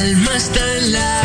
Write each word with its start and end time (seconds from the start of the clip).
alma 0.00 0.34
está 0.34 0.78
en 0.78 0.92
la 0.92 1.19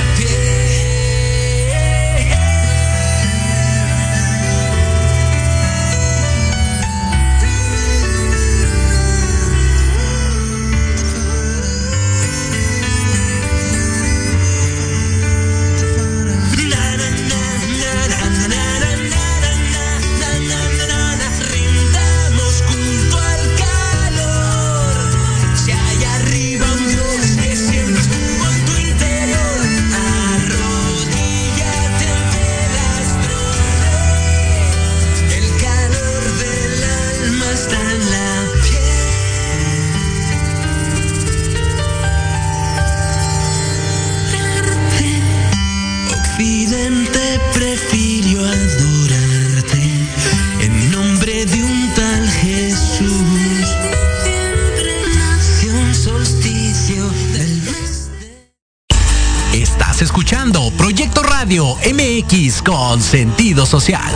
con 62.66 62.99
sentido 62.99 63.63
social. 63.66 64.11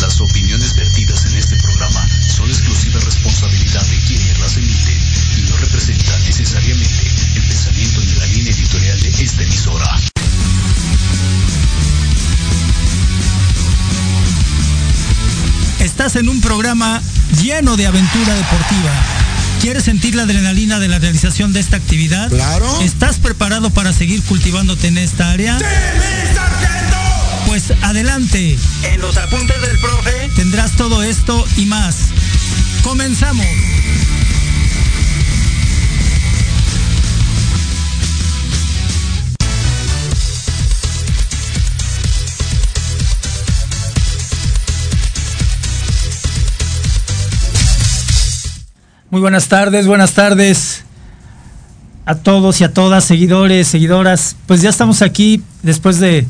Las 0.00 0.20
opiniones 0.20 0.76
vertidas 0.76 1.24
en 1.24 1.34
este 1.34 1.56
programa 1.56 2.06
son 2.28 2.48
exclusiva 2.50 3.00
responsabilidad 3.00 3.82
de 3.86 3.96
quienes 4.06 4.38
las 4.40 4.56
emiten 4.58 5.00
y 5.38 5.50
no 5.50 5.56
representan 5.56 6.22
necesariamente 6.24 7.12
el 7.34 7.42
pensamiento 7.48 8.00
ni 8.00 8.12
la 8.12 8.26
línea 8.26 8.52
editorial 8.52 9.00
de 9.00 9.08
esta 9.08 9.42
emisora. 9.42 10.00
Estás 15.78 16.16
en 16.16 16.28
un 16.28 16.40
programa 16.42 17.00
lleno 17.42 17.76
de 17.76 17.86
aventura 17.86 18.34
deportiva. 18.34 19.23
¿Quieres 19.64 19.84
sentir 19.84 20.14
la 20.14 20.24
adrenalina 20.24 20.78
de 20.78 20.88
la 20.88 20.98
realización 20.98 21.54
de 21.54 21.60
esta 21.60 21.78
actividad? 21.78 22.28
Claro. 22.28 22.82
¿Estás 22.82 23.16
preparado 23.16 23.70
para 23.70 23.94
seguir 23.94 24.22
cultivándote 24.24 24.88
en 24.88 24.98
esta 24.98 25.30
área? 25.30 25.58
Pues 27.46 27.72
adelante. 27.80 28.58
En 28.82 29.00
los 29.00 29.16
apuntes 29.16 29.58
del 29.62 29.78
profe. 29.78 30.30
Tendrás 30.36 30.72
todo 30.72 31.02
esto 31.02 31.42
y 31.56 31.64
más. 31.64 31.96
Comenzamos. 32.82 33.46
Muy 49.14 49.20
buenas 49.20 49.46
tardes, 49.46 49.86
buenas 49.86 50.14
tardes 50.14 50.82
a 52.04 52.16
todos 52.16 52.60
y 52.60 52.64
a 52.64 52.74
todas, 52.74 53.04
seguidores, 53.04 53.68
seguidoras. 53.68 54.34
Pues 54.46 54.60
ya 54.60 54.70
estamos 54.70 55.02
aquí 55.02 55.40
después 55.62 56.00
de 56.00 56.26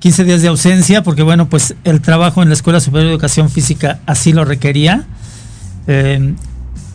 15 0.00 0.24
días 0.24 0.42
de 0.42 0.48
ausencia, 0.48 1.04
porque 1.04 1.22
bueno, 1.22 1.48
pues 1.48 1.76
el 1.84 2.00
trabajo 2.00 2.42
en 2.42 2.48
la 2.48 2.54
Escuela 2.54 2.80
Superior 2.80 3.06
de 3.06 3.12
Educación 3.12 3.50
Física 3.50 4.00
así 4.06 4.32
lo 4.32 4.44
requería. 4.44 5.04
Eh, 5.86 6.34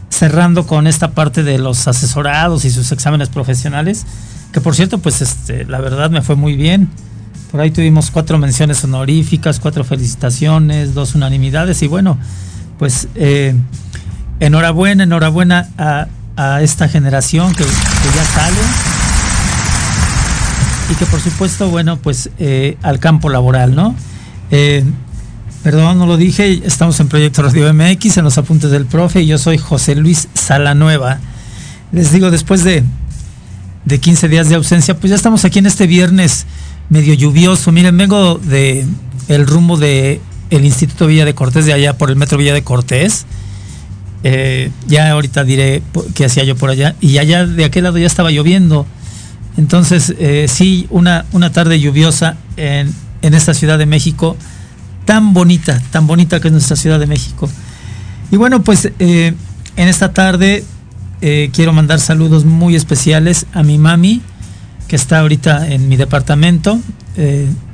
cerrando 0.10 0.68
con 0.68 0.88
esta 0.88 1.12
parte 1.12 1.44
de 1.44 1.58
los 1.58 1.88
asesorados 1.88 2.66
y 2.66 2.70
sus 2.70 2.92
exámenes 2.92 3.30
profesionales, 3.30 4.06
que 4.52 4.60
por 4.60 4.76
cierto, 4.76 4.98
pues 4.98 5.22
este, 5.22 5.64
la 5.64 5.80
verdad 5.80 6.10
me 6.10 6.22
fue 6.22 6.36
muy 6.36 6.58
bien. 6.58 6.90
Por 7.50 7.62
ahí 7.62 7.72
tuvimos 7.72 8.12
cuatro 8.12 8.38
menciones 8.40 8.84
honoríficas, 8.84 9.62
cuatro 9.62 9.86
felicitaciones, 9.86 10.94
dos 10.94 11.16
unanimidades 11.16 11.82
y 11.82 11.88
bueno, 11.88 12.18
pues 12.78 13.08
eh, 13.16 13.56
enhorabuena, 14.40 15.04
enhorabuena 15.04 15.70
a, 15.78 16.08
esta 16.62 16.88
generación 16.88 17.54
que, 17.54 17.66
que 17.66 18.16
ya 18.16 18.24
sale 18.24 18.58
y 20.90 20.96
que 20.96 21.06
por 21.06 21.20
supuesto, 21.20 21.70
bueno, 21.70 21.98
pues 21.98 22.30
eh, 22.40 22.78
al 22.82 23.00
campo 23.00 23.30
laboral, 23.30 23.76
¿no? 23.76 23.96
Eh, 24.52 24.84
perdón, 25.64 26.00
no 26.00 26.06
lo 26.06 26.18
dije, 26.18 26.62
estamos 26.66 27.00
en 27.00 27.08
Proyecto 27.08 27.44
Radio 27.44 27.72
MX, 27.74 28.18
en 28.18 28.24
los 28.24 28.38
apuntes 28.38 28.72
del 28.72 28.86
profe, 28.86 29.22
y 29.22 29.28
yo 29.28 29.38
soy 29.38 29.58
José 29.58 29.96
Luis 29.96 30.28
Salanueva. 30.34 31.20
Les 31.92 32.12
digo, 32.12 32.32
después 32.32 32.64
de, 32.64 32.84
de 33.86 34.00
15 34.00 34.30
días 34.30 34.50
de 34.50 34.56
ausencia, 34.56 34.98
pues 34.98 35.12
ya 35.12 35.16
estamos 35.16 35.46
aquí 35.46 35.60
en 35.60 35.68
este 35.68 35.86
viernes 35.86 36.46
medio 36.90 37.14
lluvioso. 37.14 37.72
Miren, 37.72 37.98
vengo 37.98 38.40
de 38.40 38.86
el 39.28 39.46
rumbo 39.46 39.78
de 39.78 40.22
el 40.50 40.66
Instituto 40.66 41.06
Villa 41.06 41.26
de 41.26 41.36
Cortés, 41.36 41.66
de 41.66 41.74
allá 41.74 41.98
por 41.98 42.10
el 42.10 42.16
Metro 42.16 42.38
Villa 42.38 42.54
de 42.54 42.64
Cortés. 42.64 43.26
Eh, 44.24 44.72
ya 44.88 45.12
ahorita 45.12 45.44
diré 45.44 45.82
qué 46.14 46.26
hacía 46.26 46.44
yo 46.44 46.56
por 46.56 46.70
allá. 46.70 46.96
Y 47.00 47.18
allá 47.18 47.46
de 47.46 47.66
aquel 47.66 47.84
lado 47.84 47.98
ya 47.98 48.08
estaba 48.08 48.32
lloviendo. 48.32 48.86
Entonces, 49.58 50.14
eh, 50.20 50.48
sí, 50.48 50.88
una, 50.90 51.26
una 51.32 51.52
tarde 51.52 51.80
lluviosa 51.80 52.38
en, 52.58 52.94
en 53.22 53.34
esta 53.34 53.54
Ciudad 53.54 53.78
de 53.78 53.86
México, 53.86 54.38
tan 55.06 55.34
bonita, 55.34 55.82
tan 55.92 56.08
bonita 56.08 56.40
que 56.40 56.48
es 56.48 56.52
nuestra 56.52 56.76
Ciudad 56.76 57.00
de 57.00 57.08
México. 57.08 57.50
Y 58.32 58.38
bueno, 58.38 58.62
pues 58.64 58.92
eh, 59.00 59.34
en 59.76 59.88
esta 59.88 60.14
tarde 60.14 60.64
quiero 61.52 61.74
mandar 61.74 62.00
saludos 62.00 62.46
muy 62.46 62.78
especiales 62.78 63.46
a 63.54 63.62
mi 63.62 63.78
mami, 63.78 64.22
que 64.88 64.96
está 64.96 65.20
ahorita 65.20 65.68
en 65.68 65.90
mi 65.90 65.98
departamento. 65.98 66.80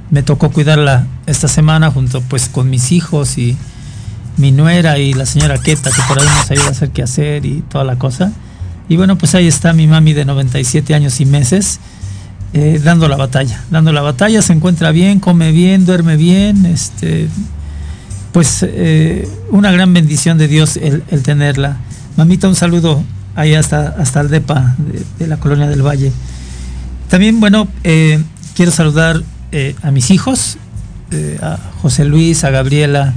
Me 0.10 0.24
tocó 0.24 0.50
cuidarla 0.50 1.06
esta 1.28 1.48
semana 1.48 1.92
junto 1.92 2.22
pues 2.22 2.50
con 2.50 2.72
mis 2.72 2.92
hijos 2.92 3.38
y 3.38 3.56
mi 4.38 4.52
nuera 4.52 4.98
y 4.98 5.14
la 5.14 5.26
señora 5.26 5.58
Queta, 5.58 5.92
que 5.92 6.02
por 6.08 6.20
ahí 6.20 6.28
nos 6.28 6.52
ayuda 6.52 6.68
a 6.68 6.72
hacer 6.72 6.90
qué 6.92 7.04
hacer 7.04 7.46
y 7.46 7.62
toda 7.62 7.84
la 7.84 7.98
cosa. 7.98 8.32
Y 8.90 8.98
bueno, 8.98 9.18
pues 9.18 9.34
ahí 9.36 9.48
está 9.48 9.74
mi 9.74 9.88
mami 9.88 10.14
de 10.14 10.26
97 10.26 10.94
años 10.94 11.20
y 11.20 11.26
meses, 11.26 11.80
eh, 12.54 12.80
dando 12.84 13.08
la 13.08 13.18
batalla, 13.18 13.64
dando 13.72 13.92
la 13.92 14.02
batalla, 14.02 14.42
se 14.42 14.54
encuentra 14.54 14.92
bien, 14.92 15.20
come 15.20 15.52
bien, 15.52 15.86
duerme 15.86 16.18
bien, 16.18 16.66
este, 16.66 17.28
pues 18.32 18.60
eh, 18.62 19.28
una 19.50 19.72
gran 19.72 19.94
bendición 19.94 20.38
de 20.38 20.48
Dios 20.48 20.78
el, 20.78 21.04
el 21.10 21.24
tenerla. 21.24 21.78
Mamita, 22.18 22.48
un 22.48 22.56
saludo 22.56 23.04
ahí 23.36 23.56
hasta, 23.56 23.88
hasta 23.98 24.22
el 24.22 24.30
DEPA 24.30 24.76
de, 25.18 25.28
la 25.28 25.38
Colonia 25.38 25.68
del 25.68 25.82
Valle. 25.82 26.12
También, 27.10 27.40
bueno, 27.40 27.68
eh, 27.84 28.22
quiero 28.56 28.72
saludar 28.72 29.22
a 29.84 29.92
mis 29.92 30.12
hijos, 30.12 30.58
a 31.42 31.58
José 31.82 32.04
Luis, 32.04 32.44
a 32.44 32.50
Gabriela, 32.50 33.14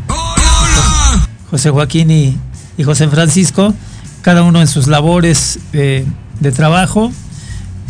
José 1.50 1.70
Joaquín 1.70 2.10
y, 2.10 2.36
y 2.76 2.84
José 2.84 3.08
Francisco, 3.08 3.74
cada 4.22 4.42
uno 4.42 4.60
en 4.60 4.68
sus 4.68 4.86
labores 4.86 5.58
eh, 5.72 6.04
de 6.40 6.52
trabajo. 6.52 7.10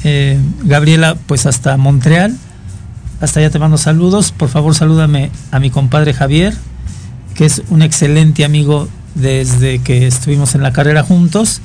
Eh, 0.04 0.38
Gabriela, 0.62 1.16
pues 1.26 1.46
hasta 1.46 1.76
Montreal, 1.76 2.36
hasta 3.20 3.40
allá 3.40 3.50
te 3.50 3.58
mando 3.58 3.78
saludos. 3.78 4.32
Por 4.32 4.48
favor, 4.48 4.74
salúdame 4.74 5.30
a 5.50 5.58
mi 5.58 5.70
compadre 5.70 6.14
Javier, 6.14 6.54
que 7.34 7.44
es 7.44 7.62
un 7.70 7.82
excelente 7.82 8.44
amigo 8.44 8.88
desde 9.14 9.80
que 9.80 10.06
estuvimos 10.06 10.54
en 10.54 10.62
la 10.62 10.72
carrera 10.72 11.02
juntos 11.02 11.60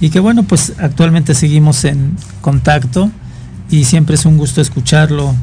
y 0.00 0.10
que 0.10 0.20
bueno, 0.20 0.44
pues 0.44 0.74
actualmente 0.78 1.34
seguimos 1.34 1.84
en 1.84 2.16
contacto 2.40 3.10
y 3.70 3.84
siempre 3.84 4.14
es 4.14 4.26
un 4.26 4.38
gusto 4.38 4.60
escucharlo 4.60 5.34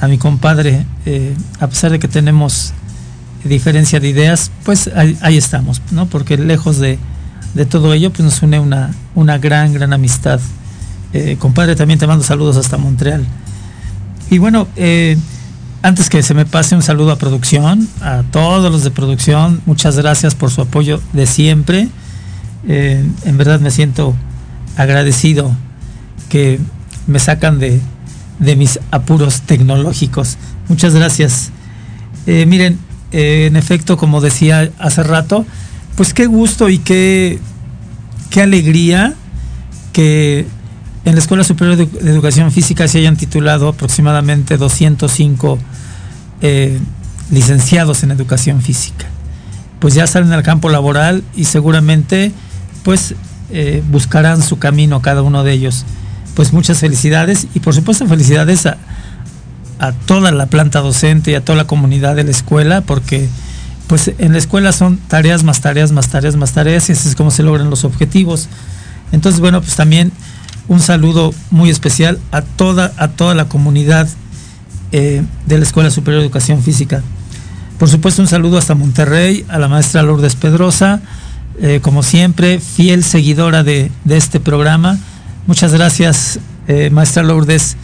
a 0.00 0.08
mi 0.08 0.18
compadre, 0.18 0.84
eh, 1.06 1.34
a 1.60 1.68
pesar 1.68 1.92
de 1.92 1.98
que 1.98 2.08
tenemos 2.08 2.72
diferencia 3.44 4.00
de 4.00 4.08
ideas, 4.08 4.50
pues 4.64 4.90
ahí, 4.94 5.16
ahí 5.20 5.36
estamos, 5.36 5.82
¿no? 5.90 6.06
Porque 6.06 6.36
lejos 6.36 6.78
de, 6.78 6.98
de 7.54 7.66
todo 7.66 7.92
ello, 7.92 8.10
pues 8.10 8.24
nos 8.24 8.42
une 8.42 8.58
una, 8.58 8.90
una 9.14 9.38
gran, 9.38 9.72
gran 9.72 9.92
amistad. 9.92 10.40
Eh, 11.12 11.36
compadre, 11.38 11.76
también 11.76 11.98
te 11.98 12.06
mando 12.06 12.24
saludos 12.24 12.56
hasta 12.56 12.76
Montreal. 12.76 13.24
Y 14.30 14.38
bueno, 14.38 14.66
eh, 14.74 15.16
antes 15.82 16.10
que 16.10 16.22
se 16.22 16.34
me 16.34 16.44
pase 16.44 16.74
un 16.74 16.82
saludo 16.82 17.12
a 17.12 17.16
producción, 17.16 17.88
a 18.00 18.22
todos 18.30 18.72
los 18.72 18.82
de 18.82 18.90
producción, 18.90 19.60
muchas 19.66 19.96
gracias 19.96 20.34
por 20.34 20.50
su 20.50 20.62
apoyo 20.62 21.00
de 21.12 21.26
siempre. 21.26 21.88
Eh, 22.66 23.08
en 23.24 23.38
verdad 23.38 23.60
me 23.60 23.70
siento 23.70 24.14
agradecido 24.76 25.54
que 26.28 26.58
me 27.06 27.20
sacan 27.20 27.60
de, 27.60 27.80
de 28.40 28.56
mis 28.56 28.80
apuros 28.90 29.42
tecnológicos. 29.42 30.38
Muchas 30.68 30.94
gracias. 30.94 31.50
Miren, 32.26 32.78
eh, 33.16 33.46
en 33.46 33.54
efecto, 33.54 33.96
como 33.96 34.20
decía 34.20 34.72
hace 34.80 35.04
rato, 35.04 35.46
pues 35.94 36.12
qué 36.12 36.26
gusto 36.26 36.68
y 36.68 36.78
qué, 36.78 37.38
qué 38.28 38.42
alegría 38.42 39.14
que 39.92 40.48
en 41.04 41.14
la 41.14 41.20
Escuela 41.20 41.44
Superior 41.44 41.76
de, 41.76 41.84
Educación 42.10 42.50
Física 42.50 42.88
se 42.88 42.98
hayan 42.98 43.16
titulado 43.16 43.68
aproximadamente 43.68 44.56
205 44.56 45.60
eh, 46.40 46.80
licenciados 47.30 48.02
en 48.02 48.10
Educación 48.10 48.60
Física. 48.60 49.06
Pues 49.78 49.94
ya 49.94 50.08
salen 50.08 50.32
al 50.32 50.42
campo 50.42 50.68
laboral 50.68 51.22
y 51.36 51.44
seguramente 51.44 52.32
pues 52.82 53.14
eh, 53.52 53.80
buscarán 53.92 54.42
su 54.42 54.58
camino 54.58 55.02
cada 55.02 55.22
uno 55.22 55.44
de 55.44 55.52
ellos. 55.52 55.84
Pues 56.34 56.52
muchas 56.52 56.80
felicidades 56.80 57.46
y 57.54 57.60
por 57.60 57.76
supuesto 57.76 58.08
felicidades 58.08 58.66
a, 58.66 58.76
a 59.86 59.92
toda 59.92 60.30
la 60.30 60.46
planta 60.46 60.80
docente 60.80 61.32
y 61.32 61.34
a 61.34 61.44
toda 61.44 61.56
la 61.56 61.66
comunidad 61.66 62.16
de 62.16 62.24
la 62.24 62.30
escuela 62.30 62.80
porque 62.80 63.28
pues 63.86 64.12
en 64.18 64.32
la 64.32 64.38
escuela 64.38 64.72
son 64.72 64.96
tareas 64.96 65.44
más 65.44 65.60
tareas 65.60 65.92
más 65.92 66.08
tareas 66.08 66.36
más 66.36 66.52
tareas 66.52 66.88
y 66.88 66.92
así 66.92 67.08
es 67.08 67.16
como 67.16 67.30
se 67.30 67.42
logran 67.42 67.70
los 67.70 67.84
objetivos. 67.84 68.48
Entonces, 69.12 69.40
bueno, 69.40 69.60
pues 69.60 69.76
también 69.76 70.12
un 70.68 70.80
saludo 70.80 71.32
muy 71.50 71.70
especial 71.70 72.18
a 72.32 72.42
toda, 72.42 72.92
a 72.96 73.08
toda 73.08 73.34
la 73.34 73.46
comunidad 73.46 74.08
eh, 74.92 75.22
de 75.46 75.58
la 75.58 75.64
Escuela 75.64 75.90
Superior 75.90 76.20
de 76.20 76.26
Educación 76.26 76.62
Física. 76.62 77.02
Por 77.78 77.88
supuesto, 77.88 78.22
un 78.22 78.28
saludo 78.28 78.58
hasta 78.58 78.74
Monterrey, 78.74 79.44
a 79.48 79.58
la 79.58 79.68
maestra 79.68 80.02
Lourdes 80.02 80.36
Pedrosa, 80.36 81.00
eh, 81.60 81.80
como 81.82 82.02
siempre, 82.02 82.60
fiel 82.60 83.04
seguidora 83.04 83.62
de, 83.62 83.90
este 84.08 84.40
programa. 84.40 84.98
Muchas 85.46 85.72
gracias, 85.72 86.38
eh, 86.68 86.90
maestra 86.90 87.22
Lourdes. 87.22 87.76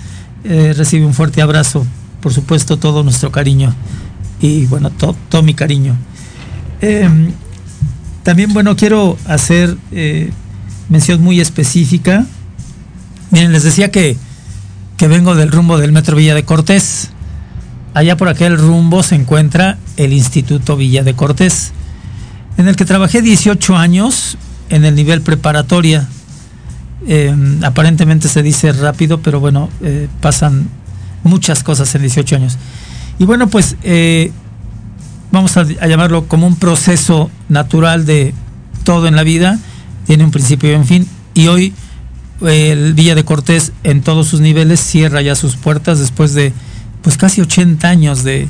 Recibe 0.44 1.04
un 1.06 1.14
fuerte 1.14 1.42
abrazo, 1.42 1.86
por 2.20 2.32
supuesto, 2.32 2.78
todo 2.78 3.02
nuestro 3.02 3.30
cariño 3.30 3.74
y 4.40 4.66
bueno, 4.66 4.90
todo, 4.90 5.42
mi 5.42 5.54
cariño. 5.54 5.96
Em, 6.80 7.32
también, 8.22 8.52
bueno, 8.52 8.76
quiero 8.76 9.16
hacer 9.26 9.76
mención 10.90 11.22
muy 11.22 11.40
específica. 11.40 12.26
Miren, 13.30 13.52
les 13.52 13.62
decía 13.62 13.90
que, 13.90 14.16
que 14.96 15.08
vengo 15.08 15.34
del 15.34 15.50
rumbo 15.50 15.78
del 15.78 15.92
Metro 15.92 16.16
Villa 16.16 16.34
de 16.34 16.44
Cortés. 16.44 17.10
Allá 17.94 18.16
por 18.16 18.28
aquel 18.28 18.58
rumbo 18.58 19.02
se 19.02 19.14
encuentra 19.14 19.78
el 19.96 20.12
Instituto 20.12 20.76
Villa 20.76 21.02
de 21.02 21.14
Cortés, 21.14 21.72
en 22.56 22.68
el 22.68 22.76
que 22.76 22.84
trabajé 22.84 23.22
18 23.22 23.76
años 23.76 24.36
en 24.68 24.84
el 24.84 24.94
nivel 24.94 25.22
preparatoria. 25.22 26.08
Eh, 27.06 27.34
aparentemente 27.62 28.28
se 28.28 28.42
dice 28.42 28.72
rápido, 28.72 29.20
pero 29.20 29.40
bueno, 29.40 29.68
eh, 29.82 30.08
pasan 30.20 30.68
muchas 31.24 31.62
cosas 31.62 31.94
en 31.94 32.02
18 32.02 32.36
años. 32.36 32.58
Y 33.18 33.24
bueno, 33.24 33.48
pues 33.48 33.76
eh, 33.82 34.32
vamos 35.30 35.56
a, 35.56 35.60
a, 35.60 35.86
llamarlo 35.86 36.26
como 36.28 36.46
un 36.46 36.56
proceso 36.56 37.30
natural 37.48 38.06
de 38.06 38.34
todo 38.84 39.06
en 39.06 39.16
la 39.16 39.22
vida 39.22 39.58
tiene 40.10 40.24
un 40.24 40.32
principio 40.32 40.72
y 40.72 40.74
un 40.74 40.84
fin. 40.84 41.06
Y 41.34 41.46
hoy 41.46 41.72
el 42.40 42.94
Villa 42.94 43.14
de 43.14 43.24
Cortés 43.24 43.72
en 43.84 44.02
todos 44.02 44.26
sus 44.26 44.40
niveles 44.40 44.80
cierra 44.80 45.22
ya 45.22 45.36
sus 45.36 45.54
puertas 45.54 46.00
después 46.00 46.34
de 46.34 46.52
pues 47.02 47.16
casi 47.16 47.40
80 47.40 47.88
años 47.88 48.24
de, 48.24 48.48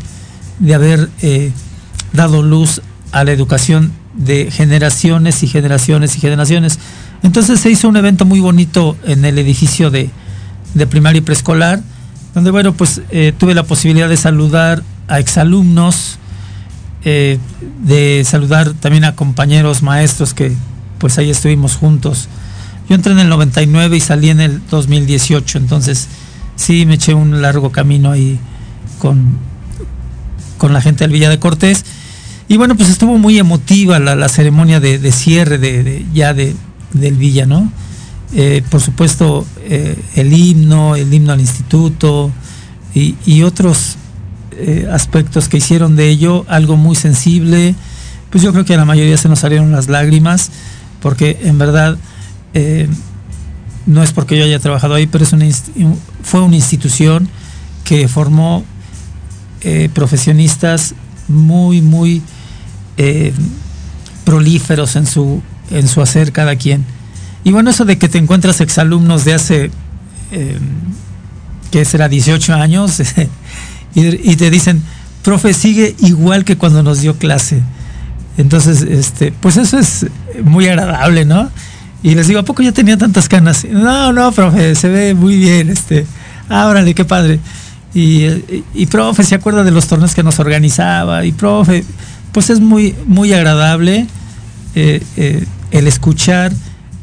de 0.59 0.75
haber 0.75 1.11
eh, 1.21 1.53
dado 2.15 2.43
luz 2.43 2.81
a 3.13 3.25
la 3.25 3.33
educación 3.33 3.93
de 4.15 4.51
generaciones 4.51 5.43
y 5.43 5.49
generaciones 5.49 6.17
y 6.17 6.21
generaciones. 6.21 6.79
Entonces 7.23 7.61
se 7.61 7.71
hizo 7.71 7.89
un 7.89 7.97
evento 7.97 8.25
muy 8.25 8.41
bonito 8.41 8.97
en 9.05 9.25
el 9.25 9.39
edificio 9.39 9.91
de, 9.91 10.11
de 10.75 10.87
primaria 10.87 11.19
y 11.19 11.23
preescolar, 11.23 11.83
donde 12.35 12.51
bueno, 12.51 12.73
pues 12.73 13.03
eh, 13.11 13.33
tuve 13.37 13.55
la 13.55 13.65
posibilidad 13.65 14.09
de 14.09 14.17
saludar 14.17 14.83
a 15.09 15.19
exalumnos, 15.19 16.19
eh, 17.05 17.39
de 17.83 18.23
saludar 18.25 18.73
también 18.75 19.05
a 19.05 19.15
compañeros 19.15 19.83
maestros 19.83 20.35
que 20.35 20.53
pues 20.99 21.19
ahí 21.19 21.31
estuvimos 21.31 21.77
juntos. 21.77 22.29
Yo 22.89 22.95
entré 22.95 23.13
en 23.13 23.21
el 23.21 23.29
99 23.29 23.97
y 23.97 24.01
salí 24.01 24.31
en 24.31 24.41
el 24.41 24.61
2018, 24.71 25.59
entonces 25.59 26.09
sí 26.57 26.87
me 26.87 26.95
eché 26.95 27.15
un 27.15 27.41
largo 27.41 27.73
camino 27.73 28.11
ahí 28.11 28.39
con, 28.99 29.39
con 30.59 30.73
la 30.73 30.81
gente 30.81 31.05
del 31.05 31.13
Villa 31.13 31.31
de 31.31 31.39
Cortés. 31.39 31.85
Y 32.49 32.57
bueno, 32.57 32.77
pues 32.77 32.89
estuvo 32.89 33.17
muy 33.17 33.39
emotiva 33.39 33.99
la, 34.01 34.29
ceremonia 34.29 34.81
de, 34.81 35.13
cierre 35.13 35.57
de, 35.59 36.05
ya 36.13 36.35
de, 36.35 36.55
del 36.93 37.17
Villa, 37.17 37.47
¿no? 37.47 37.71
Eh, 38.33 38.63
por 38.71 38.81
supuesto, 38.81 39.45
eh, 39.65 40.01
el 40.15 40.33
himno, 40.33 40.95
el 40.95 41.13
himno 41.13 41.33
al 41.33 41.41
instituto 41.41 42.31
y, 42.95 43.43
otros 43.43 43.97
eh, 44.53 44.89
aspectos 44.93 45.49
que 45.49 45.57
hicieron 45.57 45.97
de 45.97 46.09
ello 46.09 46.45
algo 46.49 46.77
muy 46.77 46.95
sensible. 46.95 47.75
Pues 48.31 48.45
yo 48.45 48.53
creo 48.53 48.65
que 48.65 48.75
a 48.75 48.77
la 48.77 48.85
mayoría 48.85 49.17
se 49.17 49.29
nos 49.29 49.41
salieron 49.41 49.73
las 49.73 49.89
lágrimas 49.89 50.51
porque 51.01 51.39
en 51.43 51.59
verdad 51.59 51.97
no 53.87 54.03
es 54.03 54.13
porque 54.13 54.37
yo 54.37 54.45
haya 54.45 54.59
trabajado 54.59 54.95
ahí, 54.95 55.07
pero 55.07 55.25
fue 56.23 56.41
una 56.41 56.57
institución 56.57 57.29
que 57.85 58.07
formó 58.07 58.65
profesionistas 59.95 60.95
muy, 61.27 61.81
muy 61.81 62.23
prolíferos 64.25 64.95
en 64.95 65.07
su, 65.07 65.43
en 65.71 65.89
su 65.89 66.01
hacer 66.03 66.33
cada 66.33 66.57
quien. 66.57 66.85
Y 67.45 67.53
bueno, 67.53 67.71
eso 67.71 67.85
de 67.85 67.99
que 67.99 68.09
te 68.09 68.19
encuentras 68.19 68.61
exalumnos 68.61 69.25
de 69.25 69.35
hace, 69.35 69.71
que 71.71 71.85
será 71.85 72.09
18 72.09 72.55
años, 72.55 73.01
y, 73.95 74.37
te 74.37 74.51
dicen, 74.51 74.83
profe, 75.23 75.55
sigue 75.55 75.95
igual 76.01 76.45
que 76.45 76.57
cuando 76.57 76.83
nos 76.83 77.01
dio 77.01 77.17
clase. 77.17 77.63
Entonces, 78.37 78.83
este, 78.83 79.33
pues 79.33 79.57
eso 79.57 79.79
es 79.79 80.07
muy 80.45 80.67
agradable, 80.69 81.25
¿no? 81.25 81.51
Y 82.03 82.15
les 82.15 82.29
digo, 82.29 82.41
¿a 82.41 82.45
poco 82.45 82.63
ya 82.63 82.73
tenía 82.73 82.97
tantas 82.97 83.29
canas? 83.29 83.67
No, 83.71 84.13
no, 84.13 84.33
profe, 84.33 84.75
se 84.75 84.89
ve 84.89 85.15
muy 85.15 85.37
bien, 85.37 85.71
este, 85.71 86.07
ábrale, 86.49 86.95
qué 86.95 87.05
padre. 87.05 87.41
Y, 87.93 88.25
y, 88.27 88.65
y, 88.75 88.87
profe, 88.87 89.25
se 89.25 89.35
acuerda 89.35 89.65
de 89.65 89.71
los 89.71 89.87
torneos 89.87 90.15
que 90.15 90.23
nos 90.23 90.39
organizaba, 90.39 91.25
y 91.25 91.33
profe, 91.33 91.85
pues 92.33 92.51
es 92.51 92.61
muy, 92.61 92.95
muy 93.07 93.33
agradable 93.33 94.07
eh, 94.75 95.03
eh, 95.17 95.45
el 95.71 95.87
escuchar 95.87 96.53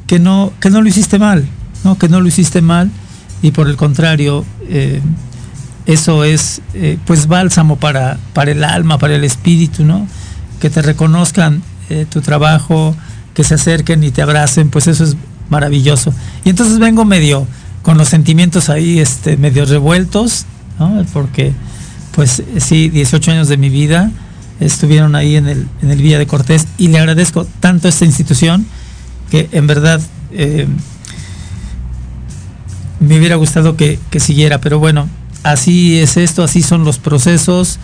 que 0.08 0.20
no, 0.20 0.54
que 0.60 0.70
no 0.70 0.82
lo 0.82 0.88
hiciste 0.88 1.20
mal, 1.20 1.48
¿no? 1.84 1.98
Que 1.98 2.10
no 2.10 2.22
lo 2.22 2.28
hiciste 2.28 2.62
mal, 2.62 2.92
y 3.42 3.52
por 3.52 3.68
el 3.68 3.76
contrario, 3.76 4.46
eh, 4.70 5.02
eso 5.86 6.24
es 6.24 6.62
pues 7.06 7.28
bálsamo 7.28 7.78
para, 7.78 8.18
para 8.34 8.52
el 8.52 8.64
alma, 8.64 8.98
para 8.98 9.16
el 9.16 9.24
espíritu, 9.24 9.86
¿no? 9.86 10.08
Que 10.60 10.70
te 10.70 10.82
reconozcan 10.82 11.62
tu 12.10 12.20
trabajo, 12.20 12.94
que 13.34 13.44
se 13.44 13.54
acerquen 13.54 14.04
y 14.04 14.12
te 14.12 14.22
abracen, 14.22 14.70
pues 14.70 14.88
eso 14.88 15.04
es 15.04 15.16
maravilloso. 15.50 16.12
Y 16.44 16.50
entonces 16.50 16.80
vengo 16.80 17.06
medio 17.06 17.48
con 17.84 17.98
los 17.98 18.10
sentimientos 18.10 18.70
ahí, 18.70 19.00
este, 19.00 19.38
medio 19.38 19.64
revueltos, 19.66 20.46
¿no? 20.80 21.06
Porque, 21.14 21.54
pues 22.14 22.44
sí, 22.58 22.90
18 22.90 23.32
años 23.32 23.48
de 23.48 23.58
mi 23.58 23.70
vida 23.70 24.12
estuvieron 24.60 25.16
ahí 25.16 25.36
en 25.36 25.48
el, 25.48 25.68
en 25.82 25.92
el 25.92 26.02
Villa 26.02 26.18
de 26.18 26.28
Cortés 26.28 26.68
y 26.78 26.88
le 26.88 27.00
agradezco 27.00 27.46
tanto 27.60 27.88
a 27.88 27.90
esta 27.90 28.06
institución 28.06 28.66
que 29.30 29.50
en 29.52 29.68
verdad 29.68 30.02
eh, 30.32 30.68
me 33.00 33.18
hubiera 33.18 33.36
gustado 33.36 33.76
que, 33.78 34.00
que, 34.10 34.20
siguiera, 34.20 34.60
pero 34.60 34.80
bueno, 34.80 35.08
así 35.44 36.00
es 36.00 36.18
esto, 36.18 36.44
así 36.44 36.62
son 36.62 36.84
los 36.84 36.98
procesos, 36.98 37.78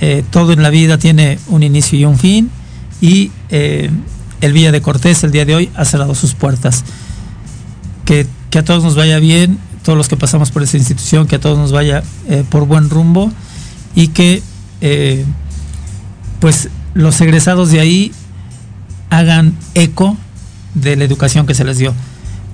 eh, 0.00 0.22
todo 0.30 0.52
en 0.52 0.62
la 0.62 0.70
vida 0.70 0.98
tiene 0.98 1.38
un 1.48 1.62
inicio 1.62 1.98
y 1.98 2.04
un 2.04 2.18
fin 2.18 2.50
y 3.00 3.30
eh, 3.48 3.90
el 4.40 4.52
Villa 4.52 4.70
de 4.70 4.82
Cortés 4.82 5.24
el 5.24 5.32
día 5.32 5.44
de 5.44 5.54
hoy 5.54 5.70
ha 5.74 5.84
cerrado 5.84 6.14
sus 6.14 6.34
puertas. 6.34 6.84
Que, 8.04 8.26
que, 8.50 8.58
a 8.60 8.64
todos 8.64 8.84
nos 8.84 8.94
vaya 8.94 9.18
bien, 9.18 9.58
todos 9.82 9.98
los 9.98 10.08
que 10.08 10.16
pasamos 10.16 10.52
por 10.52 10.62
esa 10.62 10.76
institución, 10.76 11.26
que 11.26 11.36
a 11.36 11.40
todos 11.40 11.58
nos 11.58 11.72
vaya 11.72 12.04
por 12.50 12.66
buen 12.66 12.88
rumbo 12.88 13.32
y 13.96 14.08
que 14.08 14.42
pues 16.40 16.68
los 16.94 17.20
egresados 17.20 17.70
de 17.70 17.80
ahí 17.80 18.12
hagan 19.10 19.54
eco 19.74 20.16
de 20.74 20.96
la 20.96 21.04
educación 21.04 21.46
que 21.46 21.54
se 21.54 21.64
les 21.64 21.78
dio. 21.78 21.94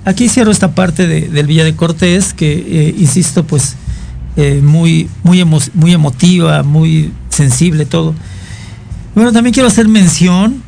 Aquí 0.05 0.29
cierro 0.29 0.51
esta 0.51 0.75
parte 0.75 1.07
de, 1.07 1.29
del 1.29 1.47
Villa 1.47 1.63
de 1.63 1.75
Cortés, 1.75 2.33
que 2.33 2.53
eh, 2.53 2.95
insisto, 2.97 3.45
pues 3.45 3.75
muy, 4.61 5.09
muy, 5.23 5.41
emo 5.41 5.59
muy 5.75 5.93
emotiva, 5.93 6.63
muy 6.63 7.11
sensible 7.29 7.85
todo. 7.85 8.15
Bueno, 9.15 9.31
también 9.31 9.53
quiero 9.53 9.67
hacer 9.67 9.87
mención 9.87 10.63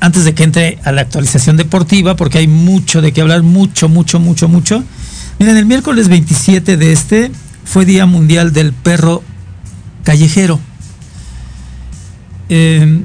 antes 0.00 0.24
de 0.24 0.34
que 0.34 0.44
entre 0.44 0.78
a 0.84 0.92
la 0.92 1.02
actualización 1.02 1.56
deportiva, 1.56 2.16
porque 2.16 2.38
hay 2.38 2.46
mucho 2.48 3.00
de 3.00 3.12
qué 3.12 3.22
hablar, 3.22 3.42
mucho, 3.42 3.88
mucho, 3.88 4.20
mucho, 4.20 4.48
mucho. 4.48 4.84
Miren, 5.38 5.56
el 5.56 5.66
miércoles 5.66 6.08
27 6.08 6.76
de 6.76 6.92
este 6.92 7.30
fue 7.64 7.84
Día 7.84 8.06
Mundial 8.06 8.52
del 8.52 8.72
Perro 8.72 9.22
Callejero. 10.04 10.60
Eh, 12.48 13.02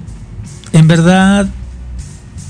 en 0.73 0.87
verdad, 0.87 1.47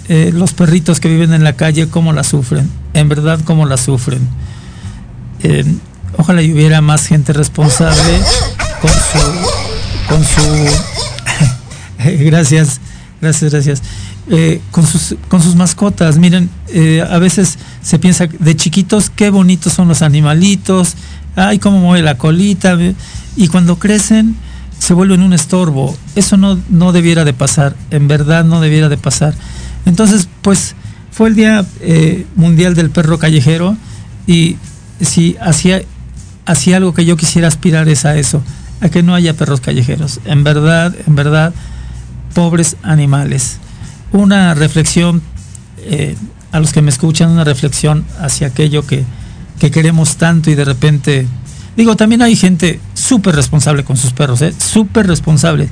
eh, 0.09 0.31
los 0.33 0.53
perritos 0.53 0.99
que 0.99 1.09
viven 1.09 1.33
en 1.33 1.43
la 1.43 1.53
calle, 1.53 1.87
¿cómo 1.87 2.13
la 2.13 2.23
sufren? 2.23 2.69
En 2.93 3.09
verdad, 3.09 3.39
¿cómo 3.43 3.65
la 3.65 3.77
sufren? 3.77 4.27
Eh, 5.43 5.65
ojalá 6.17 6.41
y 6.41 6.51
hubiera 6.51 6.81
más 6.81 7.07
gente 7.07 7.33
responsable 7.33 8.19
con 8.81 8.91
su... 8.91 10.09
Con 10.09 10.23
su 10.23 10.41
gracias, 12.25 12.81
gracias, 13.21 13.51
gracias 13.51 13.81
con, 14.71 14.85
sus, 14.85 15.15
con 15.29 15.41
sus 15.41 15.55
mascotas. 15.55 16.17
Miren, 16.17 16.49
a 17.09 17.17
veces 17.17 17.57
se 17.81 17.99
piensa 17.99 18.27
de 18.27 18.55
chiquitos 18.55 19.09
qué 19.09 19.29
bonitos 19.29 19.73
son 19.73 19.87
los 19.87 20.01
animalitos, 20.01 20.95
ay, 21.35 21.59
cómo 21.59 21.79
mueve 21.79 22.03
la 22.03 22.17
colita, 22.17 22.77
y 23.35 23.47
cuando 23.47 23.77
crecen 23.77 24.35
se 24.81 24.95
vuelven 24.95 25.21
un 25.21 25.31
estorbo. 25.31 25.95
Eso 26.15 26.37
no, 26.37 26.59
no 26.69 26.91
debiera 26.91 27.23
de 27.23 27.33
pasar, 27.33 27.75
en 27.91 28.07
verdad 28.07 28.43
no 28.43 28.61
debiera 28.61 28.89
de 28.89 28.97
pasar. 28.97 29.35
Entonces, 29.85 30.27
pues 30.41 30.73
fue 31.11 31.29
el 31.29 31.35
Día 31.35 31.63
eh, 31.81 32.25
Mundial 32.35 32.73
del 32.73 32.89
Perro 32.89 33.19
Callejero 33.19 33.77
y 34.25 34.57
si 34.99 35.37
hacía, 35.39 35.83
hacía 36.47 36.77
algo 36.77 36.95
que 36.95 37.05
yo 37.05 37.15
quisiera 37.15 37.47
aspirar 37.47 37.89
es 37.89 38.05
a 38.05 38.17
eso, 38.17 38.41
a 38.81 38.89
que 38.89 39.03
no 39.03 39.13
haya 39.13 39.35
perros 39.35 39.61
callejeros. 39.61 40.19
En 40.25 40.43
verdad, 40.43 40.95
en 41.05 41.13
verdad, 41.13 41.53
pobres 42.33 42.75
animales. 42.81 43.57
Una 44.11 44.55
reflexión 44.55 45.21
eh, 45.77 46.15
a 46.51 46.59
los 46.59 46.73
que 46.73 46.81
me 46.81 46.89
escuchan, 46.89 47.29
una 47.29 47.43
reflexión 47.43 48.03
hacia 48.19 48.47
aquello 48.47 48.87
que, 48.87 49.03
que 49.59 49.69
queremos 49.69 50.17
tanto 50.17 50.49
y 50.49 50.55
de 50.55 50.65
repente 50.65 51.27
Digo, 51.75 51.95
también 51.95 52.21
hay 52.21 52.35
gente 52.35 52.79
súper 52.93 53.35
responsable 53.35 53.83
con 53.83 53.97
sus 53.97 54.13
perros, 54.13 54.41
¿eh? 54.41 54.53
súper 54.57 55.07
responsable, 55.07 55.69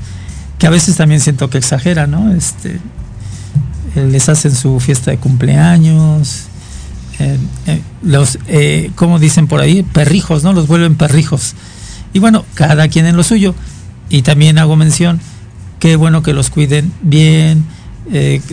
que 0.57 0.67
a 0.67 0.69
veces 0.69 0.95
también 0.95 1.19
siento 1.19 1.49
que 1.49 1.57
exagera, 1.57 2.07
¿no? 2.07 2.33
Este, 2.33 2.79
eh, 3.95 4.05
les 4.05 4.29
hacen 4.29 4.55
su 4.55 4.79
fiesta 4.79 5.11
de 5.11 5.17
cumpleaños, 5.17 6.43
eh, 7.19 7.37
eh, 7.65 7.81
los, 8.03 8.37
como 8.95 9.19
dicen 9.19 9.47
por 9.47 9.59
ahí, 9.59 9.83
perrijos, 9.83 10.43
¿no? 10.43 10.53
Los 10.53 10.67
vuelven 10.67 10.95
perrijos. 10.95 11.53
Y 12.13 12.19
bueno, 12.19 12.45
cada 12.53 12.87
quien 12.87 13.05
en 13.05 13.15
lo 13.15 13.23
suyo. 13.23 13.55
Y 14.09 14.21
también 14.21 14.57
hago 14.57 14.75
mención, 14.75 15.19
qué 15.79 15.95
bueno 15.95 16.23
que 16.23 16.33
los 16.33 16.49
cuiden 16.49 16.91
bien, 17.01 17.63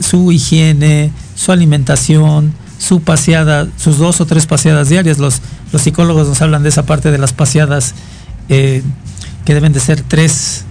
su 0.03 0.33
higiene, 0.33 1.11
su 1.35 1.50
alimentación, 1.50 2.53
su 2.78 3.00
paseada, 3.00 3.66
sus 3.76 3.99
dos 3.99 4.21
o 4.21 4.26
tres 4.26 4.47
paseadas 4.47 4.88
diarias. 4.88 5.18
Los, 5.18 5.40
los 5.73 5.83
psicólogos 5.83 6.28
nos 6.28 6.40
hablan 6.42 6.62
de 6.62 6.68
esa 6.68 6.87
parte 6.87 7.11
de 7.11 7.18
las 7.18 7.33
paseadas 7.33 7.95
que 8.49 8.83
deben 9.54 9.73
de 9.73 9.80
ser 9.80 10.02
tres 10.02 10.64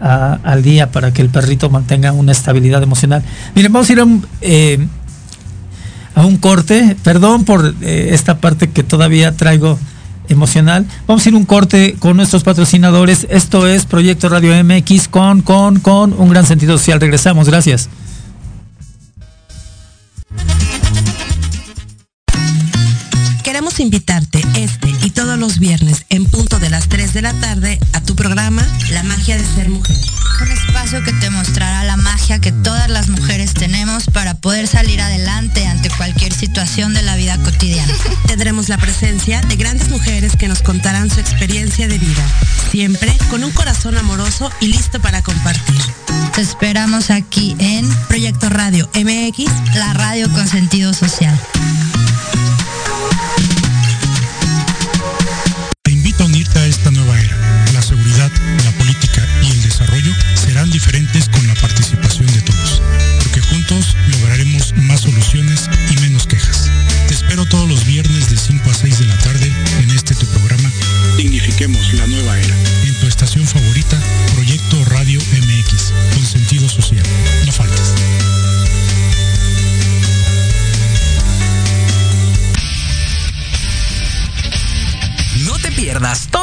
al 0.00 0.62
día 0.62 0.90
para 0.90 1.12
que 1.12 1.22
el 1.22 1.28
perrito 1.28 1.68
mantenga 1.68 2.12
una 2.12 2.32
estabilidad 2.32 2.82
emocional. 2.82 3.22
Miren, 3.54 3.72
vamos 3.72 3.90
a 3.90 3.92
ir 3.92 4.00
a 4.00 4.04
un, 4.04 4.26
eh, 4.40 4.86
a 6.14 6.24
un 6.24 6.38
corte. 6.38 6.96
Perdón 7.02 7.44
por 7.44 7.74
eh, 7.82 8.10
esta 8.12 8.38
parte 8.38 8.70
que 8.70 8.82
todavía 8.82 9.36
traigo 9.36 9.78
emocional. 10.28 10.86
Vamos 11.06 11.26
a 11.26 11.28
ir 11.28 11.34
un 11.34 11.44
corte 11.44 11.96
con 11.98 12.16
nuestros 12.16 12.44
patrocinadores. 12.44 13.26
Esto 13.30 13.66
es 13.66 13.84
Proyecto 13.84 14.28
Radio 14.28 14.52
MX 14.64 15.08
con, 15.08 15.42
con, 15.42 15.80
con 15.80 16.14
un 16.14 16.30
gran 16.30 16.46
sentido 16.46 16.78
social. 16.78 17.00
Regresamos. 17.00 17.48
Gracias. 17.48 17.88
Queremos 23.80 23.94
invitarte 23.94 24.44
este 24.56 24.94
y 25.06 25.10
todos 25.10 25.38
los 25.38 25.58
viernes 25.58 26.04
en 26.10 26.26
punto 26.26 26.58
de 26.58 26.68
las 26.68 26.90
3 26.90 27.14
de 27.14 27.22
la 27.22 27.32
tarde 27.32 27.78
a 27.94 28.02
tu 28.02 28.14
programa 28.14 28.62
La 28.90 29.02
magia 29.04 29.38
de 29.38 29.44
ser 29.54 29.70
mujer. 29.70 29.96
Un 30.42 30.50
espacio 30.50 31.02
que 31.02 31.14
te 31.14 31.30
mostrará 31.30 31.82
la 31.84 31.96
magia 31.96 32.40
que 32.40 32.52
todas 32.52 32.90
las 32.90 33.08
mujeres 33.08 33.54
tenemos 33.54 34.04
para 34.04 34.34
poder 34.34 34.66
salir 34.66 35.00
adelante 35.00 35.66
ante 35.66 35.88
cualquier 35.88 36.34
situación 36.34 36.92
de 36.92 37.00
la 37.00 37.16
vida 37.16 37.38
cotidiana. 37.38 37.94
Tendremos 38.26 38.68
la 38.68 38.76
presencia 38.76 39.40
de 39.40 39.56
grandes 39.56 39.88
mujeres 39.88 40.36
que 40.36 40.48
nos 40.48 40.60
contarán 40.60 41.08
su 41.08 41.18
experiencia 41.18 41.88
de 41.88 41.98
vida, 41.98 42.24
siempre 42.70 43.16
con 43.30 43.42
un 43.44 43.50
corazón 43.52 43.96
amoroso 43.96 44.50
y 44.60 44.68
listo 44.68 45.00
para 45.00 45.22
compartir. 45.22 45.80
Te 46.34 46.42
esperamos 46.42 47.10
aquí 47.10 47.56
en 47.58 47.88
Proyecto 48.08 48.50
Radio 48.50 48.90
MX, 48.94 49.50
la 49.76 49.94
radio 49.94 50.30
con 50.32 50.46
sentido 50.46 50.92
social. 50.92 51.38
Diferentes 60.80 61.28
con 61.28 61.46
la 61.46 61.54
participación 61.56 62.26
de 62.32 62.40
todos, 62.40 62.80
porque 63.22 63.42
juntos 63.42 63.94
lograremos 64.12 64.74
más 64.76 65.00
soluciones 65.02 65.68
y 65.90 66.00
menos 66.00 66.26
quejas. 66.26 66.70
Te 67.06 67.12
espero 67.12 67.44
todos 67.44 67.68
los 67.68 67.84
viernes 67.84 68.30
de 68.30 68.36
5 68.38 68.70
a 68.70 68.72
6 68.72 68.98
de 69.00 69.04
la 69.04 69.18
tarde 69.18 69.52
en 69.82 69.90
este 69.90 70.14
tu 70.14 70.24
programa 70.28 70.70
Dignifiquemos 71.18 71.92
la 71.92 72.06
nueva 72.06 72.38
era, 72.38 72.56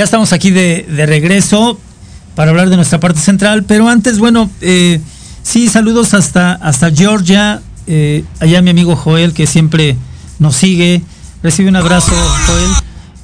Ya 0.00 0.04
estamos 0.04 0.32
aquí 0.32 0.50
de, 0.50 0.86
regreso 1.04 1.78
para 2.34 2.52
hablar 2.52 2.70
de 2.70 2.76
nuestra 2.76 2.98
parte 3.00 3.20
central, 3.20 3.64
pero 3.64 3.86
antes, 3.86 4.18
bueno, 4.18 4.48
eh, 4.62 4.98
sí, 5.42 5.68
saludos 5.68 6.14
hasta, 6.14 6.54
hasta 6.54 6.90
Georgia, 6.90 7.60
eh, 7.86 8.24
allá 8.38 8.62
mi 8.62 8.70
amigo 8.70 8.96
Joel, 8.96 9.34
que 9.34 9.46
siempre 9.46 9.98
nos 10.38 10.56
sigue. 10.56 11.02
Recibe 11.42 11.68
un 11.68 11.76
abrazo, 11.76 12.14
Joel. 12.46 12.70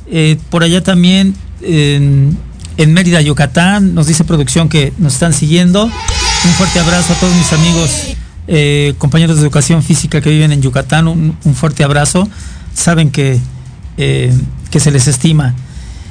Eh, 0.08 0.38
por 0.50 0.64
allá 0.64 0.82
también, 0.82 1.34
en, 1.62 2.36
en, 2.76 2.92
Mérida, 2.92 3.22
Yucatán, 3.22 3.94
nos 3.94 4.06
dice 4.06 4.24
producción 4.24 4.68
que 4.68 4.92
nos 4.98 5.14
están 5.14 5.32
siguiendo. 5.32 5.84
Un 5.84 6.52
fuerte 6.58 6.78
abrazo 6.78 7.14
a 7.14 7.16
todos 7.16 7.34
mis 7.36 7.54
amigos, 7.54 8.96
compañeros 8.98 9.36
de 9.36 9.42
educación 9.44 9.82
física 9.82 10.20
que 10.20 10.28
viven 10.28 10.52
en 10.52 10.60
Yucatán. 10.60 11.08
Un, 11.08 11.38
un 11.42 11.54
fuerte 11.54 11.84
abrazo. 11.84 12.28
Saben 12.74 13.10
que, 13.10 13.40
que 13.96 14.78
se 14.78 14.90
les 14.90 15.08
estima. 15.08 15.54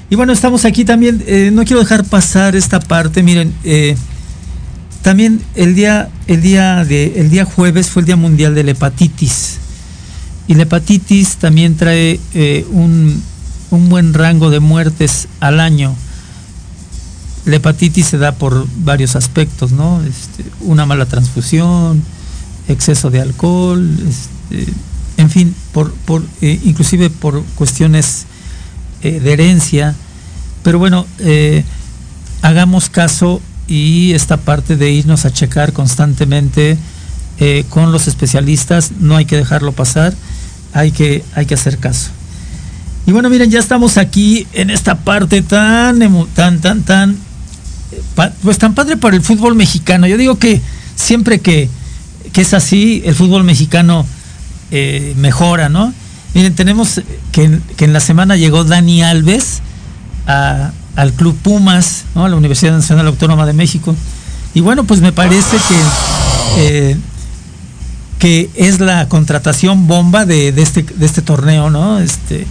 Y 0.09 0.15
bueno, 0.15 0.33
estamos 0.33 0.65
aquí 0.65 0.85
también, 0.85 1.23
eh, 1.25 1.49
no 1.51 1.63
quiero 1.63 1.79
dejar 1.79 2.05
pasar 2.05 2.55
esta 2.55 2.79
parte, 2.79 3.23
miren, 3.23 3.53
eh, 3.63 3.95
también 5.01 5.41
el 5.55 5.73
día, 5.73 6.09
el, 6.27 6.41
día 6.41 6.85
de, 6.85 7.19
el 7.19 7.31
día 7.31 7.43
jueves 7.45 7.87
fue 7.89 8.01
el 8.01 8.05
Día 8.05 8.15
Mundial 8.15 8.53
de 8.53 8.63
la 8.63 8.71
Hepatitis. 8.71 9.57
Y 10.47 10.53
la 10.53 10.63
hepatitis 10.63 11.37
también 11.37 11.75
trae 11.75 12.19
eh, 12.35 12.67
un, 12.69 13.19
un, 13.71 13.89
buen 13.89 14.13
rango 14.13 14.51
de 14.51 14.59
muertes 14.59 15.27
al 15.39 15.59
año. 15.59 15.95
La 17.45 17.55
hepatitis 17.55 18.05
se 18.05 18.19
da 18.19 18.31
por 18.33 18.67
varios 18.83 19.15
aspectos, 19.15 19.71
¿no? 19.71 20.03
Este, 20.03 20.45
una 20.61 20.85
mala 20.85 21.07
transfusión, 21.07 22.03
exceso 22.67 23.09
de 23.09 23.21
alcohol, 23.21 23.97
este, 24.07 24.71
en 25.17 25.31
fin, 25.31 25.55
por, 25.71 25.91
por, 25.93 26.23
inclusive 26.41 27.09
por 27.09 27.43
cuestiones 27.55 28.27
eh, 29.05 29.19
de 29.19 29.33
herencia. 29.33 29.93
Pero 30.63 30.79
bueno, 30.79 31.05
eh, 31.19 31.63
hagamos 32.41 32.89
caso 32.89 33.39
y 33.67 34.13
esta 34.13 34.37
parte 34.37 34.77
de 34.77 34.89
irnos 34.91 35.25
a 35.25 35.31
checar 35.31 35.73
constantemente 35.73 36.75
eh, 37.37 37.65
con 37.69 37.91
los 37.91 38.07
especialistas, 38.07 38.93
no 38.99 39.15
hay 39.15 39.25
que 39.25 39.37
dejarlo 39.37 39.73
pasar, 39.73 40.15
hay 40.73 40.91
que, 40.91 41.23
hay 41.35 41.45
que 41.45 41.53
hacer 41.53 41.77
caso. 41.77 42.09
Y 43.05 43.11
bueno, 43.11 43.29
miren, 43.29 43.51
ya 43.51 43.59
estamos 43.59 43.99
aquí 43.99 44.47
en 44.53 44.71
esta 44.71 44.95
parte 44.95 45.43
tan, 45.43 45.99
tan, 46.33 46.59
tan, 46.59 46.81
tan 46.81 47.17
pues 48.41 48.57
tan 48.57 48.73
padre 48.73 48.97
para 48.97 49.15
el 49.15 49.21
fútbol 49.21 49.53
mexicano. 49.53 50.07
Yo 50.07 50.17
digo 50.17 50.39
que 50.39 50.61
siempre 50.95 51.41
que, 51.41 51.69
es 52.33 52.53
así, 52.55 53.03
el 53.05 53.13
fútbol 53.13 53.43
mexicano 53.43 54.03
eh, 54.71 55.13
mejora, 55.17 55.69
¿no? 55.69 55.93
Miren, 56.35 56.53
tenemos 56.53 57.01
que, 57.31 57.59
en 57.77 57.93
la 57.93 58.01
semana 58.01 58.35
llegó 58.35 58.65
Dani 58.65 59.01
Alves 59.01 59.61
al 60.25 61.13
Club 61.13 61.33
Pumas, 61.37 62.03
¿no? 62.13 62.25
a 62.25 62.29
la 62.29 62.35
Universidad 62.35 62.73
Nacional 62.73 63.07
Autónoma 63.07 63.45
de 63.45 63.53
México. 63.53 63.95
Y 64.53 64.59
bueno, 64.59 64.83
pues 64.83 64.99
me 64.99 65.13
parece 65.13 65.55
que, 65.55 65.77
eh, 66.57 66.97
que 68.19 68.49
es 68.55 68.81
la 68.81 69.07
contratación 69.07 69.87
bomba 69.87 70.25
de, 70.25 70.49
este, 70.49 70.85
este 70.99 71.21
torneo, 71.21 71.69
¿no? 71.69 71.99
Este, 71.99 72.45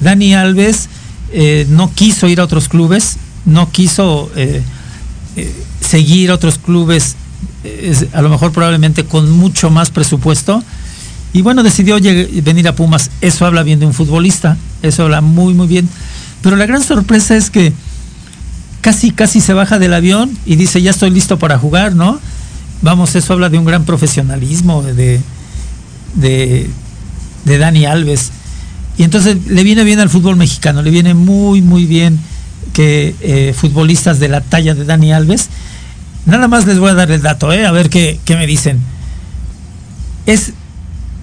Dani 0.00 0.34
Alves 0.34 0.90
eh, 1.32 1.66
no 1.70 1.90
quiso 1.94 2.28
ir 2.28 2.40
a 2.40 2.44
otros 2.44 2.68
clubes, 2.68 3.16
no 3.46 3.70
quiso 3.70 4.30
eh, 4.36 4.62
seguir 5.80 6.30
a 6.30 6.34
otros 6.34 6.58
clubes, 6.58 7.16
a 8.12 8.20
lo 8.20 8.28
mejor 8.28 8.52
probablemente 8.52 9.04
con 9.04 9.30
mucho 9.30 9.70
más 9.70 9.90
presupuesto. 9.90 10.62
Y 11.32 11.42
bueno, 11.42 11.62
decidió 11.62 11.98
venir 12.42 12.68
a 12.68 12.74
Pumas. 12.74 13.10
Eso 13.20 13.46
habla 13.46 13.62
bien 13.62 13.78
de 13.78 13.86
un 13.86 13.94
futbolista, 13.94 14.56
eso 14.82 15.04
habla 15.04 15.20
muy, 15.20 15.54
muy 15.54 15.68
bien. 15.68 15.88
Pero 16.42 16.56
la 16.56 16.66
gran 16.66 16.82
sorpresa 16.82 17.36
es 17.36 17.50
que 17.50 17.72
casi, 18.80 19.10
casi 19.10 19.40
se 19.40 19.52
baja 19.52 19.78
del 19.78 19.94
avión 19.94 20.36
y 20.44 20.56
dice, 20.56 20.82
ya 20.82 20.90
estoy 20.90 21.10
listo 21.10 21.38
para 21.38 21.58
jugar, 21.58 21.94
¿no? 21.94 22.18
Vamos, 22.82 23.14
eso 23.14 23.34
habla 23.34 23.48
de 23.48 23.58
un 23.58 23.64
gran 23.64 23.84
profesionalismo 23.84 24.82
de, 24.82 25.20
de, 26.14 26.68
Dani 27.44 27.84
Alves. 27.84 28.30
Y 28.96 29.04
entonces 29.04 29.36
le 29.46 29.62
viene 29.62 29.84
bien 29.84 30.00
al 30.00 30.08
fútbol 30.08 30.36
mexicano, 30.36 30.82
le 30.82 30.90
viene 30.90 31.14
muy, 31.14 31.62
muy 31.62 31.84
bien 31.84 32.18
que 32.72 33.14
eh, 33.20 33.54
futbolistas 33.56 34.18
de 34.18 34.28
la 34.28 34.40
talla 34.40 34.74
de 34.74 34.84
Dani 34.84 35.12
Alves. 35.12 35.48
Nada 36.26 36.48
más 36.48 36.66
les 36.66 36.78
voy 36.78 36.90
a 36.90 36.94
dar 36.94 37.10
el 37.10 37.22
dato, 37.22 37.52
¿eh? 37.52 37.66
a 37.66 37.70
ver 37.70 37.88
qué, 37.88 38.18
qué 38.24 38.36
me 38.36 38.46
dicen. 38.46 38.80
Es 40.26 40.52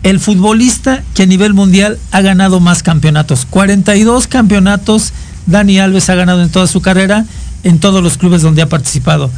el 0.03 0.19
futbolista 0.19 1.03
que 1.13 1.23
a 1.23 1.25
nivel 1.25 1.53
mundial 1.53 1.97
ha 2.11 2.21
ganado 2.21 2.59
más 2.59 2.83
campeonatos. 2.83 3.45
42 3.49 4.27
campeonatos 4.27 5.13
Dani 5.45 5.79
Alves 5.79 6.09
ha 6.09 6.15
ganado 6.15 6.43
en 6.43 6.49
toda 6.49 6.67
su 6.67 6.81
carrera 6.81 7.25
en 7.63 7.79
todos 7.79 8.03
los 8.03 8.17
clubes 8.17 8.41
donde 8.41 8.61
ha 8.61 8.69
participado. 8.69 9.29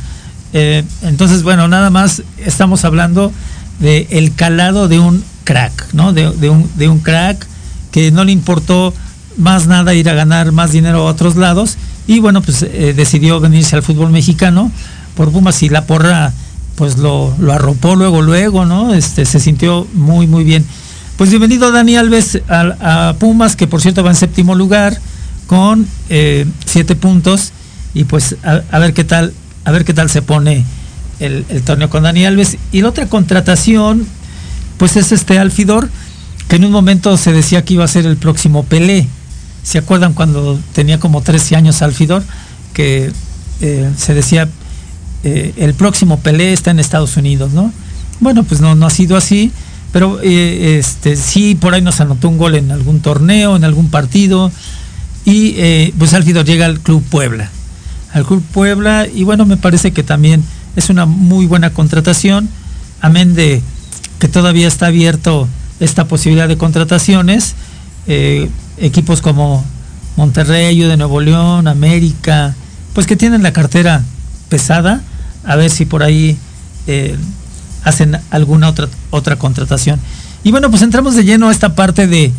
Eh, 0.54 0.84
entonces, 1.04 1.44
bueno, 1.44 1.68
nada 1.68 1.90
más 1.90 2.24
estamos 2.38 2.84
hablando 2.86 3.32
de 3.80 4.08
el 4.10 4.34
calado 4.36 4.88
de 4.88 5.00
un 5.00 5.24
crack, 5.44 5.94
¿no? 5.94 6.14
De, 6.14 6.28
un, 6.50 6.70
de 6.76 6.90
un 6.90 7.00
crack 7.00 7.48
que 7.92 8.12
no 8.12 8.24
le 8.24 8.32
importó 8.32 8.94
más 9.38 9.68
nada 9.68 9.94
ir 9.94 10.10
a 10.10 10.14
ganar 10.14 10.52
más 10.52 10.72
dinero 10.72 11.08
a 11.08 11.12
otros 11.12 11.36
lados 11.36 11.78
y 12.08 12.20
bueno, 12.20 12.42
pues 12.42 12.64
eh, 12.64 12.94
decidió 12.96 13.40
venirse 13.40 13.76
al 13.76 13.84
fútbol 13.84 14.12
mexicano 14.12 14.72
por 15.16 15.32
Pumas 15.32 15.62
y 15.64 15.70
la 15.70 15.86
porra 15.86 16.34
pues 16.80 16.98
lo, 16.98 17.36
arropó 17.52 17.98
luego, 17.98 18.22
luego, 18.22 18.66
¿no? 18.66 18.94
Este, 18.94 19.26
se 19.26 19.42
sintió 19.42 19.86
muy, 19.94 20.28
muy 20.28 20.46
bien. 20.46 20.66
Pues 21.18 21.30
bienvenido 21.30 21.74
Dani 21.74 21.98
Alves 21.98 22.42
a, 22.48 23.16
Pumas, 23.20 23.58
que 23.58 23.68
por 23.68 23.82
cierto 23.82 24.02
va 24.02 24.12
en 24.12 24.16
séptimo 24.16 24.56
lugar 24.56 24.98
con 25.46 25.86
eh, 26.08 26.46
siete 26.66 26.96
puntos 26.96 27.52
y 27.94 28.06
pues 28.06 28.38
a, 28.44 28.80
ver 28.80 28.94
qué 28.94 29.04
tal, 29.04 29.34
a 29.66 29.72
ver 29.72 29.84
qué 29.84 29.94
tal 29.94 30.10
se 30.10 30.22
pone 30.22 30.64
el, 31.20 31.44
torneo 31.66 31.90
con 31.90 32.04
Dani 32.04 32.24
Alves. 32.24 32.56
Y 32.72 32.82
la 32.82 32.88
otra 32.88 33.08
contratación, 33.08 34.08
pues 34.78 34.96
es 34.96 35.12
este 35.12 35.38
Alfidor, 35.38 35.90
que 36.48 36.56
en 36.56 36.64
un 36.64 36.72
momento 36.72 37.18
se 37.18 37.34
decía 37.34 37.66
que 37.66 37.74
iba 37.74 37.84
a 37.84 37.90
ser 37.90 38.06
el 38.06 38.16
próximo 38.16 38.64
Pelé. 38.64 39.06
¿Se 39.64 39.80
acuerdan 39.80 40.14
cuando 40.14 40.58
tenía 40.72 40.98
como 40.98 41.22
13 41.24 41.58
años 41.58 41.82
Alfidor? 41.82 42.24
Que 42.72 43.12
eh, 43.60 43.92
se 43.98 44.14
decía, 44.14 44.48
eh, 45.24 45.54
el 45.58 45.74
próximo 45.74 46.20
Pelé 46.20 46.54
está 46.54 46.72
en 46.72 46.80
Estados 46.80 47.18
Unidos, 47.18 47.52
¿no? 47.52 47.72
Bueno, 48.20 48.44
pues 48.44 48.62
no, 48.62 48.76
no 48.76 48.86
ha 48.86 48.90
sido 48.90 49.18
así, 49.18 49.52
pero 49.92 50.20
eh, 50.22 50.78
este, 50.80 51.16
sí, 51.16 51.56
por 51.56 51.74
ahí 51.74 51.82
nos 51.82 52.00
anotó 52.02 52.30
un 52.30 52.38
gol 52.38 52.56
en 52.56 52.72
algún 52.72 53.00
torneo, 53.00 53.56
en 53.56 53.64
algún 53.64 53.90
partido, 53.90 54.52
y 55.26 55.92
pues 56.00 56.14
Alfidor 56.14 56.46
llega 56.46 56.66
al 56.66 56.80
Club 56.80 57.04
Puebla 57.04 57.52
al 58.14 58.26
Club 58.26 58.44
Puebla 58.52 59.08
y 59.14 59.24
bueno, 59.24 59.46
me 59.46 59.58
parece 59.58 59.92
que 59.92 60.04
también 60.04 60.44
es 60.76 60.90
una 60.90 61.06
muy 61.06 61.46
buena 61.46 61.72
contratación, 61.72 62.50
amén 63.02 63.36
de 63.36 63.62
que 64.20 64.28
todavía 64.28 64.68
está 64.68 64.88
abierto 64.88 65.48
esta 65.80 66.06
posibilidad 66.06 66.48
de 66.48 66.58
contrataciones, 66.58 67.56
eh, 68.08 68.50
equipos 68.78 69.22
como 69.22 69.64
Monterrey, 70.18 70.80
de 70.80 70.98
Nuevo 70.98 71.22
León, 71.22 71.68
América, 71.68 72.56
pues 72.94 73.08
que 73.08 73.16
tienen 73.16 73.44
la 73.44 73.54
cartera 73.54 74.04
pesada, 74.50 75.02
a 75.44 75.56
ver 75.56 75.70
si 75.70 75.86
por 75.86 76.04
ahí 76.04 76.38
eh, 76.88 77.16
hacen 77.84 78.18
alguna 78.30 78.70
otra, 78.70 78.88
otra 79.10 79.38
contratación. 79.38 80.00
Y 80.44 80.52
bueno, 80.52 80.70
pues 80.70 80.82
entramos 80.82 81.16
de 81.16 81.24
lleno 81.24 81.50
a 81.50 81.52
esta 81.52 81.76
parte 81.76 82.08
de 82.08 82.32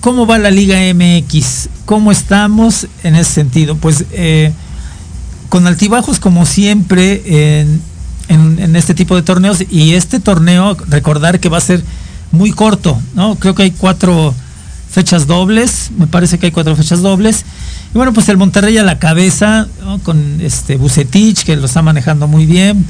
cómo 0.00 0.26
va 0.26 0.38
la 0.38 0.50
Liga 0.50 0.76
MX, 0.94 1.68
cómo 1.84 2.12
estamos 2.12 2.86
en 3.02 3.14
ese 3.14 3.32
sentido. 3.32 3.76
Pues 3.76 4.04
eh, 4.12 4.52
con 5.48 5.66
altibajos 5.66 6.20
como 6.20 6.46
siempre 6.46 7.60
en, 8.28 8.76
este 8.76 8.94
tipo 8.94 9.14
de 9.14 9.22
torneos 9.22 9.62
y 9.70 9.94
este 9.94 10.18
torneo 10.18 10.76
recordar 10.88 11.40
que 11.40 11.48
va 11.48 11.58
a 11.58 11.60
ser 11.60 11.82
muy 12.32 12.50
corto, 12.50 13.00
¿no? 13.14 13.36
Creo 13.36 13.54
que 13.54 13.62
hay 13.62 13.70
cuatro 13.70 14.34
fechas 14.94 15.26
dobles, 15.26 15.90
me 15.98 16.06
parece 16.06 16.38
que 16.38 16.46
hay 16.46 16.52
cuatro 16.52 16.76
fechas 16.76 17.02
dobles. 17.02 17.44
Y 17.92 17.98
bueno, 17.98 18.12
pues 18.12 18.28
el 18.28 18.36
Monterrey 18.36 18.78
a 18.78 18.84
la 18.84 19.00
cabeza, 19.00 19.66
con 20.04 20.40
este 20.40 20.76
Bucetich, 20.76 21.42
que 21.42 21.56
lo 21.56 21.66
está 21.66 21.82
manejando 21.82 22.28
muy 22.28 22.46
bien, 22.46 22.86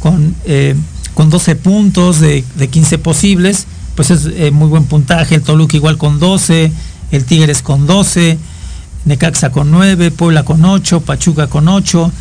con, 0.00 0.36
eh, 0.44 0.74
con 1.14 1.30
12 1.30 1.56
puntos 1.56 2.20
de, 2.20 2.44
15 2.70 2.98
posibles, 2.98 3.66
pues 3.94 4.10
es 4.10 4.26
eh, 4.26 4.50
muy 4.50 4.68
buen 4.68 4.84
puntaje, 4.84 5.34
el 5.34 5.42
Toluca 5.42 5.78
igual 5.78 5.96
con 5.96 6.20
12, 6.20 6.70
el 7.10 7.24
Tigres 7.24 7.62
con 7.62 7.86
12, 7.86 8.36
Necaxa 9.06 9.50
con 9.50 9.70
9, 9.70 10.10
Puebla 10.10 10.44
con 10.44 10.62
8, 10.62 11.00
Pachuca 11.00 11.46
con 11.46 11.68
8, 11.68 12.12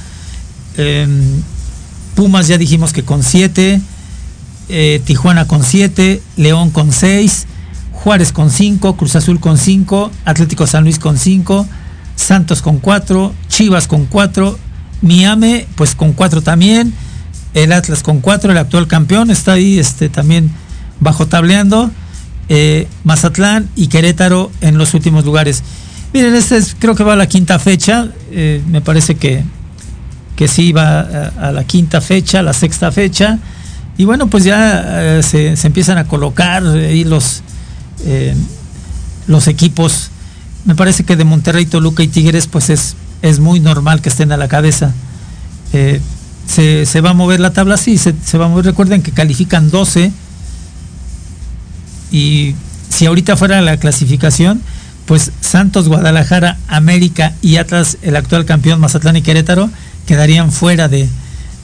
em, 0.78 1.41
Pumas 2.15 2.48
ya 2.48 2.58
dijimos 2.58 2.93
que 2.93 3.04
con 3.04 3.21
7, 3.21 3.82
eh, 4.69 5.02
Tijuana 5.04 5.45
con 5.45 5.62
7, 5.62 6.21
León 6.38 6.69
con 6.69 6.93
6, 6.93 7.48
Juárez 8.05 8.31
con 8.31 8.51
5, 8.51 8.97
Cruz 8.97 9.15
Azul 9.15 9.39
con 9.39 9.57
5, 9.57 10.11
Atlético 10.25 10.67
San 10.67 10.83
Luis 10.83 10.99
con 10.99 11.17
5, 11.17 11.65
Santos 12.15 12.61
con 12.61 12.77
4, 12.77 13.33
Chivas 13.47 13.87
con 13.87 14.05
4, 14.05 14.59
Miami 15.01 15.65
pues 15.73 15.95
con 15.95 16.13
4 16.13 16.43
también, 16.43 16.93
el 17.55 17.71
Atlas 17.71 18.03
con 18.03 18.21
4, 18.21 18.51
el 18.51 18.59
actual 18.59 18.85
campeón 18.87 19.31
está 19.31 19.53
ahí 19.53 19.79
este, 19.79 20.07
también 20.07 20.51
bajo 20.99 21.25
tableando, 21.25 21.89
eh, 22.47 22.87
Mazatlán 23.05 23.67
y 23.75 23.87
Querétaro 23.87 24.51
en 24.61 24.77
los 24.77 24.93
últimos 24.93 25.25
lugares. 25.25 25.63
Miren, 26.13 26.35
este 26.35 26.57
es, 26.57 26.75
creo 26.77 26.93
que 26.93 27.03
va 27.03 27.13
a 27.13 27.15
la 27.15 27.25
quinta 27.25 27.57
fecha. 27.57 28.09
Eh, 28.29 28.61
me 28.67 28.81
parece 28.81 29.15
que, 29.15 29.43
que 30.35 30.47
sí 30.47 30.73
va 30.73 30.99
a, 30.99 31.51
la 31.51 31.63
quinta 31.63 32.01
fecha, 32.01 32.43
la 32.43 32.53
sexta 32.53 32.91
fecha. 32.91 33.39
Y 33.97 34.05
bueno, 34.05 34.27
pues 34.27 34.43
ya 34.43 35.17
eh, 35.17 35.23
se, 35.23 35.55
empiezan 35.65 35.97
a 35.97 36.03
colocar 36.03 36.63
ahí 36.67 37.03
los, 37.03 37.41
eh, 38.05 38.35
los 39.27 39.47
equipos. 39.47 40.09
Me 40.65 40.75
parece 40.75 41.03
que 41.03 41.15
de 41.15 41.23
Monterrey, 41.23 41.65
Toluca 41.65 42.03
y 42.03 42.07
Tigres, 42.07 42.47
pues 42.47 42.69
es, 42.69 42.95
es 43.21 43.39
muy 43.39 43.59
normal 43.59 44.01
que 44.01 44.09
estén 44.09 44.31
a 44.31 44.37
la 44.37 44.47
cabeza. 44.47 44.93
se, 45.71 47.01
va 47.01 47.09
a 47.09 47.13
mover 47.13 47.39
la 47.39 47.53
tabla, 47.53 47.77
sí, 47.77 47.97
se, 47.97 48.13
se 48.23 48.37
va 48.37 48.45
a 48.45 48.49
mover. 48.49 48.65
Recuerden 48.65 49.01
que 49.01 49.11
califican 49.11 49.69
12. 49.69 50.11
Y 52.11 52.55
si 52.89 53.05
ahorita 53.05 53.35
fuera 53.35 53.61
la 53.61 53.77
clasificación, 53.77 54.61
pues 55.05 55.31
Santos, 55.41 55.87
Guadalajara, 55.87 56.57
América 56.67 57.33
y 57.41 57.57
Atlas, 57.57 57.97
el 58.01 58.15
actual 58.15 58.45
campeón 58.45 58.79
Mazatlán 58.79 59.15
y 59.17 59.21
Querétaro, 59.21 59.69
quedarían 60.07 60.51
fuera 60.51 60.87
del 60.87 61.09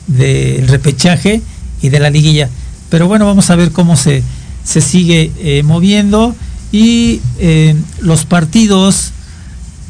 de, 0.08 0.64
repechaje 0.68 1.42
y 1.82 1.90
de 1.90 2.00
la 2.00 2.10
liguilla. 2.10 2.50
Pero 2.90 3.08
bueno, 3.08 3.26
vamos 3.26 3.50
a 3.50 3.56
ver 3.56 3.72
cómo 3.72 3.96
se, 3.96 4.24
se 4.64 4.82
sigue 4.82 5.32
eh, 5.40 5.64
moviendo 5.64 6.36
y 6.72 7.22
eh, 7.40 7.76
los 8.00 8.26
partidos, 8.26 9.12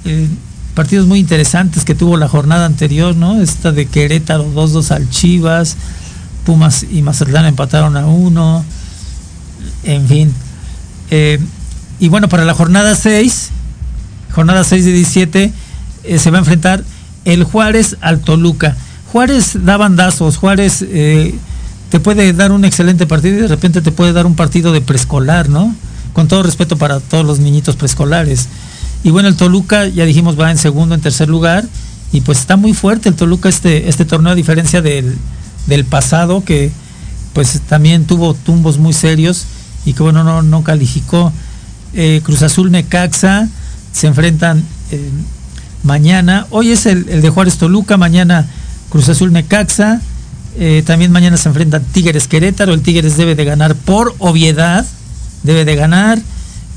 eh, 0.05 0.27
partidos 0.73 1.07
muy 1.07 1.19
interesantes 1.19 1.85
que 1.85 1.95
tuvo 1.95 2.17
la 2.17 2.27
jornada 2.27 2.65
anterior, 2.65 3.15
¿no? 3.15 3.41
Esta 3.41 3.71
de 3.71 3.85
Querétaro 3.85 4.51
2-2 4.53 4.91
al 4.91 5.09
Chivas, 5.09 5.77
Pumas 6.45 6.85
y 6.91 7.01
Mazatlán 7.01 7.45
empataron 7.45 7.97
a 7.97 8.07
uno, 8.07 8.65
en 9.83 10.07
fin. 10.07 10.33
Y 11.99 12.09
bueno, 12.09 12.29
para 12.29 12.45
la 12.45 12.55
jornada 12.55 12.95
6, 12.95 13.49
jornada 14.33 14.63
6 14.63 14.85
de 14.85 14.91
17, 14.91 15.53
eh, 16.03 16.17
se 16.17 16.31
va 16.31 16.37
a 16.37 16.39
enfrentar 16.39 16.83
el 17.25 17.43
Juárez 17.43 17.97
al 18.01 18.21
Toluca. 18.21 18.75
Juárez 19.11 19.51
da 19.65 19.77
bandazos, 19.77 20.37
Juárez 20.37 20.83
te 21.91 21.99
puede 21.99 22.31
dar 22.31 22.53
un 22.53 22.63
excelente 22.63 23.05
partido 23.05 23.37
y 23.37 23.41
de 23.41 23.47
repente 23.49 23.81
te 23.81 23.91
puede 23.91 24.13
dar 24.13 24.25
un 24.25 24.35
partido 24.35 24.71
de 24.71 24.79
preescolar, 24.79 25.49
¿no? 25.49 25.75
Con 26.13 26.29
todo 26.29 26.41
respeto 26.41 26.77
para 26.77 27.01
todos 27.01 27.25
los 27.25 27.39
niñitos 27.39 27.75
preescolares. 27.75 28.47
Y 29.03 29.09
bueno, 29.11 29.27
el 29.27 29.35
Toluca, 29.35 29.87
ya 29.87 30.05
dijimos, 30.05 30.39
va 30.39 30.51
en 30.51 30.57
segundo, 30.57 30.95
en 30.95 31.01
tercer 31.01 31.27
lugar. 31.27 31.65
y 32.13 32.21
pues 32.21 32.39
está 32.39 32.55
muy 32.55 32.73
fuerte 32.73 33.09
el 33.09 33.15
Toluca 33.15 33.49
este, 33.49 33.89
este 33.89 34.05
torneo 34.05 34.31
a 34.31 34.35
diferencia 34.35 34.81
del, 34.81 35.17
del 35.67 35.85
pasado 35.85 36.43
que 36.43 36.71
pues 37.33 37.61
también 37.67 38.05
tuvo 38.05 38.33
tumbos 38.33 38.77
muy 38.77 38.93
serios 38.93 39.45
y 39.85 39.93
que 39.93 40.01
bueno 40.01 40.23
no, 40.23 40.41
no 40.41 40.63
calificó. 40.63 41.33
Eh, 41.93 42.21
Cruz 42.23 42.41
Azul 42.41 42.71
Necaxa 42.71 43.49
se 43.91 44.07
enfrentan 44.07 44.63
eh, 44.91 45.09
mañana. 45.83 46.47
Hoy 46.51 46.71
es 46.71 46.85
el, 46.85 47.09
el, 47.09 47.21
de 47.21 47.29
Juárez 47.29 47.57
Toluca, 47.57 47.97
mañana 47.97 48.47
Cruz 48.89 49.09
Azul 49.09 49.33
Necaxa. 49.33 49.99
Eh, 50.63 50.83
también 50.85 51.11
mañana 51.11 51.37
se 51.37 51.49
enfrentan 51.49 51.83
Tigres 51.91 52.27
Querétaro. 52.27 52.75
El 52.75 52.83
Tigres 52.83 53.17
debe 53.17 53.33
de 53.33 53.45
ganar 53.45 53.73
por 53.73 54.13
obviedad. 54.19 54.85
Debe 55.41 55.65
de 55.65 55.75
ganar. 55.75 56.19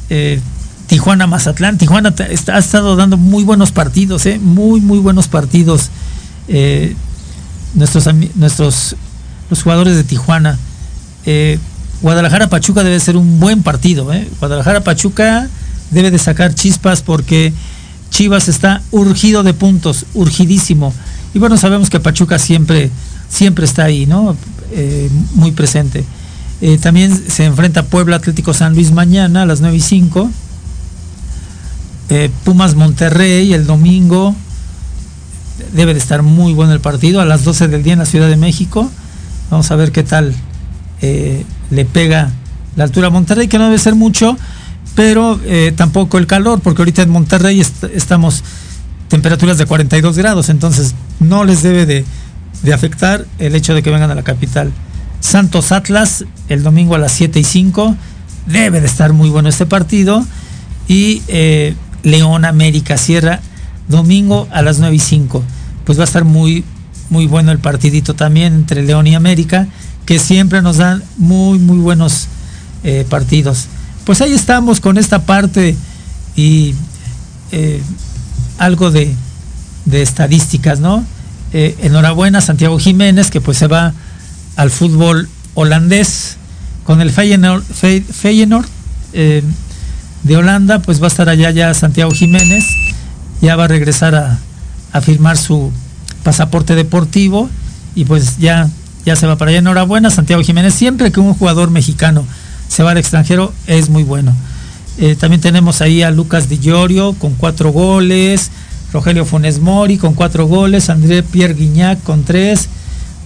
Eh, 0.09 0.41
Tijuana 0.87 1.27
Mazatlán. 1.27 1.77
Tijuana 1.77 2.15
está, 2.31 2.55
ha 2.55 2.59
estado 2.59 2.97
dando 2.97 3.19
muy 3.19 3.45
buenos 3.45 3.73
partidos, 3.73 4.25
eh, 4.25 4.39
muy, 4.39 4.81
muy 4.81 5.01
buenos 5.01 5.29
partidos. 5.29 5.91
Eh, 6.49 6.97
nuestros, 7.75 8.09
nuestros 8.37 8.97
los 9.51 9.63
jugadores 9.63 9.97
de 9.97 10.05
Tijuana. 10.05 10.59
Guadalajara 12.01 12.49
Pachuca 12.49 12.83
debe 12.85 12.99
ser 13.01 13.19
un 13.19 13.39
buen 13.39 13.63
partido. 13.63 14.11
Guadalajara 14.41 14.83
Pachuca 14.83 15.47
debe 15.91 16.11
de 16.11 16.19
sacar 16.19 16.55
chispas 16.55 17.03
porque 17.03 17.53
Chivas 18.09 18.49
está 18.49 18.81
urgido 18.93 19.43
de 19.43 19.53
puntos, 19.53 20.07
urgidísimo. 20.15 20.95
Y 21.35 21.39
bueno, 21.39 21.59
sabemos 21.59 21.91
que 21.91 22.01
Pachuca 22.01 22.39
siempre, 22.39 22.91
siempre 23.35 23.65
está 23.65 23.85
ahí, 23.85 24.07
¿no? 24.07 24.37
Eh, 24.71 25.11
muy 25.35 25.51
presente. 25.51 26.05
Eh, 26.61 26.79
también 26.79 27.13
se 27.29 27.45
enfrenta 27.45 27.83
Puebla 27.85 28.17
Atlético 28.17 28.55
San 28.55 28.75
Luis 28.75 28.93
mañana 28.93 29.43
a 29.43 29.47
las 29.47 29.61
9 29.61 29.77
y 29.77 29.81
5. 29.81 30.31
Eh, 32.11 32.31
Pumas 32.45 32.77
Monterrey 32.77 33.53
el 33.53 33.67
domingo. 33.67 34.35
Debe 35.73 35.95
de 35.95 35.99
estar 35.99 36.23
muy 36.23 36.53
bueno 36.53 36.73
el 36.73 36.81
partido 36.81 37.21
a 37.21 37.25
las 37.25 37.45
12 37.45 37.69
del 37.69 37.83
día 37.83 37.95
en 37.95 37.99
la 37.99 38.07
Ciudad 38.07 38.29
de 38.29 38.37
México. 38.37 38.89
Vamos 39.51 39.71
a 39.71 39.77
ver 39.77 39.93
qué 39.93 40.03
tal 40.03 40.35
le 41.71 41.85
pega 41.85 42.31
la 42.77 42.85
altura 42.85 43.09
a 43.09 43.11
Monterrey, 43.11 43.47
que 43.47 43.59
no 43.59 43.65
debe 43.65 43.79
ser 43.79 43.95
mucho, 43.95 44.39
pero 44.95 45.39
tampoco 45.77 46.17
el 46.17 46.27
calor, 46.27 46.61
porque 46.61 46.81
ahorita 46.81 47.03
en 47.03 47.11
Monterrey 47.11 47.61
est 47.61 47.85
estamos 47.95 48.43
temperaturas 49.09 49.59
de 49.59 49.67
42 49.67 50.17
grados, 50.17 50.49
entonces 50.49 50.95
no 51.21 51.45
les 51.45 51.63
debe 51.63 51.85
de, 51.85 52.07
de, 52.63 52.73
afectar 52.73 53.27
el 53.39 53.55
hecho 53.55 53.75
de 53.75 53.83
que 53.83 53.91
vengan 53.91 54.11
a 54.11 54.15
la 54.15 54.23
capital. 54.23 54.73
Santos 55.21 55.73
Atlas, 55.73 56.25
el 56.49 56.63
domingo 56.63 56.95
a 56.95 56.99
las 56.99 57.13
7 57.13 57.41
y 57.41 57.45
5, 57.45 57.97
debe 58.47 58.81
de 58.81 58.87
estar 58.87 59.13
muy 59.13 59.31
bueno 59.31 59.49
este 59.49 59.67
partido. 59.67 60.25
Y 60.87 61.23
eh, 61.29 61.75
León 62.03 62.45
América 62.45 62.97
Sierra, 62.99 63.41
domingo 63.89 64.49
a 64.51 64.63
las 64.63 64.79
9 64.79 64.97
y 64.97 64.99
5. 64.99 65.43
Pues 65.85 65.99
va 65.99 66.03
a 66.03 66.07
estar 66.07 66.25
muy, 66.25 66.65
muy 67.11 67.27
bueno 67.27 67.53
el 67.53 67.59
partidito 67.59 68.15
también 68.15 68.53
entre 68.55 68.83
León 68.83 69.07
y 69.07 69.15
América 69.15 69.69
que 70.05 70.19
siempre 70.19 70.63
nos 70.63 70.79
dan 70.79 71.03
muy, 71.17 71.59
muy 71.59 71.79
buenos 71.79 72.29
eh, 72.83 73.07
partidos. 73.09 73.67
Pues 74.05 74.21
ahí 74.21 74.33
estamos 74.33 74.81
con 74.81 74.99
esta 74.99 75.25
parte 75.25 75.77
y 76.37 76.75
eh, 77.53 77.81
algo 78.59 78.91
de, 78.91 79.15
de, 79.87 80.03
estadísticas, 80.03 80.81
¿no? 80.81 81.05
Eh, 81.55 81.75
enhorabuena 81.81 82.43
Santiago 82.43 82.79
Jiménez, 82.79 83.31
que 83.31 83.41
pues 83.41 83.57
se 83.57 83.67
va 83.67 83.95
al 84.57 84.71
fútbol 84.71 85.29
holandés 85.55 86.37
con 86.85 87.01
el 87.01 87.11
Feyenoord, 87.11 87.63
Feyenoord 87.65 88.67
de 89.13 90.37
Holanda, 90.37 90.81
pues 90.81 91.01
va 91.01 91.07
a 91.07 91.09
estar 91.09 91.29
allá 91.31 91.51
ya 91.51 91.73
Santiago 91.73 92.11
Jiménez, 92.11 92.65
ya 93.41 93.57
va 93.57 93.65
a 93.65 93.69
regresar 93.69 94.15
a, 94.15 94.39
a 94.93 95.01
firmar 95.01 95.39
su 95.39 95.73
pasaporte 96.23 96.75
deportivo 96.75 97.49
y 97.95 98.05
pues 98.05 98.39
ya 98.39 98.69
ya 99.05 99.17
se 99.17 99.27
va 99.27 99.37
para 99.37 99.51
allá. 99.51 99.59
Enhorabuena, 99.59 100.11
Santiago 100.11 100.43
Jiménez. 100.43 100.75
Siempre 100.75 101.13
que 101.13 101.21
un 101.21 101.35
jugador 101.35 101.71
mexicano 101.71 102.25
se 102.69 102.83
va 102.83 102.93
al 102.93 102.99
extranjero 102.99 103.53
es 103.67 103.91
muy 103.91 104.03
bueno. 104.03 104.33
Eh, 104.99 105.17
también 105.17 105.41
tenemos 105.41 105.81
ahí 105.81 106.03
a 106.03 106.11
Lucas 106.11 106.49
Di 106.49 106.59
Llorio 106.59 107.13
con 107.15 107.35
cuatro 107.35 107.71
goles, 107.71 108.51
Rogelio 108.95 109.25
Funes 109.25 109.59
Mori 109.59 109.99
con 109.99 110.15
cuatro 110.15 110.47
goles, 110.47 110.89
André 110.89 111.25
Pierre 111.25 111.55
Guignac 111.55 112.01
con 112.05 112.23
tres, 112.23 112.69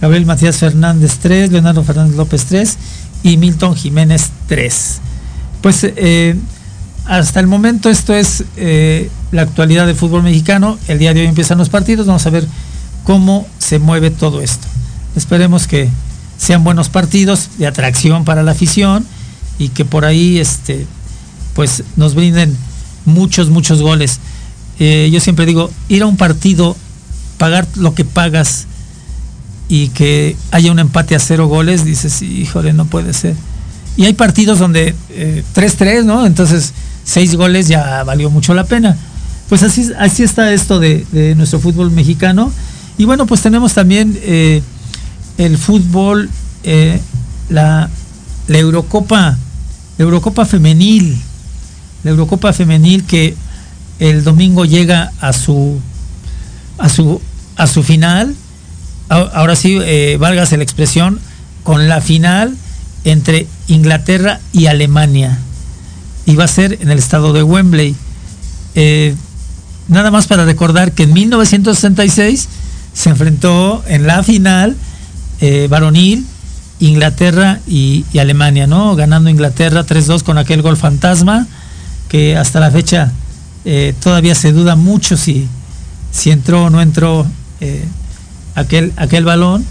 Gabriel 0.01 0.25
Matías 0.25 0.57
Fernández 0.57 1.19
tres, 1.21 1.51
Leonardo 1.51 1.83
Fernández 1.83 2.15
López 2.17 2.45
tres 2.45 2.77
y 3.21 3.37
Milton 3.37 3.75
Jiménez 3.75 4.31
tres. 4.47 4.99
Pues 5.61 5.83
eh, 5.83 6.35
hasta 7.05 7.39
el 7.39 7.45
momento 7.45 7.91
esto 7.91 8.15
es 8.15 8.45
eh, 8.57 9.11
la 9.31 9.43
actualidad 9.43 9.85
del 9.85 9.95
fútbol 9.95 10.23
mexicano. 10.23 10.79
El 10.87 10.97
día 10.97 11.13
de 11.13 11.21
hoy 11.21 11.27
empiezan 11.27 11.59
los 11.59 11.69
partidos. 11.69 12.07
Vamos 12.07 12.25
a 12.25 12.31
ver 12.31 12.47
cómo 13.03 13.45
se 13.59 13.77
mueve 13.77 14.09
todo 14.09 14.41
esto. 14.41 14.65
Esperemos 15.15 15.67
que 15.67 15.87
sean 16.39 16.63
buenos 16.63 16.89
partidos 16.89 17.49
de 17.59 17.67
atracción 17.67 18.25
para 18.25 18.41
la 18.41 18.51
afición 18.51 19.05
y 19.59 19.69
que 19.69 19.85
por 19.85 20.03
ahí 20.03 20.39
este, 20.39 20.87
pues 21.53 21.83
nos 21.95 22.15
brinden 22.15 22.57
muchos, 23.05 23.51
muchos 23.51 23.83
goles. 23.83 24.19
Eh, 24.79 25.09
yo 25.11 25.19
siempre 25.19 25.45
digo, 25.45 25.69
ir 25.89 26.03
a 26.03 26.05
un 26.05 26.15
partido, 26.15 26.75
pagar 27.37 27.67
lo 27.75 27.93
que 27.93 28.05
pagas 28.05 28.65
y 29.67 29.89
que 29.89 30.37
haya 30.51 30.71
un 30.71 30.79
empate 30.79 31.15
a 31.15 31.19
cero 31.19 31.47
goles, 31.47 31.83
dices, 31.83 32.21
híjole, 32.21 32.71
no 32.71 32.85
puede 32.85 33.13
ser. 33.13 33.35
Y 33.97 34.05
hay 34.05 34.13
partidos 34.13 34.57
donde 34.59 34.95
3-3, 35.53 35.81
eh, 35.81 36.03
¿no? 36.05 36.25
Entonces, 36.25 36.73
seis 37.03 37.35
goles 37.35 37.67
ya 37.67 38.03
valió 38.03 38.29
mucho 38.29 38.53
la 38.53 38.63
pena. 38.63 38.97
Pues 39.49 39.63
así, 39.63 39.91
así 39.99 40.23
está 40.23 40.53
esto 40.53 40.79
de, 40.79 41.33
nuestro 41.35 41.59
fútbol 41.59 41.91
mexicano. 41.91 42.51
Y 42.97 43.03
bueno, 43.03 43.25
pues 43.25 43.41
tenemos 43.41 43.73
también 43.73 44.17
eh, 44.21 44.61
el 45.37 45.57
fútbol, 45.57 46.29
la, 47.49 47.89
la, 48.47 48.57
Eurocopa, 48.57 49.37
la 49.97 50.03
Eurocopa 50.03 50.45
femenil, 50.45 51.17
la 52.03 52.11
Eurocopa 52.11 52.53
femenil 52.53 53.03
que 53.03 53.35
el 53.99 54.23
domingo 54.23 54.65
llega 54.65 55.11
a 55.19 55.33
su 55.33 55.79
a 56.77 56.89
su 56.89 57.21
a 57.57 57.67
su 57.67 57.83
final. 57.83 58.35
Ahora 59.09 59.55
sí, 59.55 59.77
eh, 59.81 60.17
la 60.19 60.63
expresión, 60.63 61.19
con 61.63 61.89
la 61.89 61.99
final 61.99 62.55
entre 63.03 63.47
Inglaterra 63.67 64.39
y 64.53 64.67
Alemania. 64.67 65.37
Y 66.25 66.35
va 66.35 66.45
a 66.45 66.47
ser 66.47 66.77
en 66.79 66.91
el 66.91 66.99
estado 66.99 67.33
de 67.33 67.43
Wembley. 67.43 67.95
Eh, 68.75 69.15
nada 69.87 70.11
más 70.11 70.27
para 70.27 70.45
recordar 70.45 70.91
que 70.91 71.03
en 71.03 71.13
1966 71.13 72.47
se 72.93 73.09
enfrentó 73.09 73.83
en 73.87 74.05
la 74.05 74.23
final 74.23 74.77
eh, 75.41 75.67
varonil, 75.69 76.25
Inglaterra 76.79 77.59
y, 77.67 78.05
y, 78.13 78.19
Alemania, 78.19 78.67
¿no? 78.67 78.95
Ganando 78.95 79.29
Inglaterra 79.29 79.85
3-2 79.85 80.23
con 80.23 80.37
aquel 80.37 80.61
gol 80.61 80.77
fantasma, 80.77 81.47
que 82.07 82.37
hasta 82.37 82.59
la 82.59 82.71
fecha 82.71 83.11
eh, 83.71 83.93
todavía 84.01 84.33
se 84.33 84.51
duda 84.51 84.75
mucho 84.75 85.15
si, 85.15 85.47
si 86.11 86.31
entró 86.31 86.63
o 86.63 86.69
no 86.71 86.81
entró 86.81 87.27
eh, 87.61 87.85
aquel, 88.55 88.91
aquel 88.95 89.25
balón. 89.25 89.63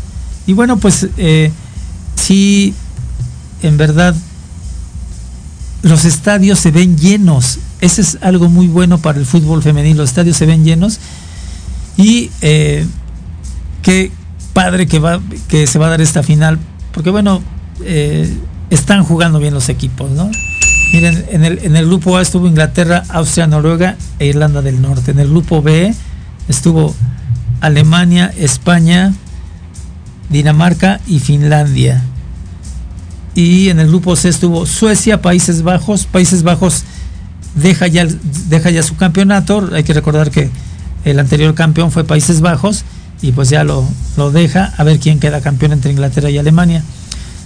Y 0.46 0.52
bueno, 0.52 0.76
pues 0.76 1.08
eh, 1.16 1.50
sí, 2.14 2.74
en 3.60 3.76
verdad, 3.76 4.14
los 5.82 6.04
estadios 6.04 6.60
se 6.60 6.70
ven 6.70 6.96
llenos. 6.96 7.58
Ese 7.80 8.02
es 8.02 8.18
algo 8.20 8.48
muy 8.48 8.68
bueno 8.68 8.98
para 8.98 9.18
el 9.18 9.26
fútbol 9.26 9.64
femenino. 9.64 9.96
Los 9.96 10.10
estadios 10.10 10.36
se 10.36 10.46
ven 10.46 10.64
llenos. 10.64 11.00
Y 11.96 12.30
eh, 12.40 12.86
que, 13.82 14.12
padre 14.52 14.86
que, 14.86 15.00
va, 15.00 15.20
que 15.48 15.66
se 15.66 15.76
va 15.80 15.86
a 15.86 15.90
dar 15.90 16.00
esta 16.00 16.22
final, 16.22 16.60
porque 16.92 17.10
bueno, 17.10 17.42
están 18.70 19.02
jugando 19.02 19.40
bien 19.40 19.54
los 19.54 19.68
equipos, 19.68 20.08
¿no? 20.12 20.30
Miren, 20.92 21.26
en 21.30 21.76
el, 21.76 21.86
grupo 21.86 22.16
A 22.16 22.22
estuvo 22.22 22.46
Inglaterra, 22.46 23.02
Austria, 23.10 23.46
Noruega 23.46 23.96
e 24.18 24.26
Irlanda 24.26 24.62
del 24.62 24.80
Norte. 24.80 25.10
En 25.10 25.18
el 25.18 25.28
grupo 25.28 25.60
B 25.60 25.94
estuvo 26.48 26.94
Alemania, 27.60 28.32
España, 28.38 29.12
Dinamarca 30.30 31.00
y 31.06 31.18
Finlandia. 31.18 32.02
Y 33.34 33.68
en 33.68 33.80
el 33.80 33.88
grupo 33.88 34.16
C 34.16 34.30
estuvo 34.30 34.64
Suecia, 34.64 35.20
Países 35.20 35.62
Bajos. 35.62 36.06
Países 36.06 36.42
Bajos 36.42 36.84
deja 37.54 37.86
ya, 37.86 38.82
su 38.82 38.96
campeonato. 38.96 39.68
Hay 39.74 39.84
que 39.84 39.92
recordar 39.92 40.30
que 40.30 40.50
el 41.04 41.18
anterior 41.18 41.54
campeón 41.54 41.92
fue 41.92 42.04
Países 42.04 42.40
Bajos 42.40 42.84
y 43.20 43.32
pues 43.32 43.50
ya 43.50 43.62
lo 43.62 43.86
deja 44.32 44.72
a 44.78 44.84
ver 44.84 44.98
quién 44.98 45.20
queda 45.20 45.42
campeón 45.42 45.72
entre 45.72 45.90
Inglaterra 45.92 46.30
y 46.30 46.38
Alemania. 46.38 46.82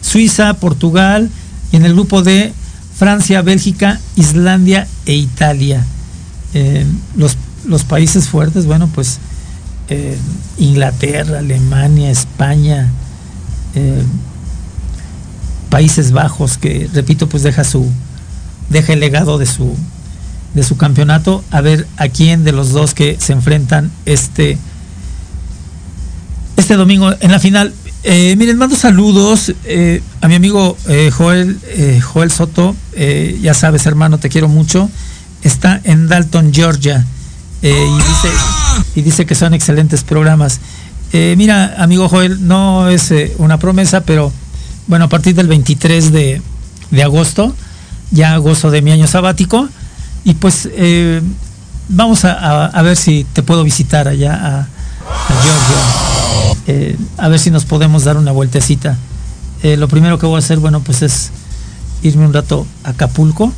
Suiza, 0.01 0.55
Portugal 0.55 1.29
y 1.73 1.77
en 1.77 1.85
el 1.85 1.95
grupo 1.95 2.23
D 2.23 2.53
Francia, 3.03 3.43
Bélgica, 3.43 3.99
Islandia 4.15 4.87
e 5.07 5.15
Italia. 5.15 5.85
Eh, 6.55 6.87
los, 7.17 7.37
los, 7.67 7.83
países 7.83 8.29
fuertes, 8.29 8.65
bueno, 8.65 8.89
pues 8.95 9.19
eh, 9.89 10.17
Inglaterra, 10.57 11.41
Alemania, 11.41 12.13
España, 12.13 12.93
eh, 13.75 14.05
Países 15.69 16.13
Bajos, 16.13 16.59
que 16.59 16.89
repito, 16.95 17.29
pues 17.29 17.43
deja 17.43 17.65
su 17.65 17.91
deja 18.71 18.93
el 18.93 19.01
legado 19.01 19.37
de 19.37 19.47
su 19.47 19.75
de 20.55 20.63
su 20.63 20.77
campeonato, 20.77 21.43
a 21.51 21.61
ver 21.61 21.89
a 21.97 22.07
quién 22.07 22.45
de 22.45 22.53
los 22.53 22.71
dos 22.71 22.95
que 22.95 23.17
se 23.19 23.33
enfrentan 23.33 23.91
este 24.07 24.59
este 26.57 26.77
domingo 26.77 27.13
en 27.19 27.33
la 27.33 27.41
final. 27.41 27.75
Eh, 28.05 28.35
miren, 28.37 28.59
mando 28.59 28.75
saludos 28.75 29.53
eh, 29.65 30.03
a 30.21 30.27
mi 30.29 30.35
amigo 30.35 30.77
eh, 30.89 31.11
Joel, 31.17 31.59
eh, 31.69 32.01
Joel 32.01 32.31
Soto. 32.33 32.75
ya 33.41 33.55
sabes, 33.55 33.87
hermano, 33.87 34.19
te 34.19 34.29
quiero 34.29 34.49
mucho. 34.49 34.91
Está 35.43 35.81
en 35.85 36.09
Dalton, 36.09 36.53
Georgia. 36.53 37.05
y, 37.63 37.69
dice, 37.69 38.29
y 38.97 39.03
dice 39.03 39.25
que 39.27 39.35
son 39.35 39.55
excelentes 39.55 40.03
programas. 40.03 40.61
Mira, 41.13 41.75
amigo 41.79 42.09
Joel, 42.09 42.47
no 42.49 42.89
es 42.89 43.13
una 43.39 43.59
promesa, 43.59 44.01
pero 44.01 44.33
bueno, 44.87 45.05
a 45.05 45.09
partir 45.09 45.35
del 45.35 45.47
23 45.47 46.11
de, 46.11 46.41
de 46.91 47.03
agosto, 47.03 47.55
ya 48.11 48.37
gozo 48.39 48.71
de 48.71 48.83
mi 48.83 48.93
año 48.93 49.07
sabático. 49.07 49.69
Y 50.25 50.35
pues 50.35 50.69
eh, 50.73 51.21
vamos 51.89 52.25
a, 52.25 52.33
a- 52.33 52.67
a 52.67 52.83
ver 52.83 52.97
si 52.97 53.25
te 53.33 53.43
puedo 53.43 53.63
visitar 53.65 54.09
allá 54.09 54.33
a, 54.35 54.59
a 54.61 55.43
Georgia. 55.43 56.12
Eh, 56.67 56.97
a 57.19 57.29
ver 57.29 57.39
si 57.39 57.51
nos 57.51 57.65
podemos 57.65 58.05
dar 58.05 58.17
una 58.17 58.33
vueltecita. 58.33 58.97
Eh, 59.63 59.77
lo 59.77 59.89
primero 59.89 60.19
que 60.19 60.27
voy 60.27 60.37
a 60.37 60.39
hacer, 60.39 60.59
bueno, 60.59 60.81
pues 60.81 61.03
es 61.03 61.31
irme 62.03 62.27
un 62.27 62.33
rato 62.33 62.67
a 62.85 62.91
Acapulco, 62.91 63.53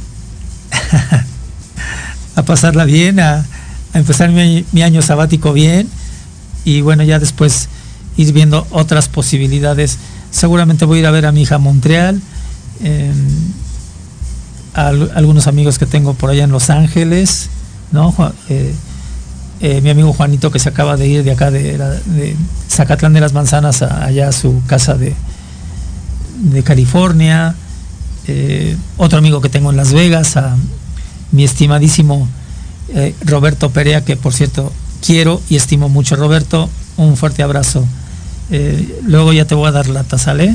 a 2.37 2.42
pasarla 2.42 2.85
bien, 2.85 3.20
a, 3.20 3.44
a 3.92 3.98
empezar 3.98 4.30
mi, 4.30 4.83
año 4.83 5.02
sabático 5.02 5.52
bien 5.52 5.88
y 6.64 6.80
bueno, 6.80 7.02
ya 7.04 7.18
después 7.18 7.68
ir 8.16 8.33
viendo 8.33 8.66
otras 8.70 9.09
posibilidades. 9.09 9.98
Seguramente 10.30 10.85
voy 10.85 10.98
a 10.98 11.00
ir 11.00 11.07
a 11.07 11.11
ver 11.11 11.26
a 11.26 11.33
mi 11.33 11.42
hija 11.42 11.59
Montreal, 11.59 12.20
eh, 12.83 13.12
a 14.74 14.88
al- 14.88 15.12
algunos 15.14 15.46
amigos 15.46 15.78
que 15.78 15.87
tengo 15.87 16.14
por 16.14 16.30
allá 16.30 16.44
en 16.44 16.50
Los 16.50 16.70
Ángeles, 16.70 17.48
¿no? 17.92 18.14
Eh, 18.48 18.74
eh, 19.66 19.81
mi 19.81 19.88
amigo 19.88 20.12
Juanito 20.12 20.50
que 20.50 20.59
se 20.59 20.68
acaba 20.68 20.96
de 20.98 21.07
ir 21.09 21.24
de 21.24 21.31
acá 21.33 21.50
de, 21.50 22.37
Zacatlán 22.70 23.14
de 23.14 23.20
las 23.20 23.33
Manzanas 23.33 23.81
a- 23.81 24.05
allá 24.05 24.29
a 24.29 24.33
su 24.33 24.61
casa 24.66 24.92
de, 24.94 25.14
de 26.53 26.62
California, 26.62 27.55
eh, 28.27 28.77
otro 28.98 29.18
amigo 29.18 29.40
que 29.40 29.48
tengo 29.48 29.70
en 29.70 29.79
Las 29.79 29.92
Vegas, 29.92 30.37
a 30.37 30.55
mi 31.33 31.44
estimadísimo 31.44 32.29
eh, 32.94 33.14
Roberto 33.24 33.70
Perea, 33.70 34.05
que 34.05 34.16
por 34.16 34.35
cierto 34.35 34.70
quiero 35.05 35.40
y 35.48 35.57
estimo 35.57 35.88
mucho. 35.88 36.14
Roberto, 36.16 36.68
un 36.98 37.16
fuerte 37.16 37.42
abrazo. 37.42 37.87
Luego 39.07 39.33
ya 39.33 39.46
te 39.46 39.55
voy 39.55 39.68
a 39.68 39.72
dar 39.72 39.88
lata, 39.88 40.18
¿sale? 40.18 40.55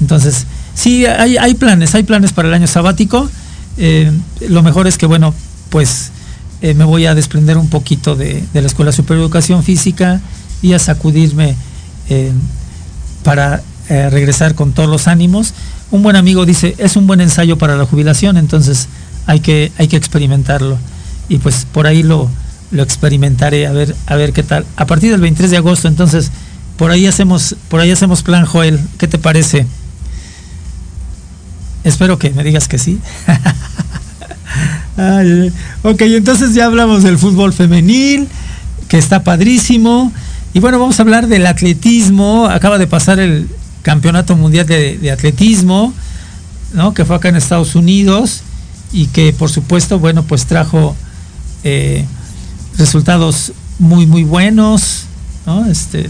Entonces, 0.00 0.46
sí, 0.74 1.06
hay, 1.06 1.36
hay 1.38 1.54
planes, 1.54 1.94
hay 1.94 2.02
planes 2.02 2.32
para 2.32 2.48
el 2.48 2.54
año 2.54 2.66
sabático. 2.66 3.28
Lo 4.48 4.62
mejor 4.62 4.86
es 4.86 4.98
que, 4.98 5.06
bueno, 5.06 5.34
pues 5.70 6.10
eh, 6.64 6.72
me 6.72 6.84
voy 6.84 7.04
a 7.04 7.14
desprender 7.14 7.58
un 7.58 7.68
poquito 7.68 8.16
de, 8.16 8.42
de 8.54 8.60
la 8.62 8.66
Escuela 8.66 8.90
Superior 8.90 9.18
de 9.18 9.26
Educación 9.26 9.62
Física 9.62 10.22
y 10.62 10.72
a 10.72 10.78
sacudirme 10.78 11.56
eh, 12.08 12.32
para 13.22 13.60
eh, 13.90 14.08
regresar 14.08 14.54
con 14.54 14.72
todos 14.72 14.88
los 14.88 15.06
ánimos. 15.06 15.52
Un 15.90 16.02
buen 16.02 16.16
amigo 16.16 16.46
dice, 16.46 16.74
es 16.78 16.96
un 16.96 17.06
buen 17.06 17.20
ensayo 17.20 17.58
para 17.58 17.76
la 17.76 17.84
jubilación, 17.84 18.38
entonces 18.38 18.88
hay 19.26 19.40
que, 19.40 19.72
hay 19.76 19.88
que 19.88 19.98
experimentarlo. 19.98 20.78
Y 21.28 21.36
pues 21.36 21.66
por 21.70 21.86
ahí 21.86 22.02
lo, 22.02 22.30
lo 22.70 22.82
experimentaré 22.82 23.66
a 23.66 23.72
ver, 23.72 23.94
a 24.06 24.16
ver 24.16 24.32
qué 24.32 24.42
tal. 24.42 24.64
A 24.76 24.86
partir 24.86 25.10
del 25.10 25.20
23 25.20 25.50
de 25.50 25.58
agosto, 25.58 25.86
entonces, 25.86 26.30
por 26.78 26.90
ahí 26.90 27.06
hacemos, 27.06 27.56
por 27.68 27.80
ahí 27.80 27.90
hacemos 27.90 28.22
plan, 28.22 28.46
Joel. 28.46 28.80
¿Qué 28.96 29.06
te 29.06 29.18
parece? 29.18 29.66
Espero 31.84 32.18
que 32.18 32.30
me 32.30 32.42
digas 32.42 32.68
que 32.68 32.78
sí. 32.78 33.00
Ok, 35.82 36.02
entonces 36.02 36.54
ya 36.54 36.66
hablamos 36.66 37.02
del 37.02 37.18
fútbol 37.18 37.52
femenil, 37.52 38.28
que 38.88 38.98
está 38.98 39.24
padrísimo. 39.24 40.12
Y 40.52 40.60
bueno, 40.60 40.78
vamos 40.78 40.98
a 40.98 41.02
hablar 41.02 41.26
del 41.26 41.46
atletismo. 41.46 42.46
Acaba 42.46 42.78
de 42.78 42.86
pasar 42.86 43.18
el 43.18 43.48
Campeonato 43.82 44.36
Mundial 44.36 44.66
de, 44.66 45.10
Atletismo, 45.10 45.92
¿no? 46.72 46.94
Que 46.94 47.04
fue 47.04 47.16
acá 47.16 47.28
en 47.28 47.36
Estados 47.36 47.74
Unidos 47.74 48.42
y 48.92 49.08
que 49.08 49.32
por 49.32 49.50
supuesto, 49.50 49.98
bueno, 49.98 50.22
pues 50.22 50.46
trajo 50.46 50.94
eh, 51.64 52.04
resultados 52.78 53.52
muy, 53.80 54.06
muy 54.06 54.22
buenos, 54.22 55.06
¿no? 55.44 55.66
Este, 55.66 56.08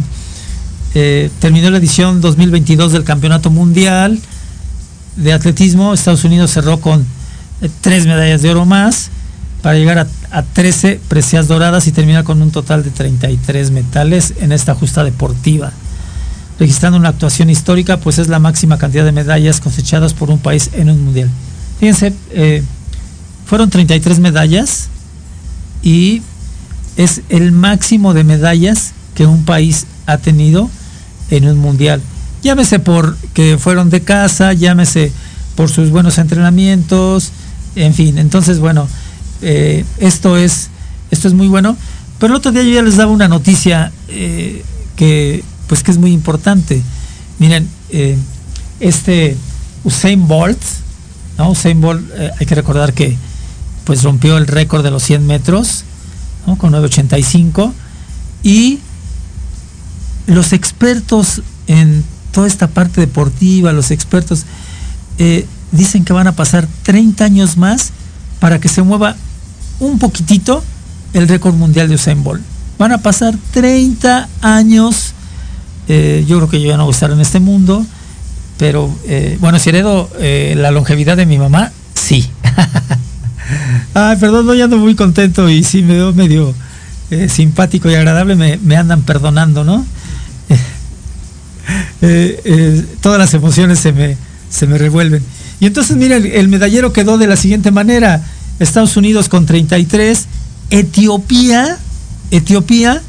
eh, 0.95 1.31
terminó 1.41 1.71
la 1.71 1.79
edición 1.79 2.21
2022 2.21 2.93
del 2.93 3.05
Campeonato 3.05 3.51
Mundial 3.51 4.21
de 5.17 5.33
Atletismo. 5.33 5.95
Estados 5.95 6.25
Unidos 6.25 6.51
cerró 6.51 6.81
con 6.81 7.07
tres 7.81 8.07
medallas 8.07 8.43
de 8.43 8.51
oro 8.51 8.65
más 8.65 9.11
para 9.63 9.79
llegar 9.79 9.99
a, 9.99 10.07
a 10.31 10.43
13 10.43 11.01
precias 11.09 11.49
doradas 11.49 11.87
y 11.87 11.93
terminar 11.93 12.25
con 12.25 12.43
un 12.43 12.51
total 12.51 12.85
de 12.85 12.91
33 12.91 13.71
metales 13.71 14.35
en 14.41 14.53
esta 14.53 14.75
justa 14.75 15.05
deportiva. 15.05 15.73
Registrando 16.59 16.99
una 16.99 17.09
actuación 17.09 17.51
histórica, 17.51 17.97
pues 17.99 18.19
es 18.19 18.29
la 18.29 18.39
máxima 18.39 18.79
cantidad 18.79 19.05
de 19.05 19.13
medallas 19.13 19.61
cosechadas 19.61 20.15
por 20.15 20.31
un 20.31 20.39
país 20.39 20.71
en 20.75 20.91
un 20.91 21.05
mundial. 21.05 21.31
Fíjense, 21.81 22.13
eh, 22.31 22.63
fueron 23.47 23.71
33 23.71 24.21
medallas 24.21 24.89
y 25.83 26.23
es 26.97 27.23
el 27.29 27.53
máximo 27.53 28.15
de 28.15 28.25
medallas 28.25 28.93
que 29.15 29.27
un 29.27 29.45
país 29.45 29.87
ha 30.07 30.19
tenido 30.19 30.71
en 31.31 31.47
un 31.49 31.59
mundial. 31.59 32.01
Llámese 32.43 32.79
por 32.79 33.17
que 33.33 33.59
fueron 33.59 33.91
de 33.91 34.03
casa, 34.03 34.53
llámese 34.53 35.13
por 35.57 35.71
sus 35.71 35.91
buenos 35.91 36.19
entrenamientos, 36.19 37.33
en 37.77 37.95
fin. 37.95 38.19
Entonces, 38.19 38.59
bueno, 38.59 38.89
eh, 39.43 39.85
esto 39.99 40.37
es 40.37 40.71
esto 41.11 41.29
es 41.29 41.35
muy 41.35 41.49
bueno. 41.49 41.77
Pero 42.19 42.33
el 42.33 42.39
otro 42.39 42.53
día 42.53 42.63
yo 42.63 42.71
ya 42.71 42.83
les 42.83 42.97
daba 42.97 43.13
una 43.13 43.29
noticia 43.29 43.93
eh, 44.09 44.65
que 44.97 45.43
pues 45.67 45.83
que 45.83 45.91
es 45.91 45.99
muy 45.99 46.13
importante. 46.13 46.83
Miren, 47.39 47.69
eh, 47.91 48.17
este 48.81 49.37
Usain 49.85 50.27
Bolt, 50.27 50.59
¿no? 51.39 51.51
Usain 51.51 51.81
Bolt, 51.81 52.03
hay 52.39 52.47
que 52.47 52.55
recordar 52.55 52.93
que 52.93 53.17
pues 53.85 54.03
rompió 54.03 54.39
el 54.39 54.47
récord 54.47 54.83
de 54.83 54.91
los 54.91 55.03
100 55.03 55.27
metros, 55.27 55.85
¿no? 56.47 56.57
Con 56.57 56.73
9.85 56.73 57.73
y 58.43 58.79
los 60.27 60.53
expertos 60.53 61.43
en 61.67 62.05
toda 62.33 62.47
esta 62.47 62.69
parte 62.69 63.01
deportiva, 63.01 63.73
los 63.73 63.91
expertos 63.91 64.45
dicen 65.77 66.05
que 66.05 66.13
van 66.13 66.27
a 66.27 66.33
pasar 66.33 66.67
30 66.85 67.25
años 67.25 67.57
más 67.57 67.91
para 68.41 68.59
que 68.61 68.69
se 68.69 68.83
mueva 68.83 69.17
un 69.81 69.99
poquitito 69.99 70.63
el 71.13 71.29
récord 71.29 71.55
mundial 71.55 71.89
de 71.89 71.95
Usain 71.97 72.23
Bolt. 72.23 72.43
Van 72.79 72.93
a 72.93 72.99
pasar 72.99 73.35
30 73.53 74.29
años. 74.43 75.13
eh, 75.89 76.25
yo 76.27 76.39
creo 76.39 76.49
que 76.49 76.61
yo 76.61 76.69
ya 76.69 76.77
no 76.77 76.85
voy 76.85 76.93
a 76.93 76.95
estar 76.95 77.11
en 77.11 77.21
este 77.21 77.41
mundo, 77.41 77.85
pero 78.59 78.91
eh, 79.07 79.37
bueno, 79.41 79.59
si 79.59 79.69
heredo 79.69 80.11
eh, 80.19 80.55
la 80.57 80.71
longevidad 80.71 81.17
de 81.17 81.27
mi 81.27 81.39
mamá, 81.39 81.73
sí. 81.95 82.29
Ay, 83.95 84.17
perdón, 84.17 84.47
no, 84.47 84.55
ya 84.55 84.65
ando 84.65 84.79
muy 84.79 84.95
contento 84.95 85.49
y 85.51 85.63
sí 85.63 85.83
me 85.83 85.95
veo 85.95 86.13
medio 86.13 86.55
simpático 87.29 87.89
y 87.91 87.95
agradable, 87.95 88.35
me, 88.35 88.57
me 88.57 88.77
andan 88.77 89.03
perdonando, 89.03 89.63
¿no? 89.63 89.85
Todas 93.01 93.19
las 93.19 93.35
emociones 93.35 93.79
se 93.79 93.93
me, 93.93 94.17
se 94.51 94.67
me 94.67 94.79
revuelven. 94.79 95.23
Y 95.61 95.67
entonces, 95.67 95.97
mira, 95.97 96.17
el, 96.17 96.49
medallero 96.49 96.93
quedó 96.93 97.19
de 97.19 97.27
la 97.27 97.37
siguiente 97.37 97.71
manera. 97.71 98.23
Estados 98.59 98.97
Unidos 98.97 99.29
con 99.29 99.47
33, 99.47 100.27
Etiopía, 100.71 101.79
Etiopía, 102.31 103.03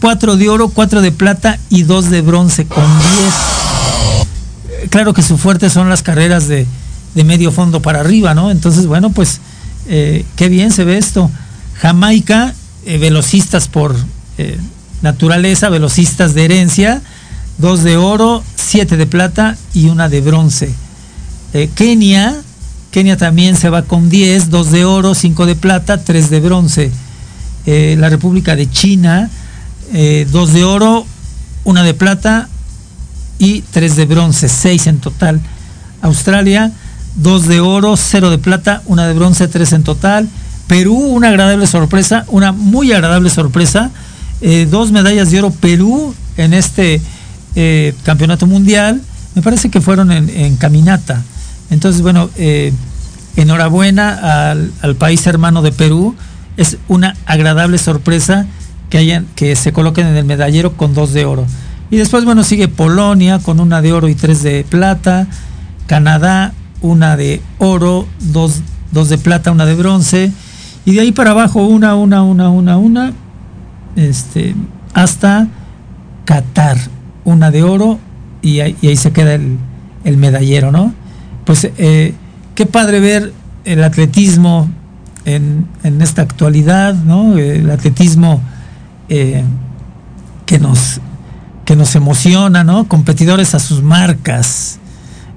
4 0.00 0.36
de 0.36 0.48
oro, 0.48 0.68
4 0.68 1.02
de 1.02 1.12
plata 1.12 1.58
y 1.68 1.82
2 1.82 2.10
de 2.10 2.22
bronce 2.22 2.66
con 2.66 2.84
10. 2.84 2.94
Eh, 4.70 4.88
Claro 4.90 5.12
que 5.12 5.22
su 5.22 5.36
fuerte 5.36 5.70
son 5.70 5.88
las 5.88 6.02
carreras 6.02 6.48
de, 6.48 6.66
de 7.14 7.24
medio 7.24 7.50
fondo 7.50 7.82
para 7.82 8.00
arriba, 8.00 8.34
¿no? 8.34 8.50
Entonces, 8.50 8.86
bueno, 8.86 9.10
pues 9.10 9.40
eh, 9.88 10.24
qué 10.36 10.48
bien 10.48 10.70
se 10.70 10.84
ve 10.84 10.98
esto. 10.98 11.30
Jamaica, 11.74 12.54
eh, 12.84 12.98
velocistas 12.98 13.68
por 13.68 13.96
eh, 14.36 14.58
naturaleza, 15.02 15.68
velocistas 15.68 16.34
de 16.34 16.44
herencia, 16.44 17.02
dos 17.58 17.82
de 17.82 17.96
oro, 17.96 18.42
siete 18.56 18.96
de 18.96 19.06
plata 19.06 19.56
y 19.74 19.88
una 19.88 20.08
de 20.08 20.20
bronce. 20.20 20.72
Eh, 21.54 21.70
Kenia, 21.74 22.42
Kenia 22.90 23.16
también 23.16 23.56
se 23.56 23.68
va 23.70 23.82
con 23.82 24.08
10, 24.08 24.50
dos 24.50 24.70
de 24.70 24.84
oro, 24.84 25.14
cinco 25.14 25.46
de 25.46 25.54
plata, 25.54 26.02
tres 26.02 26.30
de 26.30 26.40
bronce. 26.40 26.90
Eh, 27.66 27.96
la 27.98 28.08
República 28.08 28.56
de 28.56 28.70
China, 28.70 29.30
eh, 29.92 30.26
dos 30.30 30.52
de 30.52 30.64
oro, 30.64 31.06
una 31.64 31.82
de 31.82 31.94
plata 31.94 32.48
y 33.38 33.62
tres 33.62 33.96
de 33.96 34.06
bronce, 34.06 34.48
seis 34.48 34.86
en 34.86 35.00
total. 35.00 35.40
Australia, 36.00 36.72
dos 37.16 37.46
de 37.46 37.60
oro, 37.60 37.96
cero 37.96 38.30
de 38.30 38.38
plata, 38.38 38.82
una 38.86 39.06
de 39.06 39.14
bronce, 39.14 39.48
tres 39.48 39.72
en 39.72 39.82
total. 39.82 40.28
Perú, 40.66 40.94
una 40.94 41.28
agradable 41.28 41.66
sorpresa, 41.66 42.24
una 42.28 42.52
muy 42.52 42.92
agradable 42.92 43.30
sorpresa. 43.30 43.90
Eh, 44.40 44.66
dos 44.70 44.92
medallas 44.92 45.30
de 45.30 45.38
oro 45.40 45.50
Perú 45.50 46.14
en 46.36 46.54
este 46.54 47.00
eh, 47.54 47.94
campeonato 48.04 48.46
mundial. 48.46 49.00
Me 49.34 49.42
parece 49.42 49.68
que 49.68 49.80
fueron 49.80 50.10
en, 50.12 50.28
en 50.30 50.56
caminata. 50.56 51.22
Entonces, 51.70 52.02
bueno, 52.02 52.30
eh, 52.36 52.72
enhorabuena 53.36 54.50
al, 54.50 54.96
país 54.96 55.26
hermano 55.26 55.62
de 55.62 55.72
Perú. 55.72 56.14
Es 56.56 56.78
una 56.88 57.14
agradable 57.26 57.78
sorpresa 57.78 58.46
que 58.90 58.98
hayan, 58.98 59.26
que 59.36 59.54
se 59.54 59.72
coloquen 59.72 60.06
en 60.06 60.16
el 60.16 60.24
medallero 60.24 60.76
con 60.76 60.94
dos 60.94 61.12
de 61.12 61.24
oro. 61.24 61.46
Y 61.90 61.96
después, 61.96 62.24
bueno, 62.24 62.42
sigue 62.42 62.68
Polonia 62.68 63.38
con 63.38 63.60
una 63.60 63.80
de 63.80 63.92
oro 63.92 64.08
y 64.08 64.14
tres 64.14 64.42
de 64.42 64.64
plata. 64.68 65.26
Canadá, 65.86 66.52
una 66.80 67.16
de 67.16 67.40
oro, 67.58 68.06
dos, 68.20 68.62
dos 68.92 69.08
de 69.08 69.18
plata, 69.18 69.52
una 69.52 69.66
de 69.66 69.74
bronce. 69.74 70.32
Y 70.84 70.94
de 70.94 71.00
ahí 71.00 71.12
para 71.12 71.30
abajo, 71.30 71.64
una, 71.64 71.94
una, 71.94 72.22
una, 72.22 72.50
una, 72.50 72.78
una. 72.78 73.12
Este, 73.94 74.54
hasta 74.94 75.48
Qatar, 76.24 76.78
una 77.24 77.50
de 77.50 77.62
oro. 77.62 77.98
Y 78.42 78.60
ahí, 78.60 78.96
se 78.96 79.12
queda 79.12 79.34
el 79.34 80.16
medallero, 80.16 80.72
¿no? 80.72 80.92
Pues 81.48 81.66
eh, 81.78 82.12
qué 82.54 82.66
padre 82.66 83.00
ver 83.00 83.32
el 83.64 83.82
atletismo 83.82 84.68
en, 85.24 85.66
en 85.82 86.02
esta 86.02 86.20
actualidad, 86.20 86.92
¿no? 86.92 87.38
El 87.38 87.70
atletismo 87.70 88.42
eh, 89.08 89.42
que 90.44 90.58
nos 90.58 91.00
que 91.64 91.74
nos 91.74 91.94
emociona, 91.94 92.64
¿no? 92.64 92.86
Competidores 92.86 93.54
a 93.54 93.60
sus 93.60 93.82
marcas. 93.82 94.78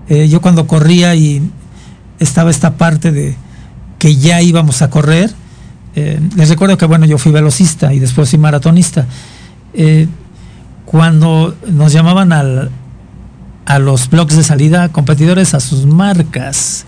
Eh, 0.10 0.28
yo 0.28 0.42
cuando 0.42 0.68
corría 0.68 1.16
y 1.16 1.50
estaba 2.20 2.52
esta 2.52 2.74
parte 2.74 3.14
de 3.14 3.38
que 3.98 4.18
ya 4.18 4.42
íbamos 4.42 4.82
a 4.82 4.90
correr, 4.90 5.32
les 5.96 6.50
recuerdo 6.50 6.78
que 6.78 6.88
bueno, 6.88 7.06
yo 7.06 7.18
fui 7.18 7.32
velocista 7.32 7.94
y 7.94 8.00
después 8.00 8.30
fui 8.30 8.38
maratonista. 8.38 9.06
Cuando 10.84 11.56
nos 11.70 11.94
llamaban 11.94 12.34
al, 12.34 12.70
a 13.66 13.80
los 13.80 14.10
bloques 14.10 14.38
de 14.38 14.44
salida, 14.44 14.90
competidores 14.90 15.54
a 15.54 15.60
sus 15.60 15.86
marcas. 15.86 16.86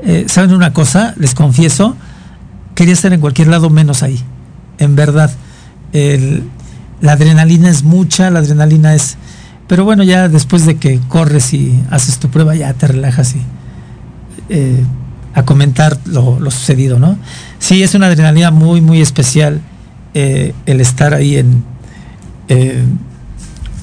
Eh, 0.00 0.26
¿Saben 0.28 0.52
una 0.52 0.72
cosa? 0.72 1.14
Les 1.18 1.34
confieso, 1.34 1.96
quería 2.74 2.94
estar 2.94 3.12
en 3.12 3.20
cualquier 3.20 3.48
lado 3.48 3.70
menos 3.70 4.02
ahí. 4.02 4.20
En 4.78 4.96
verdad. 4.96 5.30
La 7.00 7.12
adrenalina 7.12 7.68
es 7.68 7.82
mucha, 7.82 8.30
la 8.30 8.40
adrenalina 8.40 8.94
es... 8.94 9.16
Pero 9.68 9.84
bueno, 9.84 10.02
ya 10.02 10.28
después 10.28 10.64
de 10.64 10.76
que 10.76 11.00
corres 11.08 11.52
y 11.52 11.82
haces 11.90 12.18
tu 12.18 12.28
prueba, 12.28 12.54
ya 12.54 12.72
te 12.72 12.86
relajas 12.86 13.34
y 13.34 13.42
eh, 14.48 14.84
a 15.34 15.44
comentar 15.44 15.98
lo, 16.06 16.38
lo, 16.38 16.50
sucedido, 16.50 16.98
¿no? 16.98 17.18
Sí, 17.58 17.82
es 17.82 17.94
una 17.94 18.06
adrenalina 18.06 18.50
muy, 18.50 18.80
muy 18.80 19.02
especial 19.02 19.60
eh, 20.14 20.54
el 20.66 20.80
estar 20.80 21.14
ahí 21.14 21.36
en, 21.36 21.64
eh, 22.48 22.82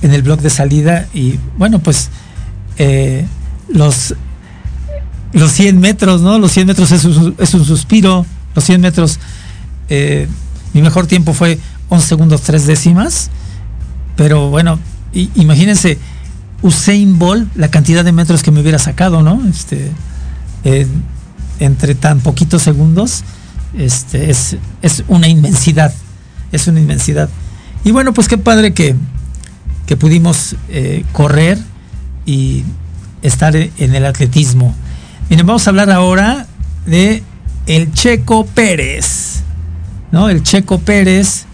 en 0.02 0.14
el 0.14 0.22
blog 0.24 0.40
de 0.40 0.50
salida 0.50 1.08
y 1.14 1.38
bueno, 1.58 1.80
pues 1.80 2.10
eh, 2.78 3.26
los, 3.70 4.16
los 5.32 5.52
100 5.52 5.80
metros, 5.80 6.22
¿no? 6.22 6.40
Los 6.40 6.52
100 6.52 6.68
metros 6.68 6.92
es 6.92 7.06
un, 7.06 7.36
es 7.38 7.54
un 7.54 7.66
suspiro, 7.66 8.26
los 8.56 8.64
100 8.64 8.82
metros, 8.82 9.20
eh, 9.90 10.28
mi 10.74 10.82
mejor 10.82 11.08
tiempo 11.08 11.34
fue 11.34 11.60
11 11.90 12.08
segundos 12.08 12.42
3 12.42 12.66
décimas, 12.66 13.30
pero 14.16 14.50
bueno, 14.50 14.80
y, 15.14 15.30
imagínense 15.36 15.98
Usain 16.62 17.20
Bolt, 17.20 17.56
la 17.56 17.70
cantidad 17.70 18.04
de 18.06 18.12
metros 18.12 18.44
que 18.44 18.52
me 18.52 18.62
hubiera 18.62 18.80
sacado, 18.80 19.22
¿no? 19.22 19.42
Este, 19.48 19.92
entre 21.60 21.96
tan 21.96 22.20
poquitos 22.20 22.62
segundos, 22.62 23.24
este, 23.78 24.30
es, 24.30 24.58
es 24.82 25.04
una 25.08 25.28
inmensidad, 25.28 25.94
es 26.52 26.68
una 26.68 26.80
inmensidad. 26.80 27.30
Y 27.84 27.92
bueno, 27.92 28.14
pues 28.14 28.28
qué 28.28 28.38
padre 28.38 28.74
que, 28.74 28.96
que 29.86 29.98
pudimos 29.98 30.56
eh, 30.70 31.04
correr 31.12 31.58
y 32.26 32.64
estar 33.22 33.56
en 33.56 33.96
el 33.96 34.06
atletismo. 34.06 34.76
Miren, 35.30 35.46
vamos 35.46 35.66
a 35.68 35.70
hablar 35.70 35.90
ahora 35.92 36.48
de 36.86 37.24
el 37.66 37.94
Checo 37.94 38.46
Pérez, 38.46 39.42
¿no? 40.12 40.30
El 40.30 40.44
Checo 40.44 40.80
Pérez, 40.80 41.46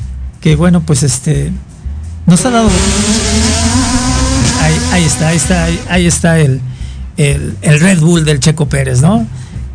que 0.41 0.55
bueno, 0.55 0.82
pues 0.82 1.03
este 1.03 1.51
nos 2.25 2.45
ha 2.45 2.51
dado. 2.51 2.69
Ahí, 4.91 5.03
está, 5.03 5.29
ahí 5.29 5.38
está, 5.38 5.63
ahí, 5.63 5.79
ahí 5.89 6.05
está 6.08 6.39
el, 6.39 6.62
el, 7.17 7.55
el, 7.62 7.79
Red 7.79 7.99
Bull 7.99 8.25
del 8.25 8.39
Checo 8.39 8.67
Pérez, 8.67 9.01
¿no? 9.01 9.25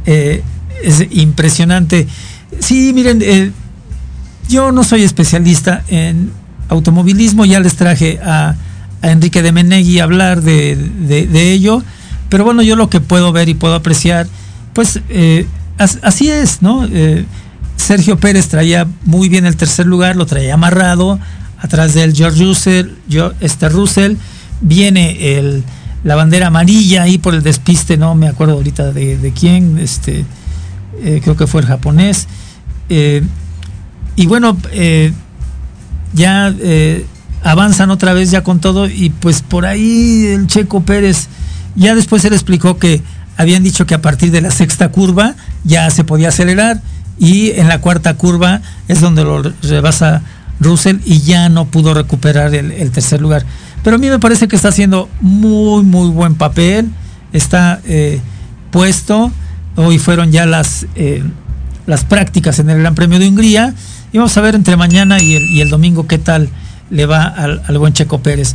Eh, 0.06 0.42
es 0.82 1.06
impresionante. 1.10 2.06
Sí, 2.60 2.92
miren, 2.92 3.20
eh, 3.22 3.50
yo 4.48 4.72
no 4.72 4.84
soy 4.84 5.02
especialista 5.02 5.82
en 5.88 6.32
automovilismo, 6.68 7.44
ya 7.44 7.60
les 7.60 7.76
traje 7.76 8.18
a, 8.22 8.54
Enrique 9.10 9.42
de 9.42 9.52
Menegui 9.52 10.00
hablar 10.00 10.42
de, 10.42 10.76
de, 10.76 11.26
de, 11.26 11.52
ello, 11.52 11.82
pero 12.28 12.44
bueno, 12.44 12.62
yo 12.62 12.76
lo 12.76 12.88
que 12.88 13.00
puedo 13.00 13.32
ver 13.32 13.48
y 13.48 13.54
puedo 13.54 13.74
apreciar, 13.74 14.26
pues 14.72 15.00
eh, 15.08 15.46
as, 15.78 15.98
así 16.02 16.30
es, 16.30 16.62
¿no? 16.62 16.86
Eh, 16.86 17.24
Sergio 17.76 18.18
Pérez 18.18 18.48
traía 18.48 18.86
muy 19.04 19.28
bien 19.28 19.46
el 19.46 19.56
tercer 19.56 19.86
lugar, 19.86 20.16
lo 20.16 20.26
traía 20.26 20.54
amarrado, 20.54 21.18
atrás 21.58 21.94
del 21.94 22.14
George 22.14 22.42
Russell, 22.42 22.88
yo, 23.08 23.32
este 23.40 23.68
Russell, 23.68 24.16
viene 24.60 25.38
el, 25.38 25.64
la 26.02 26.14
bandera 26.14 26.46
amarilla 26.46 27.02
ahí 27.02 27.18
por 27.18 27.34
el 27.34 27.42
despiste, 27.42 27.96
no 27.96 28.14
me 28.14 28.28
acuerdo 28.28 28.54
ahorita 28.54 28.92
de, 28.92 29.18
de 29.18 29.32
quién, 29.32 29.78
este, 29.78 30.24
eh, 31.02 31.20
creo 31.22 31.36
que 31.36 31.46
fue 31.46 31.60
el 31.60 31.66
japonés. 31.66 32.26
Y 34.16 34.26
bueno, 34.26 34.56
ya 36.12 36.54
avanzan 37.44 37.90
otra 37.90 38.14
vez 38.14 38.30
ya 38.30 38.42
con 38.42 38.58
todo 38.58 38.88
y 38.88 39.10
pues 39.10 39.42
por 39.42 39.66
ahí 39.66 40.26
el 40.26 40.46
Checo 40.46 40.80
Pérez, 40.82 41.28
ya 41.76 41.94
después 41.94 42.24
él 42.24 42.32
explicó 42.32 42.78
que 42.78 43.02
habían 43.36 43.62
dicho 43.62 43.86
que 43.86 43.94
a 43.94 44.02
partir 44.02 44.30
de 44.30 44.40
la 44.40 44.50
sexta 44.50 44.88
curva 44.88 45.34
ya 45.62 45.88
se 45.90 46.04
podía 46.04 46.28
acelerar 46.28 46.80
y 47.18 47.50
en 47.50 47.68
la 47.68 47.80
cuarta 47.80 48.14
curva 48.14 48.62
es 48.88 49.00
donde 49.00 49.24
lo 49.24 49.42
rebasa 49.62 50.22
Russell 50.58 50.98
y 51.04 51.20
ya 51.20 51.50
no 51.50 51.66
pudo 51.66 51.92
recuperar 51.92 52.54
el, 52.54 52.90
tercer 52.90 53.20
lugar. 53.20 53.44
Pero 53.82 53.96
a 53.96 53.98
mí 53.98 54.08
me 54.08 54.18
parece 54.18 54.48
que 54.48 54.56
está 54.56 54.68
haciendo 54.68 55.10
muy, 55.20 55.84
muy 55.84 56.08
buen 56.08 56.36
papel, 56.36 56.88
está 57.34 57.80
eh, 57.84 58.20
puesto, 58.70 59.30
hoy 59.76 59.98
fueron 59.98 60.32
ya 60.32 60.46
las, 60.46 60.86
eh, 60.94 61.22
las 61.86 62.04
prácticas 62.04 62.58
en 62.58 62.70
el 62.70 62.78
Gran 62.78 62.94
Premio 62.94 63.18
de 63.18 63.28
Hungría 63.28 63.74
y 64.12 64.18
vamos 64.18 64.34
a 64.38 64.40
ver 64.40 64.54
entre 64.54 64.76
mañana 64.76 65.20
y 65.20 65.60
el 65.60 65.68
domingo 65.68 66.06
qué 66.06 66.16
tal 66.16 66.48
le 66.94 67.06
va 67.06 67.24
al, 67.24 67.62
al 67.66 67.78
buen 67.78 67.92
Checo 67.92 68.20
Pérez. 68.20 68.54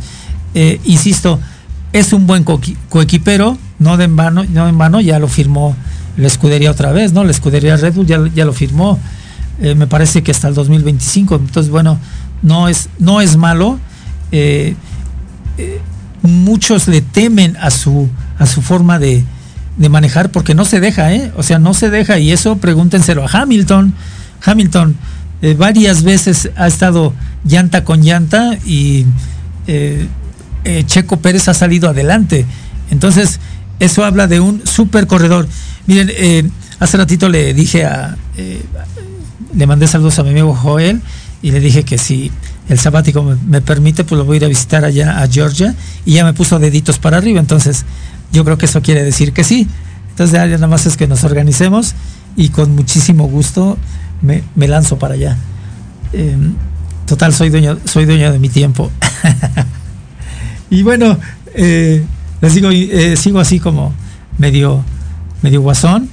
Eh, 0.54 0.80
insisto, 0.84 1.38
es 1.92 2.12
un 2.12 2.26
buen 2.26 2.42
co 2.44 2.60
coequipero, 2.88 3.58
no 3.78 3.96
de 3.96 4.04
en 4.04 4.16
vano, 4.16 4.44
no 4.48 4.68
en 4.68 4.78
vano, 4.78 5.00
ya 5.00 5.18
lo 5.18 5.28
firmó 5.28 5.76
la 6.16 6.26
escudería 6.26 6.70
otra 6.70 6.92
vez, 6.92 7.12
¿no? 7.12 7.22
La 7.22 7.30
escudería 7.30 7.76
Red 7.76 7.94
Bull 7.94 8.06
ya, 8.06 8.18
ya 8.34 8.44
lo 8.44 8.52
firmó 8.52 8.98
eh, 9.60 9.74
me 9.74 9.86
parece 9.86 10.22
que 10.22 10.30
hasta 10.30 10.48
el 10.48 10.54
2025. 10.54 11.36
Entonces, 11.36 11.70
bueno, 11.70 11.98
no 12.42 12.68
es, 12.68 12.88
no 12.98 13.20
es 13.20 13.36
malo. 13.36 13.78
Eh, 14.32 14.74
muchos 16.22 16.88
le 16.88 17.02
temen 17.02 17.56
a 17.58 17.70
su, 17.70 18.08
a 18.38 18.46
su 18.46 18.62
forma 18.62 18.98
de, 18.98 19.22
de, 19.76 19.88
manejar 19.90 20.30
porque 20.30 20.54
no 20.54 20.64
se 20.64 20.80
deja, 20.80 21.12
¿eh? 21.12 21.30
O 21.36 21.42
sea, 21.42 21.58
no 21.58 21.74
se 21.74 21.90
deja 21.90 22.18
y 22.18 22.32
eso 22.32 22.56
pregúntenselo 22.56 23.24
a 23.24 23.28
Hamilton. 23.30 23.92
Hamilton 24.42 24.96
varias 25.56 26.02
veces 26.02 26.50
ha 26.56 26.66
estado 26.66 27.14
llanta 27.44 27.84
con 27.84 28.02
llanta 28.02 28.58
y 28.64 29.06
Checo 30.86 31.18
Pérez 31.18 31.48
ha 31.48 31.54
salido 31.54 31.88
adelante. 31.88 32.44
Entonces, 32.90 33.40
eso 33.78 34.04
habla 34.04 34.26
de 34.26 34.40
un 34.40 34.66
super 34.66 35.06
corredor. 35.06 35.48
Miren, 35.86 36.52
hace 36.78 36.96
ratito 36.96 37.28
le 37.28 37.54
dije 37.54 37.84
a 37.84 38.16
le 39.54 39.66
mandé 39.66 39.86
saludos 39.86 40.18
a 40.18 40.22
mi 40.22 40.30
amigo 40.30 40.54
Joel 40.54 41.00
y 41.42 41.50
le 41.50 41.60
dije 41.60 41.84
que 41.84 41.98
si 41.98 42.30
el 42.68 42.78
sabático 42.78 43.22
me, 43.22 43.36
me, 43.46 43.60
permite, 43.60 44.04
pues 44.04 44.18
lo 44.18 44.24
voy 44.24 44.36
a 44.36 44.38
ir 44.38 44.44
a 44.44 44.48
visitar 44.48 44.84
allá 44.84 45.22
a 45.22 45.28
Georgia 45.28 45.74
y 46.04 46.14
ya 46.14 46.24
me 46.24 46.32
puso 46.34 46.58
deditos 46.58 46.98
para 46.98 47.16
arriba, 47.16 47.40
entonces 47.40 47.84
yo 48.32 48.44
creo 48.44 48.58
que 48.58 48.66
eso 48.66 48.82
quiere 48.82 49.02
decir 49.02 49.32
que 49.32 49.44
sí. 49.44 49.66
Entonces 50.10 50.34
ya 50.34 50.46
nada 50.46 50.66
más 50.66 50.86
es 50.86 50.96
que 50.96 51.06
nos 51.06 51.24
organicemos 51.24 51.94
y 52.36 52.50
con 52.50 52.74
muchísimo 52.74 53.26
gusto 53.26 53.78
me, 54.22 54.42
me 54.54 54.68
lanzo 54.68 54.98
para 54.98 55.14
allá. 55.14 55.36
Eh, 56.12 56.36
total, 57.06 57.34
soy 57.34 57.50
dueño, 57.50 57.78
soy 57.84 58.04
dueño 58.04 58.32
de 58.32 58.38
mi 58.38 58.48
tiempo. 58.48 58.90
y 60.70 60.82
bueno, 60.82 61.18
eh, 61.54 62.04
les 62.40 62.54
digo, 62.54 62.70
eh, 62.70 63.16
sigo 63.16 63.40
así 63.40 63.60
como 63.60 63.92
medio, 64.38 64.84
medio 65.42 65.60
guasón. 65.60 66.08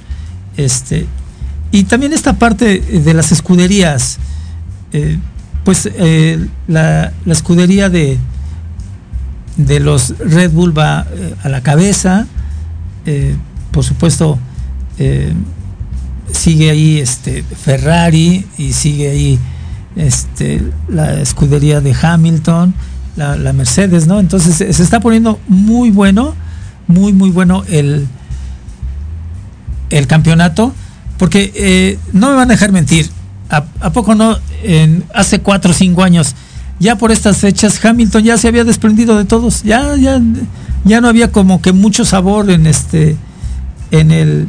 Este, 0.56 1.06
y 1.70 1.84
también 1.84 2.12
esta 2.12 2.34
parte 2.34 2.80
de 2.80 3.14
las 3.14 3.32
escuderías, 3.32 4.18
eh, 4.92 5.18
pues 5.64 5.88
la, 6.66 7.12
la, 7.24 7.32
escudería 7.32 7.90
de, 7.90 8.18
de 9.56 9.80
los 9.80 10.18
Red 10.18 10.50
Bull 10.50 10.76
va 10.76 11.06
a 11.42 11.48
la 11.48 11.62
cabeza, 11.62 12.26
por 13.70 13.84
supuesto 13.84 14.38
sigue 16.32 16.70
ahí 16.70 16.98
este 16.98 17.42
Ferrari 17.42 18.46
y 18.56 18.72
sigue 18.72 19.10
ahí 19.10 19.38
este, 19.96 20.62
la 20.88 21.20
escudería 21.20 21.80
de 21.80 21.94
Hamilton, 22.00 22.74
la, 23.16 23.52
Mercedes, 23.52 24.06
¿no? 24.06 24.20
Entonces 24.20 24.56
se 24.56 24.82
está 24.82 25.00
poniendo 25.00 25.40
muy 25.48 25.90
bueno, 25.90 26.34
muy, 26.86 27.12
muy 27.12 27.30
bueno 27.30 27.64
el, 27.68 28.06
el 29.90 30.06
campeonato 30.06 30.72
porque 31.18 31.52
eh, 31.56 31.98
no 32.12 32.30
me 32.30 32.36
van 32.36 32.50
a 32.50 32.54
dejar 32.54 32.70
mentir, 32.70 33.10
¿a, 33.50 33.90
poco 33.90 34.14
no? 34.14 34.38
Hace 35.14 35.40
cuatro 35.40 35.72
o 35.72 35.74
cinco 35.74 36.04
años 36.04 36.34
ya 36.80 36.96
por 36.96 37.10
estas 37.10 37.38
fechas 37.38 37.84
Hamilton 37.84 38.22
ya 38.22 38.38
se 38.38 38.48
había 38.48 38.64
desprendido 38.64 39.18
de 39.18 39.24
todos, 39.24 39.62
ya, 39.62 39.96
ya, 39.96 40.20
ya 40.84 41.00
no 41.00 41.08
había 41.08 41.32
como 41.32 41.60
que 41.60 41.72
mucho 41.72 42.04
sabor 42.04 42.50
en 42.50 42.66
este, 42.66 43.16
en 43.90 44.10
el, 44.10 44.48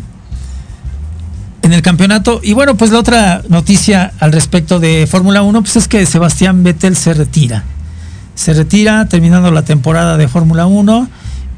en 1.62 1.74
el 1.74 1.82
campeonato. 1.82 2.39
Y 2.43 2.53
bueno, 2.53 2.76
pues 2.76 2.91
la 2.91 2.99
otra 2.99 3.41
noticia 3.49 4.14
al 4.20 4.32
respecto 4.32 4.80
de 4.80 5.07
Fórmula 5.07 5.41
1, 5.41 5.62
pues 5.62 5.76
es 5.76 5.88
que 5.88 6.05
Sebastián 6.05 6.64
Vettel 6.64 6.95
se 6.95 7.14
retira. 7.14 7.64
Se 8.36 8.53
retira 8.53 9.07
terminando 9.10 9.51
la 9.51 9.64
temporada 9.64 10.18
de 10.18 10.28
Fórmula 10.28 10.66
1 10.66 11.10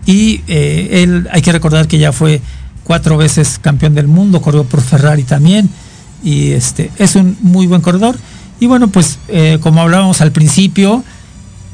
y 0.05 0.41
eh, 0.47 1.03
él, 1.03 1.27
hay 1.31 1.41
que 1.41 1.51
recordar 1.51 1.87
que 1.87 1.99
ya 1.99 2.11
fue 2.11 2.41
cuatro 2.83 3.17
veces 3.17 3.59
campeón 3.59 3.93
del 3.93 4.07
mundo, 4.07 4.41
corrió 4.41 4.63
por 4.63 4.81
Ferrari 4.81 5.23
también 5.23 5.69
y 6.23 6.51
este 6.51 6.91
es 6.97 7.15
un 7.15 7.37
muy 7.41 7.67
buen 7.67 7.81
corredor. 7.81 8.17
Y 8.59 8.67
bueno, 8.67 8.89
pues 8.89 9.19
eh, 9.27 9.57
como 9.61 9.81
hablábamos 9.81 10.21
al 10.21 10.31
principio, 10.31 11.03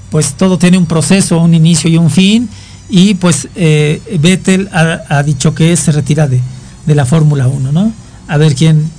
pues 0.10 0.34
todo 0.34 0.58
tiene 0.58 0.78
un 0.78 0.86
proceso, 0.86 1.40
un 1.40 1.54
inicio 1.54 1.90
y 1.90 1.98
un 1.98 2.10
fin. 2.10 2.50
Y 2.90 3.16
pues 3.16 3.50
eh, 3.56 4.02
Vettel 4.22 4.70
ha, 4.72 5.22
dicho 5.24 5.54
que 5.54 5.76
se 5.76 5.92
retira 5.92 6.28
de, 6.28 6.40
de 6.86 6.96
la 6.96 7.06
Fórmula 7.06 7.48
1, 7.48 7.72
¿no? 7.74 7.92
A 8.28 8.38
ver 8.38 8.56
quién, 8.56 8.90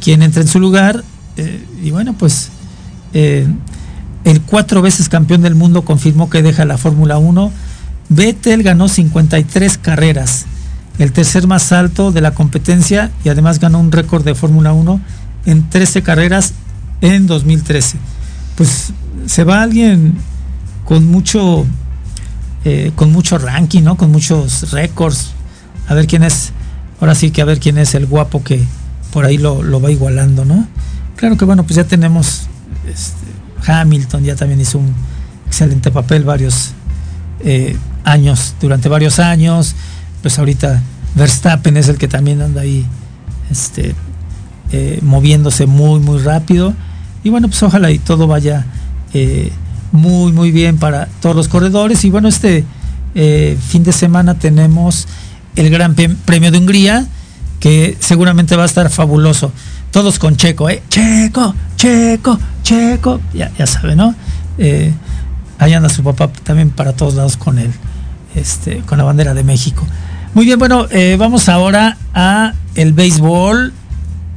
quién 0.00 0.22
entra 0.22 0.42
en 0.42 0.48
su 0.48 0.60
lugar. 0.60 1.04
Eh, 1.36 1.64
y 1.82 1.90
bueno, 1.90 2.14
pues 2.14 2.50
el 3.12 4.40
cuatro 4.42 4.82
veces 4.82 5.08
campeón 5.08 5.42
del 5.42 5.54
mundo 5.54 5.82
confirmó 5.82 6.30
que 6.30 6.42
deja 6.42 6.64
la 6.64 6.78
Fórmula 6.78 7.18
1. 7.18 7.52
Vettel 8.08 8.62
ganó 8.62 8.88
53 8.88 9.78
carreras, 9.78 10.44
el 10.98 11.12
tercer 11.12 11.46
más 11.46 11.70
alto 11.72 12.10
de 12.10 12.20
la 12.20 12.32
competencia 12.32 13.10
y 13.24 13.28
además 13.28 13.60
ganó 13.60 13.78
un 13.78 13.92
récord 13.92 14.24
de 14.24 14.34
Fórmula 14.34 14.72
1 14.72 15.00
en 15.46 15.70
13 15.70 16.02
carreras 16.02 16.52
en 17.00 17.26
2013. 17.26 17.96
Pues 18.56 18.92
se 19.26 19.44
va 19.44 19.62
alguien 19.62 20.14
con 20.84 21.06
mucho, 21.06 21.64
eh, 22.64 22.92
con 22.96 23.12
mucho 23.12 23.38
ranking, 23.38 23.82
¿no? 23.82 23.96
Con 23.96 24.10
muchos 24.10 24.72
récords. 24.72 25.30
A 25.88 25.94
ver 25.94 26.06
quién 26.06 26.24
es, 26.24 26.52
ahora 27.00 27.14
sí 27.14 27.30
que 27.30 27.42
a 27.42 27.44
ver 27.44 27.60
quién 27.60 27.78
es 27.78 27.94
el 27.94 28.06
guapo 28.06 28.44
que 28.44 28.62
por 29.12 29.24
ahí 29.24 29.38
lo, 29.38 29.80
va 29.80 29.90
igualando, 29.90 30.44
¿no? 30.44 30.66
Claro 31.16 31.36
que 31.36 31.44
bueno, 31.44 31.64
pues 31.64 31.76
ya 31.76 31.84
tenemos 31.84 32.42
este, 32.86 33.26
Hamilton, 33.66 34.24
ya 34.24 34.36
también 34.36 34.60
hizo 34.60 34.78
un 34.78 34.94
excelente 35.46 35.90
papel 35.90 36.24
varios 36.24 36.72
eh, 37.40 37.76
años, 38.04 38.54
durante 38.60 38.88
varios 38.88 39.18
años. 39.18 39.74
Pues 40.22 40.38
ahorita 40.38 40.80
Verstappen 41.14 41.76
es 41.76 41.88
el 41.88 41.98
que 41.98 42.08
también 42.08 42.40
anda 42.40 42.62
ahí 42.62 42.86
este, 43.50 43.94
eh, 44.72 45.00
moviéndose 45.02 45.66
muy, 45.66 46.00
muy 46.00 46.18
rápido. 46.18 46.74
Y 47.24 47.30
bueno, 47.30 47.48
pues 47.48 47.62
ojalá 47.62 47.90
y 47.90 47.98
todo 47.98 48.26
vaya 48.26 48.64
eh, 49.12 49.50
muy, 49.92 50.32
muy 50.32 50.52
bien 50.52 50.78
para 50.78 51.06
todos 51.20 51.34
los 51.34 51.48
corredores. 51.48 52.04
Y 52.04 52.10
bueno, 52.10 52.28
este 52.28 52.64
fin 53.12 53.82
de 53.82 53.90
semana 53.90 54.34
tenemos 54.34 55.08
el 55.56 55.70
Gran 55.70 55.94
Premio 55.94 56.50
de 56.50 56.58
Hungría, 56.58 57.06
que 57.58 57.96
seguramente 58.00 58.56
va 58.56 58.64
a 58.64 58.66
estar 58.66 58.90
fabuloso. 58.90 59.52
Todos 59.90 60.18
con 60.18 60.36
Checo, 60.36 60.70
¿eh? 60.70 60.82
Checo, 60.88 61.54
Checo, 61.76 62.38
Checo. 62.62 63.20
Ya, 63.34 63.50
ya 63.58 63.66
sabe, 63.66 63.96
¿no? 63.96 64.14
Eh, 64.58 64.92
ahí 65.58 65.72
anda 65.74 65.88
su 65.88 66.02
papá 66.02 66.30
también 66.44 66.70
para 66.70 66.92
todos 66.92 67.14
lados 67.14 67.36
con 67.36 67.58
él, 67.58 67.70
este, 68.34 68.78
con 68.78 68.98
la 68.98 69.04
bandera 69.04 69.34
de 69.34 69.42
México. 69.44 69.86
Muy 70.32 70.46
bien, 70.46 70.58
bueno, 70.58 70.86
vamos 71.18 71.48
ahora 71.48 71.96
a 72.14 72.54
el 72.76 72.92
béisbol 72.92 73.72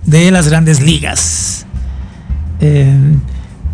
de 0.05 0.31
las 0.31 0.47
grandes 0.47 0.81
ligas. 0.81 1.65
Eh, 2.59 3.17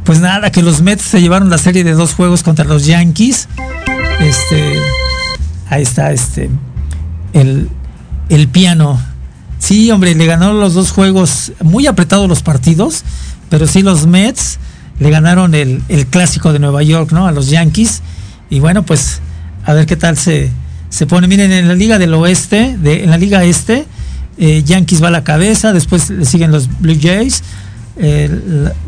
pues 0.04 0.20
nada, 0.20 0.52
que 0.52 0.62
los 0.64 0.82
Mets 0.82 1.04
se 1.04 1.22
llevaron 1.22 1.50
la 1.50 1.58
serie 1.58 1.84
de 1.84 1.94
dos 1.94 2.14
juegos 2.14 2.44
contra 2.44 2.66
los 2.66 2.86
Yankees. 2.86 3.48
Este, 4.20 4.76
ahí 5.70 5.84
está, 5.84 6.12
este, 6.12 6.50
el, 7.34 7.70
el 8.30 8.48
piano. 8.48 9.00
Sí, 9.60 9.92
hombre, 9.92 10.16
le 10.16 10.26
ganó 10.26 10.54
los 10.54 10.74
dos 10.74 10.92
juegos, 10.92 11.52
muy 11.62 11.88
apretados 11.88 12.30
los 12.30 12.42
partidos, 12.42 13.04
pero 13.50 13.68
sí 13.68 13.82
los 13.82 14.08
Mets 14.08 14.60
le 15.00 15.10
ganaron 15.10 15.56
el, 15.56 15.82
clásico 16.10 16.54
de 16.54 16.60
Nueva 16.60 16.84
York, 16.84 17.12
¿no? 17.12 17.28
A 17.28 17.32
los 17.32 17.50
Yankees. 17.50 18.02
Y 18.50 18.60
bueno, 18.60 18.84
pues 18.84 19.22
a 19.66 19.74
ver 19.74 19.86
qué 19.86 19.96
tal 19.96 20.18
se, 20.18 20.50
se 20.90 21.06
pone. 21.06 21.28
Miren, 21.28 21.52
en 21.52 21.68
la 21.68 21.76
Liga 21.76 21.98
del 21.98 22.14
Oeste, 22.14 22.78
de, 22.78 23.04
en 23.04 23.10
la 23.10 23.18
Liga 23.18 23.44
Este, 23.44 23.86
eh, 24.38 24.64
Yankees 24.64 25.02
va 25.02 25.08
a 25.08 25.12
la 25.12 25.24
cabeza, 25.24 25.74
después 25.74 26.10
le 26.10 26.26
siguen 26.26 26.52
los 26.52 26.80
Blue 26.80 26.98
Jays, 27.00 27.44
eh, 27.98 28.30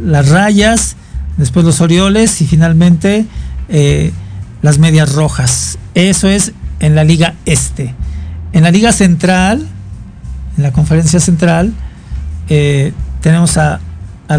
las 0.04 0.30
rayas, 0.30 0.96
después 1.38 1.66
los 1.66 1.82
Orioles 1.82 2.42
y 2.42 2.48
finalmente 2.48 3.26
eh, 3.70 4.12
las 4.62 4.80
medias 4.80 5.14
rojas. 5.14 5.78
Eso 5.96 6.28
es 6.28 6.54
en 6.80 6.96
la 6.96 7.04
Liga 7.04 7.36
Este. 7.46 7.96
En 8.54 8.64
la 8.64 8.72
Liga 8.72 8.92
Central, 8.92 9.68
en 10.58 10.64
la 10.64 10.72
conferencia 10.72 11.20
central, 11.20 11.74
eh, 12.50 12.94
tenemos 13.22 13.58
a, 13.58 13.80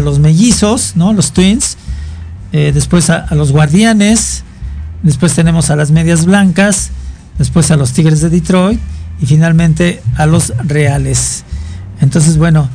los 0.01 0.17
mellizos, 0.17 0.93
¿no? 0.95 1.13
Los 1.13 1.33
Twins, 1.33 1.77
después 2.51 3.11
a, 3.11 3.27
los 3.35 3.51
Guardianes, 3.51 4.43
después 5.03 5.35
tenemos 5.35 5.69
a 5.69 5.75
las 5.75 5.91
medias 5.91 6.25
blancas, 6.25 6.89
después 7.37 7.69
a 7.69 7.77
los 7.77 7.93
Tigres 7.93 8.21
de 8.21 8.31
Detroit 8.31 8.79
y 9.21 9.27
finalmente 9.27 10.01
a 10.17 10.25
los 10.25 10.51
Reales. 10.63 11.43
Entonces, 12.01 12.37
bueno, 12.37 12.69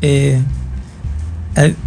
eh, 0.00 0.40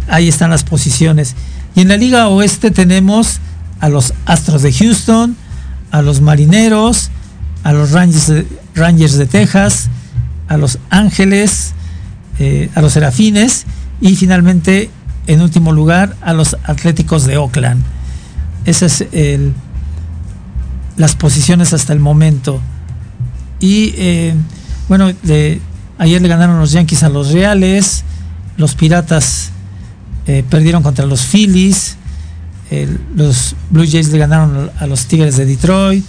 ahí 0.08 0.28
están 0.28 0.50
las 0.50 0.64
posiciones. 0.64 1.34
Y 1.74 1.80
en 1.82 1.88
la 1.88 1.96
Liga 1.96 2.28
Oeste 2.28 2.70
tenemos 2.70 3.40
a 3.80 3.88
los 3.88 4.14
Astros 4.24 4.62
de 4.62 4.72
Houston, 4.72 5.36
a 5.90 6.02
los 6.02 6.20
Marineros, 6.20 7.10
a 7.62 7.72
los 7.72 7.92
Rangers 7.92 8.28
de, 8.28 8.46
Rangers 8.76 9.16
de 9.16 9.26
Texas, 9.26 9.88
a 10.48 10.56
los 10.56 10.78
Ángeles, 10.90 11.72
eh, 12.38 12.70
a 12.74 12.82
los 12.82 12.92
Serafines 12.92 13.64
y 14.00 14.14
finalmente, 14.14 14.90
en 15.26 15.40
último 15.40 15.72
lugar, 15.72 16.14
a 16.20 16.32
los 16.34 16.56
Atléticos 16.64 17.26
de 17.26 17.38
Oakland. 17.38 17.82
Esas 18.66 19.00
es 19.12 19.40
las 20.96 21.14
posiciones 21.14 21.72
hasta 21.72 21.92
el 21.92 22.00
momento. 22.00 22.60
Y 23.60 23.94
eh, 23.96 24.34
bueno, 24.88 25.10
ayer 25.98 26.22
le 26.22 26.28
ganaron 26.28 26.58
los 26.58 26.72
Yankees 26.72 27.02
a 27.02 27.08
los 27.08 27.32
Reales, 27.32 28.04
los 28.56 28.74
Piratas 28.74 29.50
eh, 30.26 30.42
perdieron 30.48 30.82
contra 30.82 31.06
los 31.06 31.22
Phillies, 31.26 31.96
los 33.14 33.54
Blue 33.70 33.86
Jays 33.88 34.08
le 34.08 34.18
ganaron 34.18 34.70
a 34.78 34.86
los 34.86 35.06
Tigres 35.06 35.36
de 35.36 35.46
Detroit, 35.46 36.04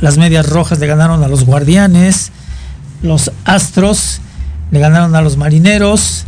las 0.00 0.16
Medias 0.16 0.48
Rojas 0.48 0.78
le 0.78 0.86
ganaron 0.86 1.22
a 1.22 1.28
los 1.28 1.44
Guardianes, 1.44 2.30
los 3.02 3.30
Astros 3.44 4.20
le 4.70 4.78
ganaron 4.78 5.14
a 5.14 5.20
los 5.20 5.36
Marineros, 5.36 6.24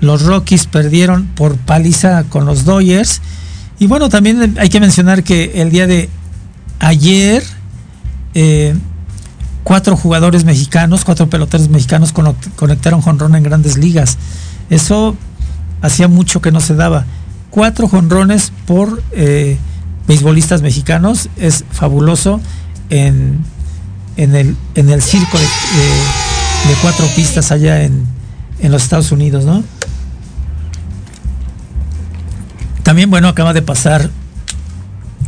los 0.00 0.22
Rockies 0.22 0.66
perdieron 0.66 1.26
por 1.26 1.56
paliza 1.56 2.24
con 2.24 2.46
los 2.46 2.64
Dodgers. 2.64 3.20
Y 3.78 3.86
bueno, 3.86 4.08
también 4.08 4.56
hay 4.58 4.68
que 4.68 4.80
mencionar 4.80 5.22
que 5.22 5.60
el 5.60 5.70
día 5.70 5.86
de 5.86 6.08
ayer, 6.78 7.42
eh, 8.34 8.74
cuatro 9.64 9.96
jugadores 9.96 10.44
mexicanos, 10.44 11.04
cuatro 11.04 11.28
peloteros 11.28 11.68
mexicanos 11.68 12.12
conectaron 12.56 13.02
jonrón 13.02 13.34
en 13.34 13.42
grandes 13.42 13.76
ligas. 13.76 14.16
Eso 14.70 15.16
hacía 15.82 16.08
mucho 16.08 16.40
que 16.40 16.50
no 16.50 16.60
se 16.60 16.74
daba. 16.74 17.04
Cuatro 17.50 17.88
jonrones 17.88 18.52
por 18.66 19.02
eh, 19.12 19.58
beisbolistas 20.06 20.62
mexicanos 20.62 21.28
es 21.36 21.64
fabuloso 21.70 22.40
en, 22.90 23.38
en, 24.16 24.34
el, 24.34 24.56
en 24.74 24.90
el 24.90 25.02
circo 25.02 25.38
de, 25.38 25.46
cuatro 26.82 27.06
pistas 27.14 27.52
allá 27.52 27.82
en, 27.82 28.06
en, 28.60 28.72
los 28.72 28.82
Estados 28.82 29.12
Unidos, 29.12 29.44
¿no? 29.44 29.62
También, 32.82 33.10
bueno, 33.10 33.28
acaba 33.28 33.52
de 33.54 33.62
pasar 33.62 34.10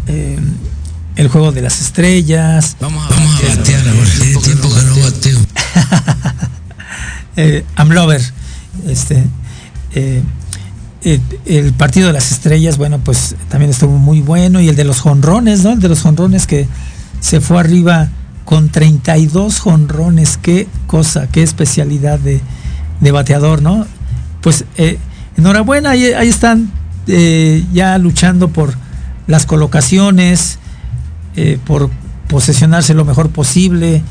eh, 0.08 0.38
el 1.16 1.28
juego 1.28 1.52
de 1.52 1.62
las 1.62 1.80
estrellas. 1.80 2.76
Vamos 2.80 3.04
a, 3.10 3.56
batear 3.56 3.88
ahora. 3.88 4.10
Tiene 4.18 4.36
tiempo 4.40 4.74
que 4.74 4.82
no 4.82 4.96
bateo. 5.02 5.38
eh, 7.36 7.64
Amlover. 7.76 8.22
Este, 8.86 9.24
eh, 9.94 10.22
eh, 11.08 11.20
el 11.44 11.72
partido 11.72 12.08
de 12.08 12.12
las 12.12 12.32
estrellas, 12.32 12.78
bueno, 12.78 12.98
pues 12.98 13.36
también 13.48 13.70
estuvo 13.70 13.96
muy 13.96 14.22
bueno. 14.22 14.60
Y 14.60 14.68
el 14.68 14.74
de 14.74 14.82
los 14.82 14.98
jonrones, 14.98 15.62
¿no? 15.62 15.70
El 15.70 15.78
de 15.78 15.88
los 15.88 16.02
jonrones 16.02 16.48
que 16.48 16.66
se 17.20 17.40
fue 17.40 17.60
arriba 17.60 18.08
con 18.44 18.70
32 18.70 19.60
jonrones. 19.60 20.36
Qué 20.36 20.66
cosa, 20.88 21.28
qué 21.28 21.44
especialidad 21.44 22.18
de, 22.18 22.40
bateador, 23.12 23.62
¿no? 23.62 23.86
Pues 24.40 24.64
eh, 24.78 24.98
enhorabuena, 25.36 25.90
ahí, 25.90 26.28
están 26.28 26.72
eh, 27.06 27.64
ya 27.72 27.96
luchando 27.98 28.48
por 28.48 28.74
las 29.28 29.46
colocaciones, 29.46 30.58
por 31.66 31.88
posesionarse 32.26 32.94
lo 32.94 33.04
mejor 33.04 33.30
posible. 33.30 34.02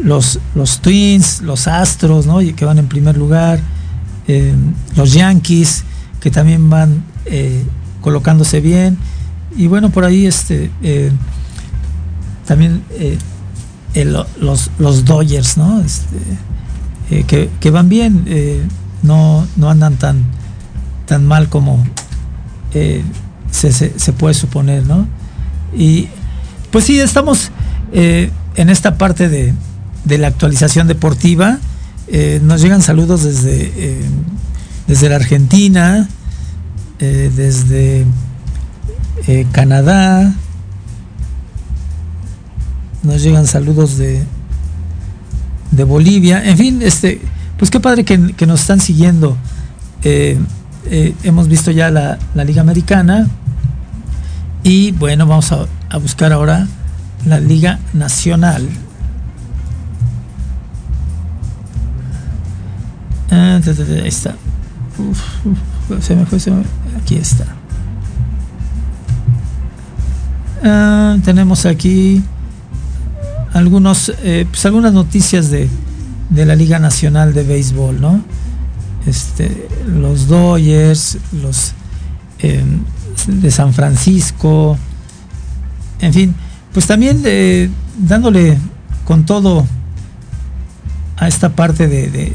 los, 0.00 0.38
los 0.54 0.80
Twins, 0.82 1.40
los 1.40 1.66
Astros, 1.66 2.26
¿no? 2.26 2.38
Que 2.54 2.64
van 2.64 2.78
en 2.78 2.86
primer 2.86 3.16
lugar 3.16 3.58
eh, 4.28 4.54
los 4.96 5.12
Yankees, 5.14 5.84
que 6.20 6.30
también 6.30 6.70
van 6.70 7.02
eh, 7.26 7.64
colocándose 8.00 8.60
bien. 8.60 8.96
Y 9.56 9.66
bueno, 9.66 9.90
por 9.90 10.04
ahí 10.04 10.26
este 10.26 10.70
eh, 10.82 11.10
también 12.46 12.82
eh, 12.90 13.18
los, 14.40 14.70
los 14.78 15.04
Dodgers, 15.04 15.56
¿no? 15.56 15.80
Este, 15.80 17.24
que, 17.26 17.50
que 17.58 17.70
van 17.70 17.88
bien, 17.88 18.68
no, 19.02 19.46
no 19.56 19.70
andan 19.70 19.96
tan, 19.96 20.24
tan 21.06 21.26
mal 21.26 21.48
como 21.48 21.82
se, 22.72 23.02
se- 23.72 23.98
se 23.98 24.12
puede 24.12 24.34
suponer, 24.34 24.86
¿no? 24.86 25.06
Y 25.76 26.08
pues 26.70 26.84
sí, 26.84 27.00
estamos 27.00 27.50
en 27.92 28.68
esta 28.68 28.98
parte 28.98 29.28
de, 29.28 29.54
de 30.04 30.18
la 30.18 30.28
actualización 30.28 30.86
deportiva. 30.86 31.58
Eh, 32.10 32.40
nos 32.42 32.62
llegan 32.62 32.80
saludos 32.80 33.22
desde, 33.22 33.72
eh, 33.76 34.00
desde 34.86 35.08
la 35.10 35.16
Argentina, 35.16 36.08
eh, 36.98 37.30
desde 37.34 38.06
Canadá. 39.52 40.34
Nos 43.02 43.22
llegan 43.22 43.46
saludos 43.46 43.98
de, 43.98 44.24
de 45.70 45.84
Bolivia. 45.84 46.42
En 46.42 46.56
fin, 46.56 46.80
este, 46.82 47.20
pues 47.58 47.70
qué 47.70 47.78
padre 47.78 48.04
que, 48.04 48.32
que 48.32 48.46
nos 48.46 48.62
están 48.62 48.80
siguiendo. 48.80 49.36
Hemos 50.02 51.48
visto 51.48 51.70
ya 51.70 51.90
la, 51.90 52.18
la 52.34 52.44
Liga 52.44 52.62
Americana. 52.62 53.28
Y 54.62 54.92
bueno, 54.92 55.26
vamos 55.26 55.52
a, 55.52 55.66
a 55.90 55.98
buscar 55.98 56.32
ahora 56.32 56.66
la 57.26 57.38
Liga 57.38 57.80
Nacional. 57.92 58.66
Ah, 63.30 63.60
ahí 64.02 64.08
está. 64.08 64.36
Uf, 64.98 65.20
Aquí 67.02 67.16
está. 67.16 67.44
Ah, 70.64 71.16
tenemos 71.24 71.66
aquí 71.66 72.22
algunos, 73.52 74.12
eh, 74.22 74.46
pues 74.50 74.64
algunas 74.66 74.92
noticias 74.92 75.50
de, 75.50 75.68
de 76.30 76.46
la 76.46 76.56
Liga 76.56 76.78
Nacional 76.78 77.32
de 77.32 77.44
Béisbol, 77.44 78.00
¿no? 78.00 78.20
Este, 79.06 79.68
los 79.86 80.26
Dodgers, 80.26 81.18
los 81.32 81.72
eh, 82.40 82.62
de 83.26 83.50
San 83.50 83.72
Francisco, 83.72 84.76
en 86.00 86.12
fin, 86.12 86.34
pues 86.72 86.86
también 86.86 87.22
eh, 87.24 87.70
dándole 87.98 88.58
con 89.04 89.24
todo 89.24 89.64
a 91.16 91.26
esta 91.28 91.48
parte 91.50 91.88
de- 91.88 92.32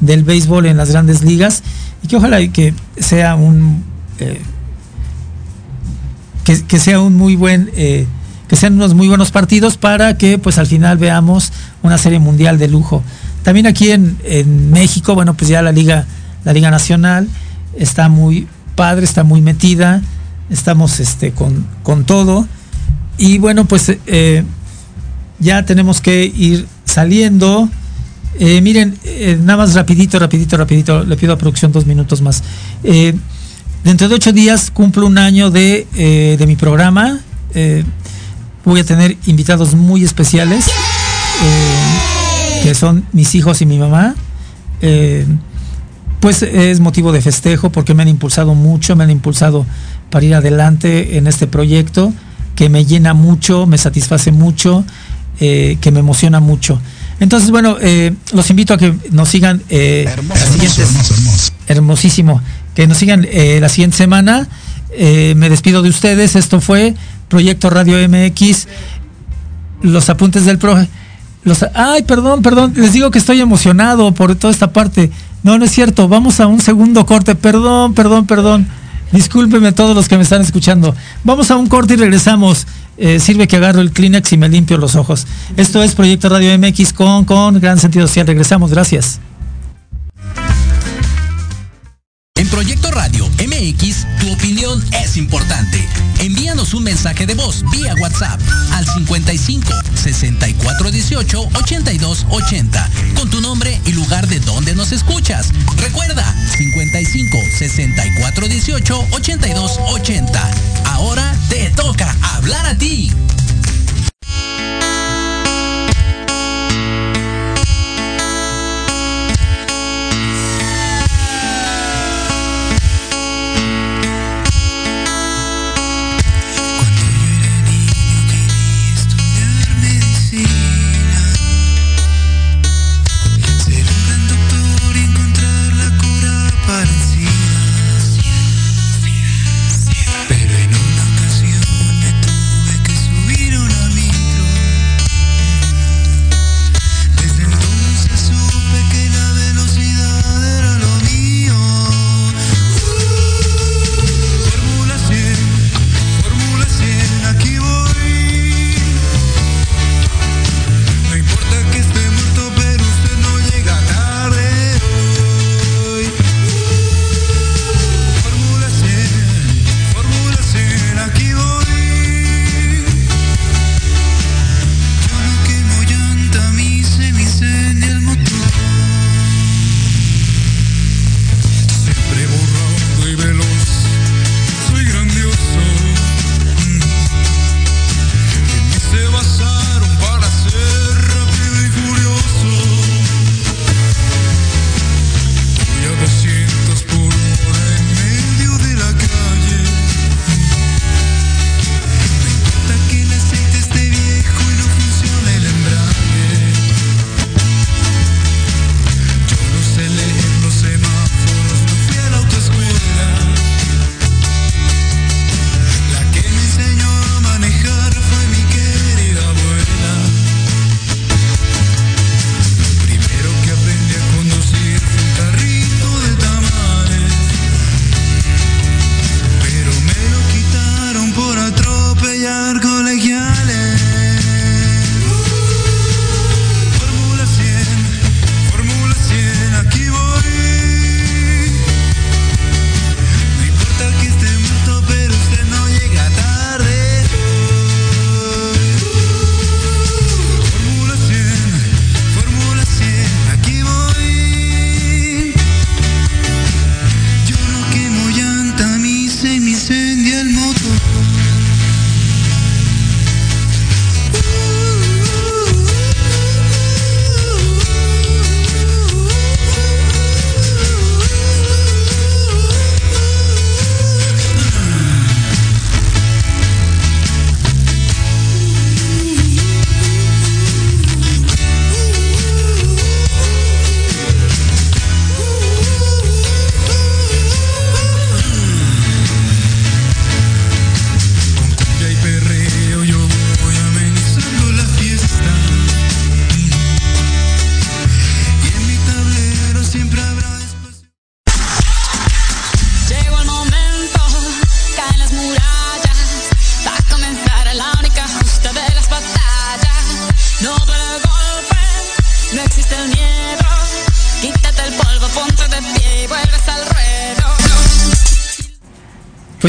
del 0.00 0.24
béisbol 0.24 0.66
en 0.66 0.76
las 0.76 0.90
grandes 0.90 1.22
ligas 1.22 1.62
y 2.02 2.08
que 2.08 2.16
ojalá 2.16 2.46
que 2.48 2.74
sea 2.98 3.34
un 3.34 3.82
eh, 4.18 4.40
que, 6.44 6.62
que 6.64 6.78
sea 6.78 7.00
un 7.00 7.16
muy 7.16 7.36
buen 7.36 7.70
eh, 7.76 8.06
que 8.48 8.56
sean 8.56 8.74
unos 8.74 8.94
muy 8.94 9.08
buenos 9.08 9.30
partidos 9.30 9.76
para 9.76 10.16
que 10.16 10.38
pues 10.38 10.58
al 10.58 10.66
final 10.66 10.98
veamos 10.98 11.52
una 11.82 11.98
serie 11.98 12.20
mundial 12.20 12.58
de 12.58 12.68
lujo. 12.68 13.02
También 13.42 13.66
aquí 13.66 13.90
en, 13.90 14.16
en 14.24 14.70
México 14.70 15.14
bueno 15.14 15.34
pues 15.34 15.48
ya 15.48 15.62
la 15.62 15.72
liga 15.72 16.06
la 16.44 16.52
liga 16.52 16.70
nacional 16.70 17.28
está 17.76 18.08
muy 18.08 18.46
padre 18.74 19.04
está 19.04 19.24
muy 19.24 19.40
metida 19.40 20.02
estamos 20.50 21.00
este 21.00 21.32
con, 21.32 21.66
con 21.82 22.04
todo 22.04 22.46
y 23.18 23.38
bueno 23.38 23.64
pues 23.64 23.96
eh, 24.06 24.44
ya 25.38 25.64
tenemos 25.64 26.00
que 26.00 26.24
ir 26.24 26.66
saliendo 26.84 27.68
eh, 28.38 28.60
miren, 28.60 28.98
eh, 29.04 29.38
nada 29.40 29.58
más 29.58 29.74
rapidito, 29.74 30.18
rapidito, 30.18 30.56
rapidito, 30.56 31.04
le 31.04 31.16
pido 31.16 31.32
a 31.32 31.38
producción 31.38 31.72
dos 31.72 31.86
minutos 31.86 32.20
más. 32.20 32.42
Eh, 32.84 33.14
dentro 33.84 34.08
de 34.08 34.14
ocho 34.14 34.32
días 34.32 34.70
cumplo 34.70 35.06
un 35.06 35.18
año 35.18 35.50
de, 35.50 35.86
eh, 35.94 36.36
de 36.38 36.46
mi 36.46 36.56
programa. 36.56 37.20
Voy 38.64 38.80
a 38.80 38.84
tener 38.84 39.16
invitados 39.26 39.74
muy 39.74 40.04
especiales, 40.04 40.66
que 42.62 42.74
son 42.74 43.06
mis 43.12 43.34
hijos 43.34 43.62
y 43.62 43.66
mi 43.66 43.78
mamá. 43.78 44.14
Pues 46.20 46.42
es 46.42 46.80
motivo 46.80 47.12
de 47.12 47.22
festejo 47.22 47.70
porque 47.70 47.94
me 47.94 48.02
han 48.02 48.08
impulsado 48.08 48.54
mucho, 48.54 48.96
me 48.96 49.04
han 49.04 49.10
impulsado 49.10 49.64
para 50.10 50.26
ir 50.26 50.34
adelante 50.34 51.16
en 51.16 51.28
este 51.28 51.46
proyecto 51.46 52.12
que 52.56 52.68
me 52.68 52.84
llena 52.84 53.14
mucho, 53.14 53.66
me 53.66 53.78
satisface 53.78 54.32
mucho, 54.32 54.84
que 55.38 55.90
me 55.92 56.00
emociona 56.00 56.40
mucho. 56.40 56.78
Entonces, 57.20 57.50
bueno, 57.50 57.76
eh, 57.80 58.12
los 58.32 58.50
invito 58.50 58.74
a 58.74 58.78
que 58.78 58.94
nos 59.10 59.28
sigan 59.28 59.62
eh, 59.70 60.04
las 60.28 60.40
siguientes- 60.50 61.52
hermosísimo, 61.66 62.40
que 62.74 62.86
nos 62.86 62.98
sigan 62.98 63.26
eh, 63.30 63.58
la 63.60 63.68
siguiente 63.68 63.96
semana. 63.96 64.48
Eh, 64.92 65.34
me 65.36 65.48
despido 65.48 65.82
de 65.82 65.88
ustedes. 65.88 66.36
Esto 66.36 66.60
fue 66.60 66.94
Proyecto 67.28 67.70
Radio 67.70 67.96
MX. 68.08 68.68
Los 69.82 70.08
apuntes 70.10 70.44
del 70.44 70.58
profe. 70.58 70.88
Los, 71.44 71.64
ay, 71.74 72.02
perdón, 72.02 72.42
perdón. 72.42 72.72
Les 72.76 72.92
digo 72.92 73.10
que 73.10 73.18
estoy 73.18 73.40
emocionado 73.40 74.12
por 74.12 74.34
toda 74.36 74.52
esta 74.52 74.72
parte. 74.72 75.10
No, 75.42 75.58
no 75.58 75.64
es 75.64 75.70
cierto. 75.70 76.08
Vamos 76.08 76.40
a 76.40 76.46
un 76.46 76.60
segundo 76.60 77.06
corte. 77.06 77.34
Perdón, 77.34 77.94
perdón, 77.94 78.26
perdón. 78.26 78.66
Discúlpenme 79.12 79.72
todos 79.72 79.94
los 79.94 80.08
que 80.08 80.16
me 80.16 80.24
están 80.24 80.42
escuchando. 80.42 80.94
Vamos 81.24 81.50
a 81.50 81.56
un 81.56 81.68
corte 81.68 81.94
y 81.94 81.96
regresamos. 81.96 82.66
Eh, 82.98 83.20
sirve 83.20 83.46
que 83.46 83.56
agarro 83.56 83.80
el 83.80 83.92
Kleenex 83.92 84.32
y 84.32 84.36
me 84.36 84.48
limpio 84.48 84.78
los 84.78 84.96
ojos. 84.96 85.26
Esto 85.56 85.82
es 85.82 85.94
Proyecto 85.94 86.28
Radio 86.28 86.56
MX 86.58 86.92
con, 86.92 87.24
con 87.24 87.60
gran 87.60 87.78
sentido 87.78 88.06
social. 88.06 88.26
Regresamos. 88.26 88.70
Gracias. 88.70 89.20
En 92.36 92.48
Proyecto 92.48 92.90
Radio 92.90 93.26
MX, 93.28 94.06
tu 94.20 94.30
opinión 94.30 94.82
es 95.02 95.16
importante. 95.16 95.82
Envíanos 96.20 96.74
un 96.74 96.84
mensaje 96.84 97.26
de 97.26 97.34
voz 97.34 97.64
vía 97.72 97.94
WhatsApp 97.98 98.38
al 98.72 98.86
55 98.86 99.72
64 99.94 100.90
18 100.90 101.48
82 101.54 102.26
80 102.28 102.90
con 103.14 103.30
tu 103.30 103.40
nombre 103.40 103.80
y 103.86 103.92
lugar 103.92 104.26
de 104.28 104.40
donde 104.40 104.74
nos 104.74 104.92
escuchas. 104.92 105.50
Recuerda 105.78 106.34
55 106.58 107.38
64 107.58 108.48
18 108.48 109.06
82 109.12 109.80
80. 109.88 110.75
Ahora 110.96 111.36
te 111.50 111.68
toca 111.76 112.16
hablar 112.22 112.64
a 112.64 112.74
ti. 112.78 113.12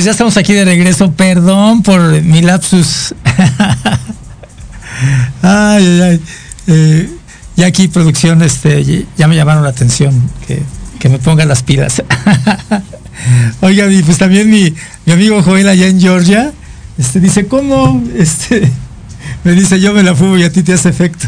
Ya 0.08 0.12
estamos 0.12 0.38
aquí 0.38 0.54
de 0.54 0.64
regreso. 0.64 1.12
Perdón 1.12 1.84
por 1.84 2.00
mi 2.22 2.42
lapsus. 2.42 3.14
ay, 5.42 6.02
ay. 6.02 6.22
Eh, 6.68 7.10
ya 7.58 7.66
aquí 7.66 7.90
producción, 7.90 8.42
este, 8.42 9.06
ya 9.18 9.28
me 9.28 9.36
llamaron 9.36 9.64
la 9.64 9.70
atención 9.70 10.14
que, 10.48 10.62
que 10.98 11.10
me 11.10 11.20
pongan 11.20 11.50
las 11.50 11.62
pilas. 11.62 12.02
Oiga, 13.60 13.92
y 13.92 14.02
pues 14.02 14.18
también 14.18 14.50
mi, 14.50 14.74
mi 15.06 15.12
amigo 15.12 15.44
Joel 15.44 15.68
allá 15.68 15.88
en 15.88 16.00
Georgia, 16.00 16.54
este 16.98 17.20
dice, 17.20 17.48
¿cómo? 17.48 18.02
Este 18.18 18.72
me 19.44 19.52
dice, 19.52 19.82
yo 19.82 19.92
me 19.92 20.04
la 20.04 20.16
fumo 20.16 20.38
y 20.38 20.44
a 20.44 20.52
ti 20.54 20.64
te 20.64 20.72
hace 20.72 20.88
efecto. 20.88 21.28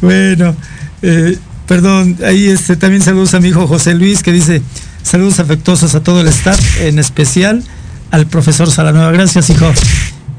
bueno, 0.00 0.56
eh, 1.02 1.36
perdón, 1.66 2.16
ahí 2.24 2.48
este 2.48 2.76
también 2.76 3.02
saludos 3.02 3.34
a 3.34 3.40
mi 3.40 3.48
hijo 3.48 3.68
José 3.68 3.92
Luis 3.92 4.22
que 4.22 4.32
dice, 4.32 4.62
saludos 5.02 5.40
afectuosos 5.40 5.94
a 5.94 6.02
todo 6.02 6.20
el 6.20 6.28
staff, 6.28 6.80
en 6.80 6.98
especial 6.98 7.62
al 8.10 8.26
profesor 8.26 8.70
Salanueva. 8.70 9.10
Gracias, 9.12 9.50
hijo. 9.50 9.70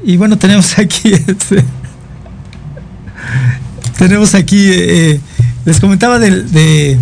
Y 0.04 0.16
bueno, 0.16 0.38
tenemos 0.38 0.78
aquí 0.78 1.12
este, 1.26 1.64
tenemos 3.98 4.34
aquí, 4.34 4.68
eh, 4.70 5.20
les 5.64 5.80
comentaba 5.80 6.18
del, 6.18 6.50
de, 6.52 6.98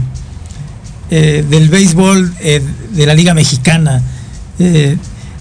eh, 1.10 1.44
del 1.48 1.68
béisbol 1.68 2.34
eh, 2.40 2.62
de 2.92 3.06
la 3.06 3.14
Liga 3.14 3.34
Mexicana. 3.34 4.02
Eh, 4.58 4.96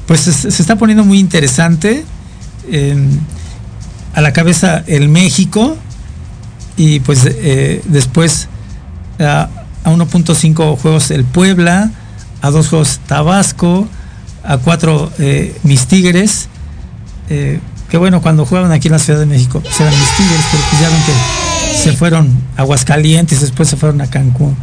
pues 0.08 0.22
se, 0.22 0.48
está 0.48 0.76
poniendo 0.78 1.04
muy 1.04 1.20
interesante. 1.20 2.04
eh, 2.70 2.96
a 4.14 4.22
la 4.22 4.34
cabeza 4.34 4.84
el 4.88 5.08
México 5.10 5.78
y 6.78 7.00
pues 7.02 7.22
eh, 7.26 7.82
después 7.86 8.48
a, 9.20 9.50
a 9.84 9.90
1.5 9.92 10.78
juegos 10.78 11.12
el 11.12 11.24
Puebla, 11.24 11.92
a 12.42 12.50
dos 12.50 12.70
juegos 12.70 13.00
Tabasco, 13.08 13.88
a 14.44 14.58
cuatro 14.58 15.12
eh, 15.20 15.56
mis 15.64 15.86
Tigres. 15.88 16.48
eh, 17.30 17.60
que 17.90 17.98
bueno, 17.98 18.22
cuando 18.22 18.46
jugaban 18.46 18.72
aquí 18.72 18.88
en 18.88 18.94
la 18.94 19.00
Ciudad 19.00 19.20
de 19.20 19.26
México, 19.26 19.60
pues 19.60 19.80
eran 19.80 19.94
mis 19.94 20.10
Tigres, 20.18 20.42
pero 20.52 20.64
pues 20.70 20.82
ya 20.82 20.90
ven 20.90 21.02
que 21.06 21.78
se 21.84 21.92
fueron 21.94 22.30
a 22.58 22.62
Aguascalientes, 22.62 23.42
después 23.42 23.68
se 23.70 23.76
fueron 23.76 24.00
a 24.02 24.08
Cancún. 24.08 24.56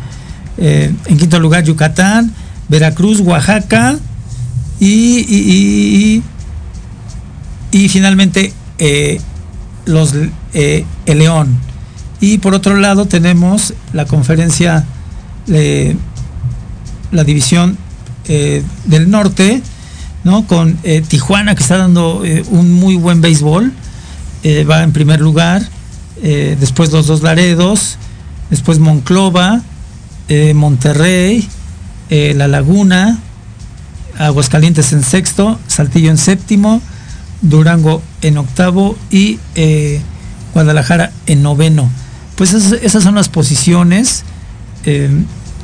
Eh, 0.57 0.95
en 1.07 1.19
quinto 1.19 1.39
lugar, 1.39 1.63
Yucatán, 1.65 2.33
Veracruz, 2.69 3.21
Oaxaca 3.21 3.99
y, 4.81 5.19
y, 5.29 6.23
y- 7.73 7.89
finalmente 7.89 8.53
los 9.87 10.15
el 10.55 11.19
León. 11.19 11.59
Y 12.21 12.39
por 12.39 12.55
otro 12.55 12.77
lado 12.77 13.07
tenemos 13.07 13.75
la 13.93 14.05
conferencia, 14.07 14.85
eh, 15.49 15.97
la 17.11 17.25
división 17.25 17.77
eh, 18.29 18.63
del 18.85 19.11
norte, 19.11 19.63
¿no? 20.25 20.47
Con 20.47 20.79
eh, 20.83 21.03
Tijuana 21.07 21.55
que 21.55 21.63
está 21.63 21.79
dando 21.79 22.23
eh, 22.25 22.45
un 22.51 22.73
muy 22.73 22.97
buen 22.97 23.21
béisbol, 23.21 23.73
va 24.71 24.85
en 24.85 24.93
primer 24.93 25.21
lugar, 25.21 25.69
después 26.23 26.93
los 26.93 27.09
dos 27.09 27.23
Laredos, 27.23 27.99
después 28.51 28.79
Monclova, 28.79 29.61
Monterrey, 30.55 31.47
La 32.09 32.47
Laguna, 32.47 33.19
Aguascalientes 34.17 34.93
en 34.93 35.03
sexto, 35.03 35.59
Saltillo 35.67 36.11
en 36.11 36.19
séptimo, 36.19 36.81
Durango 37.43 38.01
en 38.23 38.39
octavo 38.39 38.97
y 39.11 39.41
Guadalajara 40.55 41.11
en 41.27 41.43
noveno. 41.43 41.91
Pues 42.37 42.55
esas 42.55 43.03
son 43.03 43.17
las 43.17 43.29
posiciones. 43.29 44.23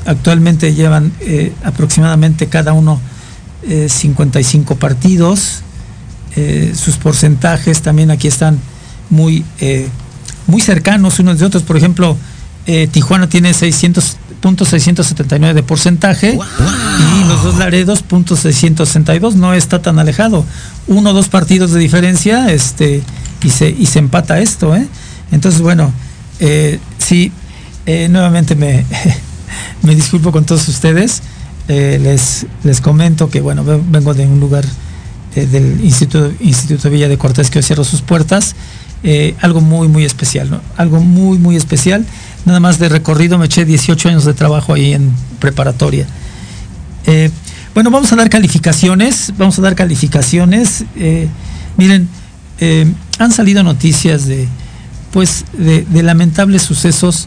Eh, 0.05 0.11
actualmente 0.11 0.75
llevan 0.75 1.13
eh, 1.21 1.53
aproximadamente 1.65 2.49
cada 2.49 2.73
uno 2.73 3.01
eh, 3.63 3.89
55 3.89 4.77
partidos. 4.77 5.63
Eh, 6.37 6.75
sus 6.75 6.97
porcentajes 6.97 7.83
también 7.83 8.11
aquí 8.11 8.27
están 8.27 8.59
muy, 9.11 9.45
eh, 9.61 9.89
muy 10.47 10.61
cercanos 10.61 11.19
unos 11.19 11.39
de 11.39 11.47
otros. 11.47 11.63
Por 11.63 11.77
ejemplo, 11.77 12.17
eh, 12.67 12.89
Tijuana 12.91 13.29
tiene 13.29 13.53
600 13.53 14.17
puntos 14.41 14.69
679 14.69 15.55
de 15.55 15.63
porcentaje 15.63 16.33
y 16.35 17.29
los 17.29 17.43
dos 17.43 17.57
Laredos 17.57 18.03
puntos 18.03 18.41
662 18.41 19.37
no 19.37 19.55
está 19.55 19.81
tan 19.81 19.99
alejado 19.99 20.45
uno 20.87 21.11
o 21.11 21.13
dos 21.15 21.29
partidos 21.29 21.73
de 21.73 21.81
diferencia 21.81 22.51
este 22.53 23.03
y 23.43 23.51
se 23.51 23.71
y 23.71 23.87
se 23.87 24.01
empata 24.01 24.41
esto 24.41 24.77
¿eh? 24.77 24.87
entonces 25.33 25.63
bueno 25.63 25.93
eh, 26.41 26.79
sí 26.99 27.33
eh, 27.87 28.09
nuevamente 28.11 28.55
me 28.55 28.85
me 29.85 29.95
disculpo 29.95 30.33
con 30.33 30.45
todos 30.45 30.67
ustedes. 30.69 31.23
Eh, 31.69 31.99
les 32.03 32.47
les 32.63 32.81
comento 32.83 33.31
que 33.31 33.41
bueno 33.41 33.65
ve- 33.65 33.81
vengo 33.89 34.13
de 34.13 34.27
un 34.27 34.39
lugar 34.39 34.65
eh, 35.35 35.47
del 35.47 35.83
Instituto 35.83 36.31
Instituto 36.41 36.91
Villa 36.91 37.09
de 37.09 37.17
Cortés 37.17 37.49
que 37.51 37.59
hoy 37.59 37.63
cierra 37.63 37.85
sus 37.85 38.03
puertas. 38.03 38.55
Eh, 39.03 39.35
algo 39.41 39.61
muy 39.61 39.87
muy 39.89 40.05
especial 40.05 40.61
algo 40.77 41.01
muy 41.01 41.39
muy 41.39 41.57
especial. 41.57 42.05
Nada 42.45 42.61
más 42.61 42.79
de 42.79 42.89
recorrido 42.89 43.39
me 43.39 43.47
eché 43.47 43.65
18 43.65 44.09
años 44.11 44.25
de 44.25 44.35
trabajo 44.35 44.75
ahí 44.75 44.93
en 44.93 45.11
preparatoria. 45.39 46.07
Bueno 47.75 47.91
vamos 47.91 48.13
a 48.13 48.17
dar 48.17 48.31
calificaciones 48.31 49.33
vamos 49.39 49.59
a 49.59 49.63
dar 49.63 49.75
calificaciones. 49.75 50.85
Miren 51.77 52.09
han 53.19 53.33
salido 53.33 53.63
noticias 53.63 54.27
de 54.27 54.49
pues 55.13 55.45
de 55.57 56.03
lamentables 56.03 56.63
sucesos 56.63 57.27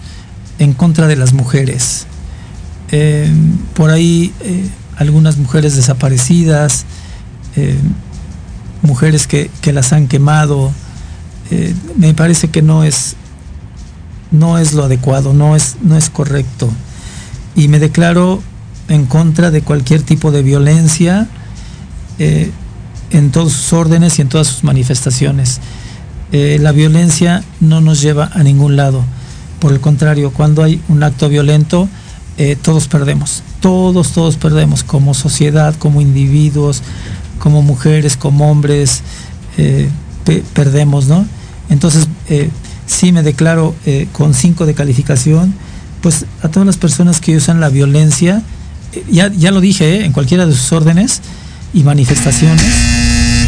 en 0.59 0.73
contra 0.73 1.07
de 1.07 1.15
las 1.15 1.33
mujeres 1.33 2.05
Eh, 2.91 3.29
por 3.73 3.89
ahí 3.89 4.33
eh, 4.41 4.65
algunas 4.95 5.38
mujeres 5.38 5.75
desaparecidas 5.75 6.85
eh, 7.57 7.75
mujeres 8.81 9.27
que, 9.27 9.49
las 9.73 9.91
han 9.91 10.07
quemado 10.07 10.71
me 11.97 12.13
parece 12.13 12.49
que 12.49 12.61
no 12.61 12.83
es 12.83 13.15
no 14.31 14.57
es 14.57 14.73
lo 14.73 14.83
adecuado, 14.83 15.33
no 15.33 15.55
es, 15.55 15.77
no 15.81 15.95
es 15.95 16.09
correcto. 16.09 16.69
Y 17.55 17.69
me 17.69 17.79
declaro 17.79 18.41
en 18.89 19.05
contra 19.05 19.49
de 19.49 19.61
cualquier 19.61 20.01
tipo 20.01 20.31
de 20.31 20.43
violencia 20.43 21.27
en 22.19 23.31
todos 23.31 23.53
sus 23.53 23.71
órdenes 23.71 24.19
y 24.19 24.23
en 24.23 24.29
todas 24.29 24.47
sus 24.47 24.65
manifestaciones. 24.65 25.61
La 26.31 26.73
violencia 26.73 27.43
no 27.61 27.79
nos 27.79 28.01
lleva 28.01 28.29
a 28.33 28.43
ningún 28.43 28.75
lado. 28.75 29.03
Por 29.59 29.71
el 29.71 29.79
contrario, 29.79 30.31
cuando 30.33 30.63
hay 30.63 30.81
un 30.89 31.01
acto 31.01 31.29
violento, 31.29 31.88
eh, 32.38 32.55
todos 32.61 32.88
perdemos. 32.88 33.43
Todos, 33.61 34.11
todos 34.11 34.35
perdemos 34.38 34.83
como 34.83 35.13
sociedad, 35.13 35.75
como 35.77 36.01
individuos, 36.01 36.81
como 37.39 37.61
mujeres, 37.61 38.17
como 38.17 38.49
hombres, 38.51 39.01
eh, 39.57 39.89
pe- 40.23 40.43
perdemos, 40.53 41.07
¿no? 41.07 41.25
Entonces, 41.69 42.07
eh, 42.29 42.49
sí 42.85 43.11
me 43.11 43.23
declaro 43.23 43.75
con 44.13 44.33
5 44.33 44.65
de 44.65 44.73
calificación, 44.73 45.53
pues 46.01 46.25
a 46.41 46.47
todas 46.49 46.65
las 46.65 46.77
personas 46.77 47.19
que 47.19 47.35
usan 47.35 47.59
la 47.59 47.69
violencia, 47.69 48.41
ya, 49.11 49.31
ya 49.33 49.51
lo 49.51 49.59
dije, 49.59 50.05
en 50.05 50.13
cualquiera 50.13 50.45
de 50.45 50.53
sus 50.53 50.71
órdenes 50.71 51.21
y 51.73 51.83
manifestaciones, 51.83 52.63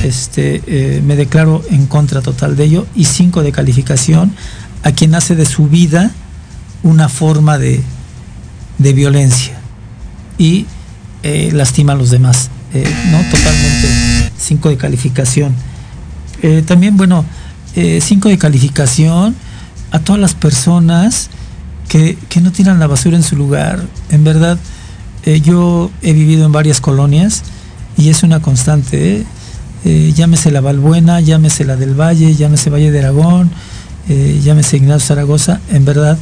este, 0.04 1.02
me 1.06 1.16
declaro 1.16 1.64
en 1.72 1.86
contra 1.88 2.22
total 2.22 2.56
de 2.56 2.66
ello 2.66 2.86
y 2.96 3.06
5 3.06 3.44
de 3.44 3.52
calificación 3.52 4.34
a 4.84 4.92
quien 4.92 5.16
hace 5.16 5.36
de 5.36 5.46
su 5.46 5.68
vida 5.68 6.12
una 6.84 7.08
forma 7.10 7.58
de, 7.58 7.82
de 8.80 8.94
violencia 8.94 9.60
y 10.38 10.66
eh, 11.22 11.52
lastima 11.54 11.94
a 11.94 11.96
los 11.96 12.10
demás. 12.10 12.50
Eh, 12.74 12.84
no 13.12 13.18
totalmente 13.30 14.32
5 14.38 14.70
de 14.70 14.78
calificación. 14.78 15.54
Eh, 16.42 16.64
también, 16.66 16.98
bueno, 16.98 17.26
5 17.76 18.30
de 18.30 18.38
calificación 18.38 19.36
a 19.92 20.00
todas 20.00 20.20
las 20.20 20.34
personas 20.34 21.30
que, 21.88 22.18
que 22.30 22.42
no 22.42 22.52
tiran 22.52 22.80
la 22.80 22.88
basura 22.88 23.16
en 23.16 23.24
su 23.24 23.36
lugar. 23.36 23.86
En 24.10 24.24
verdad, 24.24 24.58
yo 25.44 25.92
he 26.02 26.14
vivido 26.14 26.46
en 26.46 26.52
varias 26.52 26.82
colonias 26.82 27.44
y 27.96 28.10
es 28.10 28.24
una 28.24 28.42
constante. 28.42 29.24
llámese 29.86 30.52
la 30.52 30.60
Valbuena, 30.60 31.22
llámese 31.22 31.64
la 31.64 31.78
del 31.78 31.94
Valle, 31.94 32.36
llámese 32.36 32.70
Valle 32.70 32.92
de 32.92 33.00
Aragón, 33.00 33.50
llámese 34.44 34.78
Ignacio 34.78 35.08
Zaragoza. 35.08 35.62
En 35.72 35.86
verdad, 35.86 36.18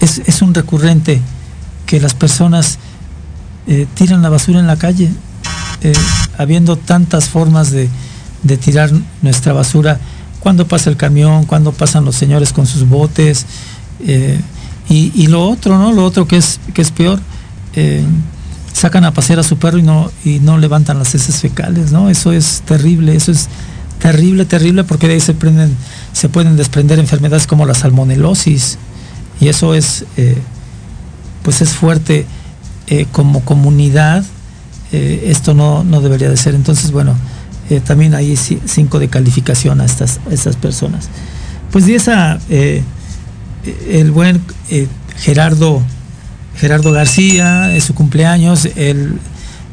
es, 0.00 0.22
es 0.26 0.42
un 0.42 0.54
recurrente 0.54 1.20
que 1.86 2.00
las 2.00 2.14
personas 2.14 2.78
eh, 3.66 3.86
tiran 3.94 4.22
la 4.22 4.28
basura 4.28 4.60
en 4.60 4.66
la 4.66 4.76
calle, 4.76 5.10
eh, 5.82 5.92
habiendo 6.38 6.76
tantas 6.76 7.28
formas 7.28 7.70
de, 7.70 7.88
de 8.42 8.56
tirar 8.56 8.90
nuestra 9.22 9.52
basura, 9.52 9.98
cuando 10.40 10.66
pasa 10.66 10.90
el 10.90 10.96
camión, 10.96 11.44
cuando 11.44 11.72
pasan 11.72 12.04
los 12.04 12.16
señores 12.16 12.52
con 12.52 12.66
sus 12.66 12.88
botes, 12.88 13.46
eh, 14.06 14.40
y, 14.88 15.10
y 15.14 15.26
lo 15.26 15.48
otro, 15.48 15.78
¿no? 15.78 15.92
Lo 15.92 16.04
otro 16.04 16.28
que 16.28 16.36
es, 16.36 16.60
que 16.72 16.82
es 16.82 16.92
peor, 16.92 17.20
sacan 18.72 19.04
a 19.04 19.12
pasear 19.12 19.38
a 19.38 19.42
su 19.42 19.56
perro 19.56 19.78
y 19.78 19.82
no, 19.82 20.10
y 20.24 20.38
no 20.38 20.58
levantan 20.58 20.98
las 20.98 21.14
heces 21.14 21.40
fecales, 21.40 21.92
¿no? 21.92 22.08
Eso 22.08 22.32
es 22.32 22.62
terrible, 22.64 23.16
eso 23.16 23.32
es 23.32 23.48
terrible, 23.98 24.44
terrible, 24.44 24.84
porque 24.84 25.08
de 25.08 25.14
ahí 25.14 25.20
se, 25.20 25.34
prenden, 25.34 25.74
se 26.12 26.28
pueden 26.28 26.56
desprender 26.56 26.98
enfermedades 26.98 27.46
como 27.46 27.66
la 27.66 27.74
salmonelosis. 27.74 28.78
Y 29.40 29.48
eso 29.48 29.74
es, 29.74 30.04
eh, 30.16 30.36
pues 31.42 31.60
es 31.60 31.70
fuerte 31.70 32.26
eh, 32.88 33.06
como 33.12 33.40
comunidad. 33.44 34.24
eh, 34.92 35.24
esto 35.28 35.52
no, 35.54 35.84
no 35.84 36.00
debería 36.00 36.28
de 36.30 36.36
ser. 36.36 36.54
Entonces, 36.54 36.90
bueno, 36.92 37.14
también 37.84 38.14
hay 38.14 38.34
ci- 38.34 38.60
cinco 38.64 38.98
de 39.00 39.08
calificación 39.08 39.80
a 39.80 39.84
estas, 39.84 40.20
estas 40.30 40.54
personas. 40.56 41.08
Pues 41.72 41.84
10 41.84 42.08
a 42.08 42.38
el 42.48 44.10
buen 44.12 44.40
Gerardo 45.18 45.82
Gerardo 46.56 46.92
García, 46.92 47.74
es 47.74 47.84
su 47.84 47.94
cumpleaños, 47.94 48.66
el 48.76 49.18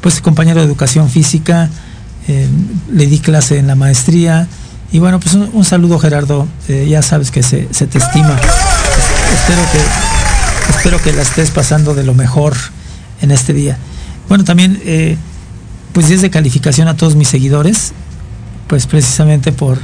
pues 0.02 0.20
compañero 0.22 0.60
de 0.60 0.66
educación 0.66 1.10
física, 1.10 1.70
le 2.92 3.08
di 3.08 3.20
clase 3.20 3.58
en 3.60 3.68
la 3.68 3.76
maestría 3.76 4.48
y 4.92 5.00
bueno, 5.00 5.20
pues 5.20 5.36
un, 5.36 5.50
un 5.54 5.64
saludo 5.64 5.98
Gerardo, 6.00 6.48
ya 6.90 7.02
sabes 7.04 7.30
que 7.32 7.42
se, 7.44 7.68
se 7.72 7.86
te 7.88 8.00
estima. 8.00 8.36
Espero 9.34 9.62
que 9.72 9.80
espero 10.70 11.02
que 11.02 11.14
la 11.14 11.22
estés 11.24 11.52
pasando 11.52 11.96
de 11.96 12.04
lo 12.04 12.14
mejor 12.14 12.56
en 13.22 13.32
este 13.32 13.54
día. 13.54 13.78
Bueno, 14.30 14.44
también 14.44 14.82
eh, 14.86 15.18
pues 15.92 16.08
10 16.08 16.22
de 16.22 16.30
calificación 16.30 16.88
a 16.88 16.96
todos 16.96 17.16
mis 17.16 17.28
seguidores, 17.28 17.94
pues 18.68 18.88
precisamente 18.88 19.52
por 19.52 19.80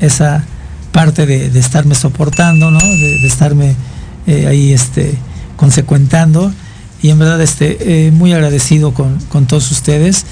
esa 0.00 0.44
parte 0.92 1.26
de, 1.26 1.50
de 1.50 1.60
estarme 1.60 1.94
soportando, 1.94 2.70
¿no? 2.70 2.78
De, 2.78 3.26
estarme 3.26 3.74
eh, 4.26 4.46
ahí 4.46 4.72
este, 4.72 5.14
consecuentando. 5.56 6.52
Y 7.02 7.10
en 7.10 7.18
verdad 7.18 7.40
este, 7.40 8.06
eh, 8.06 8.10
muy 8.10 8.32
agradecido 8.32 8.92
con, 8.92 9.18
con 9.28 9.46
todos 9.46 9.70
ustedes 9.70 10.26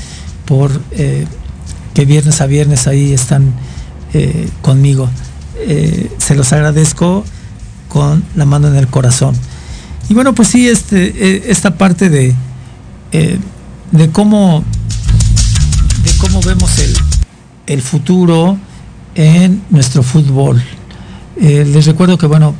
por 0.44 0.70
eh, 0.92 1.26
que 1.94 2.04
viernes 2.04 2.40
a 2.40 2.46
viernes 2.46 2.86
ahí 2.86 3.12
están 3.12 3.52
conmigo. 4.62 5.11
Se 6.18 6.34
los 6.34 6.52
agradezco 6.54 7.24
con 7.89 8.24
la 8.36 8.45
mano 8.45 8.68
en 8.68 8.76
el 8.76 8.86
corazón. 8.89 9.34
Y 10.09 10.14
bueno, 10.14 10.34
pues 10.34 10.49
sí, 10.49 10.68
este, 10.68 11.07
eh, 11.16 11.43
esta 11.49 11.76
parte 11.76 12.09
de, 12.09 12.34
eh, 13.12 13.39
de 13.93 14.11
cómo 14.11 14.64
de 16.05 16.12
cómo 16.18 16.41
vemos 16.41 16.78
el, 16.78 16.95
el 17.66 17.82
futuro 17.82 18.59
en 19.14 19.62
nuestro 19.70 20.03
fútbol. 20.03 20.62
Eh, 21.41 21.64
les 21.66 21.86
recuerdo 21.86 22.16
que 22.18 22.26
bueno, 22.26 22.55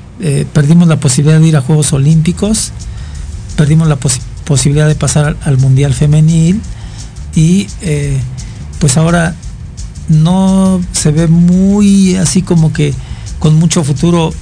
perdimos 0.53 0.89
la 0.89 0.99
posibilidad 0.99 1.41
de 1.41 1.47
ir 1.49 1.57
a 1.57 1.61
Juegos 1.61 1.93
Olímpicos, 1.93 2.73
perdimos 3.57 3.89
la 3.89 3.99
posi- 3.99 4.21
posibilidad 4.45 4.89
de 4.89 4.95
pasar 4.95 5.25
al, 5.27 5.37
al 5.43 5.59
Mundial 5.59 5.95
Femenil 5.95 6.61
y 7.35 7.69
pues 8.79 8.97
ahora 8.97 9.35
no 10.09 10.81
se 10.93 11.13
ve 11.13 11.29
muy 11.29 12.17
así 12.17 12.43
como 12.43 12.73
que 12.73 12.95
con 13.39 13.55
mucho 13.57 13.85
futuro 13.85 14.33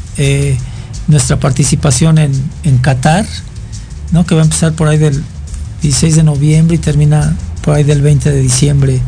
nuestra 1.09 1.39
participación 1.39 2.19
en, 2.19 2.33
en 2.65 2.79
Qatar, 2.79 3.27
¿no? 4.13 4.27
que 4.27 4.35
va 4.35 4.41
a 4.43 4.45
empezar 4.45 4.73
por 4.73 4.89
ahí 4.89 4.99
del 4.99 5.23
16 5.83 6.17
de 6.17 6.23
noviembre 6.23 6.77
y 6.77 6.79
termina 6.79 7.35
por 7.63 7.75
ahí 7.75 7.85
del 7.85 8.03
20 8.03 8.31
de 8.31 8.41
diciembre 8.41 9.01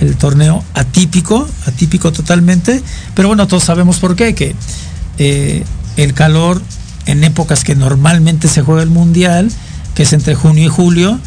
el 0.00 0.14
torneo 0.16 0.62
atípico, 0.74 1.48
atípico 1.66 2.12
totalmente, 2.12 2.82
pero 3.14 3.28
bueno, 3.28 3.46
todos 3.48 3.64
sabemos 3.64 3.98
por 3.98 4.14
qué, 4.14 4.34
que 4.34 4.54
eh, 5.18 5.64
el 5.96 6.14
calor 6.14 6.62
en 7.06 7.24
épocas 7.24 7.64
que 7.64 7.74
normalmente 7.74 8.46
se 8.48 8.62
juega 8.62 8.82
el 8.82 8.90
mundial, 8.90 9.50
que 9.94 10.04
es 10.04 10.12
entre 10.12 10.34
junio 10.36 10.64
y 10.64 10.68
julio, 10.68 11.18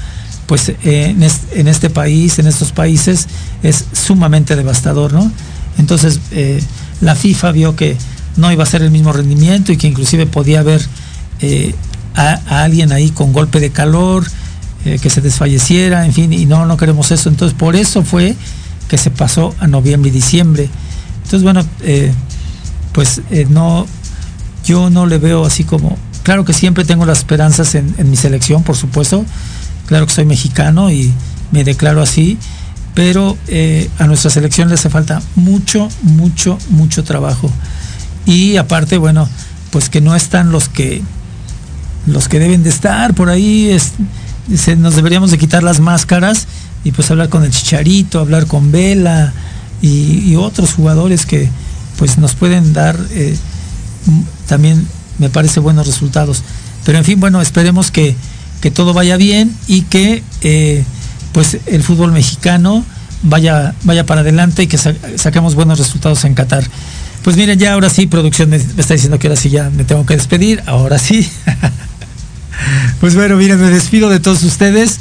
pues 0.45 0.69
eh, 0.69 0.77
en, 0.83 1.21
es- 1.23 1.41
en 1.53 1.67
este 1.67 1.89
país, 1.89 2.39
en 2.39 2.47
estos 2.47 2.71
países, 2.71 3.27
es 3.63 3.85
sumamente 3.91 4.55
devastador, 4.55 5.11
¿no? 5.11 5.29
Entonces, 5.77 6.19
eh, 6.31 6.61
la 7.01 7.15
FIFA 7.15 7.51
vio 7.51 7.75
que 7.75 7.97
no 8.37 8.51
iba 8.51 8.63
a 8.63 8.65
ser 8.65 8.81
el 8.81 8.91
mismo 8.91 9.11
rendimiento 9.11 9.71
y 9.71 9.77
que 9.77 9.87
inclusive 9.87 10.25
podía 10.25 10.61
haber 10.61 10.81
eh, 11.41 11.73
a, 12.15 12.63
alguien 12.63 12.91
ahí 12.91 13.09
con 13.09 13.33
golpe 13.33 13.59
de 13.59 13.71
calor, 13.71 14.25
eh, 14.85 14.99
que 15.01 15.09
se 15.09 15.21
desfalleciera, 15.21 16.05
en 16.05 16.13
fin, 16.13 16.33
y 16.33 16.45
no, 16.45 16.65
no 16.65 16.77
queremos 16.77 17.11
eso. 17.11 17.29
Entonces, 17.29 17.57
por 17.57 17.75
eso 17.75 18.03
fue 18.03 18.35
que 18.87 18.97
se 18.97 19.11
pasó 19.11 19.55
a 19.59 19.67
noviembre 19.67 20.09
y 20.09 20.13
diciembre. 20.13 20.69
Entonces, 21.17 21.43
bueno, 21.43 21.65
eh, 21.81 22.11
pues 22.91 23.21
no, 23.49 23.85
yo 24.65 24.89
no 24.89 25.05
le 25.05 25.17
veo 25.17 25.45
así 25.45 25.63
como, 25.63 25.97
claro 26.23 26.43
que 26.43 26.53
siempre 26.53 26.83
tengo 26.83 27.05
las 27.05 27.19
esperanzas 27.19 27.73
en, 27.75 27.95
mi 28.09 28.17
selección, 28.17 28.63
por 28.63 28.75
supuesto, 28.75 29.25
claro 29.85 30.07
que 30.07 30.13
soy 30.13 30.25
mexicano 30.25 30.91
y 30.91 31.13
me 31.51 31.63
declaro 31.63 32.01
así, 32.01 32.37
pero 32.93 33.37
a 33.97 34.07
nuestra 34.07 34.29
selección 34.29 34.67
le 34.67 34.73
hace 34.73 34.89
falta 34.89 35.21
mucho, 35.35 35.87
mucho, 36.03 36.57
mucho 36.69 37.05
trabajo. 37.05 37.49
Y 38.25 38.57
aparte, 38.57 38.97
bueno, 38.97 39.27
pues 39.71 39.89
que 39.89 40.01
no 40.01 40.15
están 40.15 40.51
los 40.51 40.69
que 40.69 41.01
los 42.07 42.27
que 42.27 42.39
deben 42.39 42.63
de 42.63 42.69
estar 42.69 43.13
por 43.13 43.29
ahí, 43.29 43.69
es- 43.69 43.93
nos 44.77 44.95
deberíamos 44.95 45.29
de 45.31 45.37
quitar 45.37 45.61
las 45.63 45.79
máscaras 45.79 46.47
y 46.83 46.91
pues 46.91 47.11
hablar 47.11 47.29
con 47.29 47.43
el 47.43 47.51
Chicharito, 47.51 48.19
hablar 48.19 48.47
con 48.47 48.71
Vela 48.71 49.33
y, 49.83 50.35
otros 50.35 50.73
jugadores 50.73 51.25
que 51.25 51.47
pues 51.97 52.17
nos 52.17 52.33
pueden 52.35 52.73
dar 52.73 52.97
eh, 53.11 53.37
también 54.47 54.85
me 55.19 55.29
parece 55.29 55.59
buenos 55.59 55.85
resultados. 55.87 56.41
Pero 56.85 56.97
en 56.97 57.03
fin, 57.05 57.19
bueno, 57.19 57.39
esperemos 57.41 57.91
que, 57.91 58.15
que 58.61 58.71
todo 58.71 58.93
vaya 58.93 59.15
bien 59.17 59.55
y 59.67 59.83
que 59.83 60.23
eh, 60.41 60.83
pues 61.33 61.57
el 61.67 61.83
fútbol 61.83 62.11
mexicano 62.11 62.83
vaya, 63.23 63.75
vaya 63.83 64.05
para 64.07 64.21
adelante 64.21 64.63
y 64.63 64.67
que 64.67 64.79
sa- 64.79 64.95
saquemos 65.17 65.53
buenos 65.53 65.77
resultados 65.77 66.25
en 66.25 66.33
Qatar. 66.33 66.63
Pues 67.23 67.37
miren, 67.37 67.59
ya 67.59 67.73
ahora 67.73 67.89
sí, 67.89 68.07
producción 68.07 68.49
me, 68.49 68.55
está 68.55 68.93
diciendo 68.93 69.19
que 69.19 69.27
ahora 69.27 69.39
sí 69.39 69.49
ya 69.49 69.69
me 69.69 69.83
tengo 69.83 70.05
que 70.05 70.15
despedir, 70.15 70.63
ahora 70.65 70.97
sí. 70.99 71.29
Pues 72.99 73.15
bueno, 73.15 73.37
miren, 73.37 73.59
me 73.59 73.71
despido 73.71 74.09
de 74.09 74.19
todos 74.19 74.43
ustedes. 74.43 74.99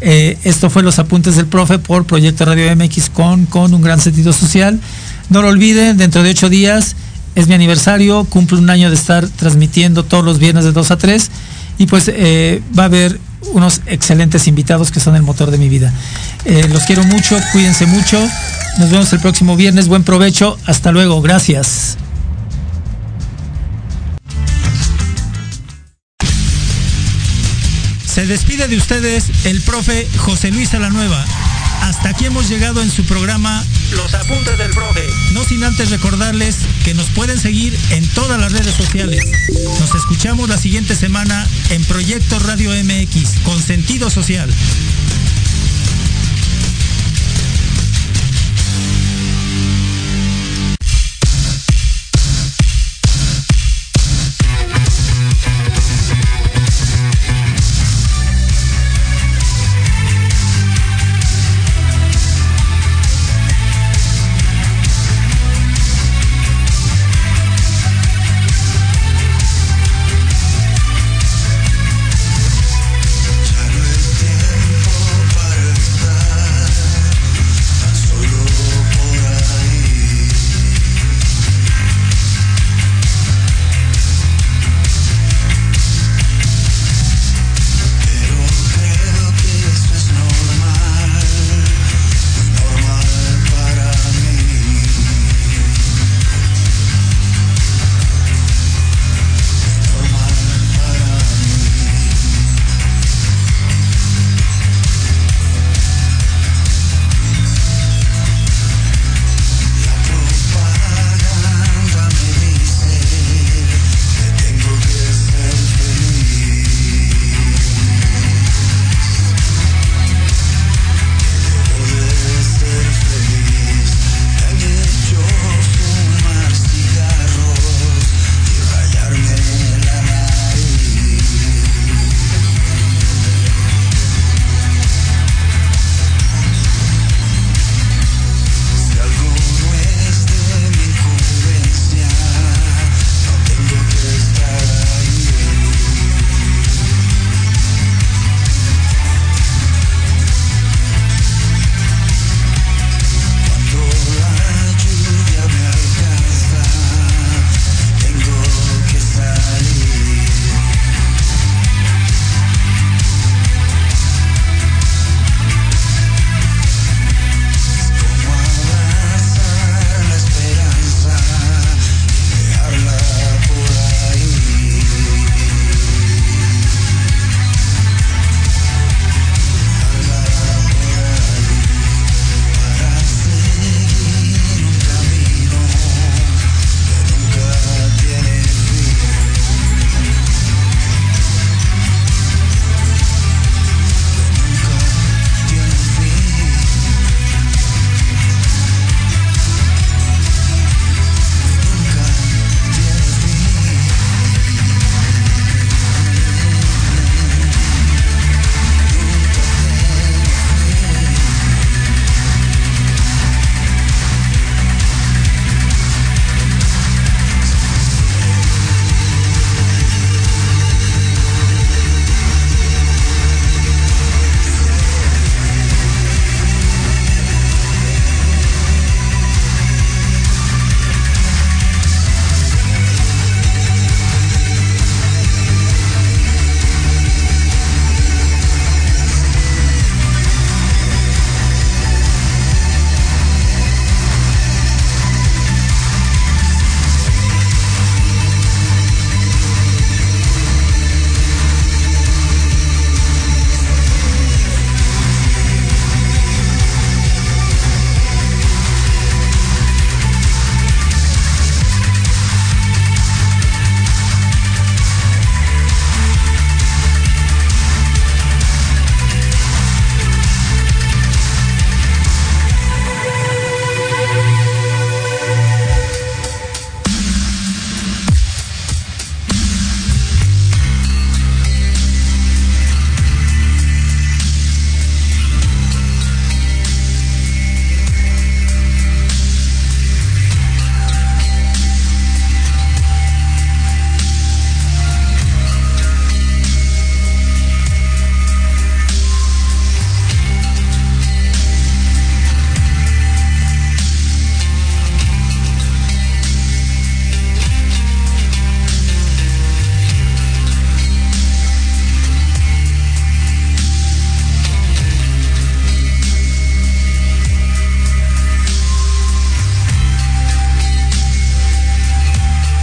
Eh, 0.00 0.38
esto 0.44 0.70
fue 0.70 0.82
Los 0.82 0.98
Apuntes 0.98 1.36
del 1.36 1.44
Profe 1.44 1.78
por 1.78 2.06
Proyecto 2.06 2.46
Radio 2.46 2.74
MX 2.74 3.10
con, 3.10 3.44
con 3.44 3.74
un 3.74 3.82
gran 3.82 4.00
sentido 4.00 4.32
social. 4.32 4.80
No 5.28 5.42
lo 5.42 5.48
olviden, 5.48 5.98
dentro 5.98 6.22
de 6.22 6.30
ocho 6.30 6.48
días 6.48 6.96
es 7.34 7.48
mi 7.48 7.54
aniversario, 7.54 8.24
cumple 8.24 8.58
un 8.58 8.70
año 8.70 8.90
de 8.90 8.96
estar 8.96 9.26
transmitiendo 9.28 10.04
todos 10.04 10.24
los 10.24 10.38
viernes 10.38 10.64
de 10.64 10.72
2 10.72 10.90
a 10.90 10.98
3 10.98 11.30
y 11.78 11.86
pues 11.86 12.10
eh, 12.12 12.62
va 12.78 12.84
a 12.84 12.86
haber 12.86 13.18
unos 13.52 13.80
excelentes 13.86 14.46
invitados 14.46 14.90
que 14.90 15.00
son 15.00 15.16
el 15.16 15.22
motor 15.22 15.50
de 15.50 15.58
mi 15.58 15.68
vida. 15.68 15.92
Eh, 16.44 16.66
los 16.68 16.84
quiero 16.84 17.04
mucho, 17.04 17.38
cuídense 17.52 17.86
mucho. 17.86 18.18
Nos 18.78 18.90
vemos 18.90 19.12
el 19.12 19.20
próximo 19.20 19.56
viernes. 19.56 19.88
Buen 19.88 20.04
provecho. 20.04 20.58
Hasta 20.66 20.92
luego. 20.92 21.20
Gracias. 21.20 21.98
Se 28.06 28.26
despide 28.26 28.68
de 28.68 28.76
ustedes 28.76 29.46
el 29.46 29.62
profe 29.62 30.06
José 30.18 30.50
Luis 30.50 30.74
Alanueva. 30.74 31.24
Hasta 31.82 32.10
aquí 32.10 32.26
hemos 32.26 32.48
llegado 32.48 32.80
en 32.80 32.90
su 32.90 33.04
programa 33.04 33.64
Los 33.90 34.14
Apuntes 34.14 34.56
del 34.56 34.70
Profe. 34.70 35.04
No 35.32 35.44
sin 35.44 35.64
antes 35.64 35.90
recordarles 35.90 36.58
que 36.84 36.94
nos 36.94 37.10
pueden 37.10 37.38
seguir 37.38 37.76
en 37.90 38.06
todas 38.10 38.40
las 38.40 38.52
redes 38.52 38.74
sociales. 38.74 39.24
Nos 39.80 39.94
escuchamos 39.94 40.48
la 40.48 40.56
siguiente 40.58 40.94
semana 40.94 41.46
en 41.70 41.84
Proyecto 41.84 42.38
Radio 42.38 42.70
MX 42.70 43.40
con 43.44 43.60
sentido 43.60 44.10
social. 44.10 44.48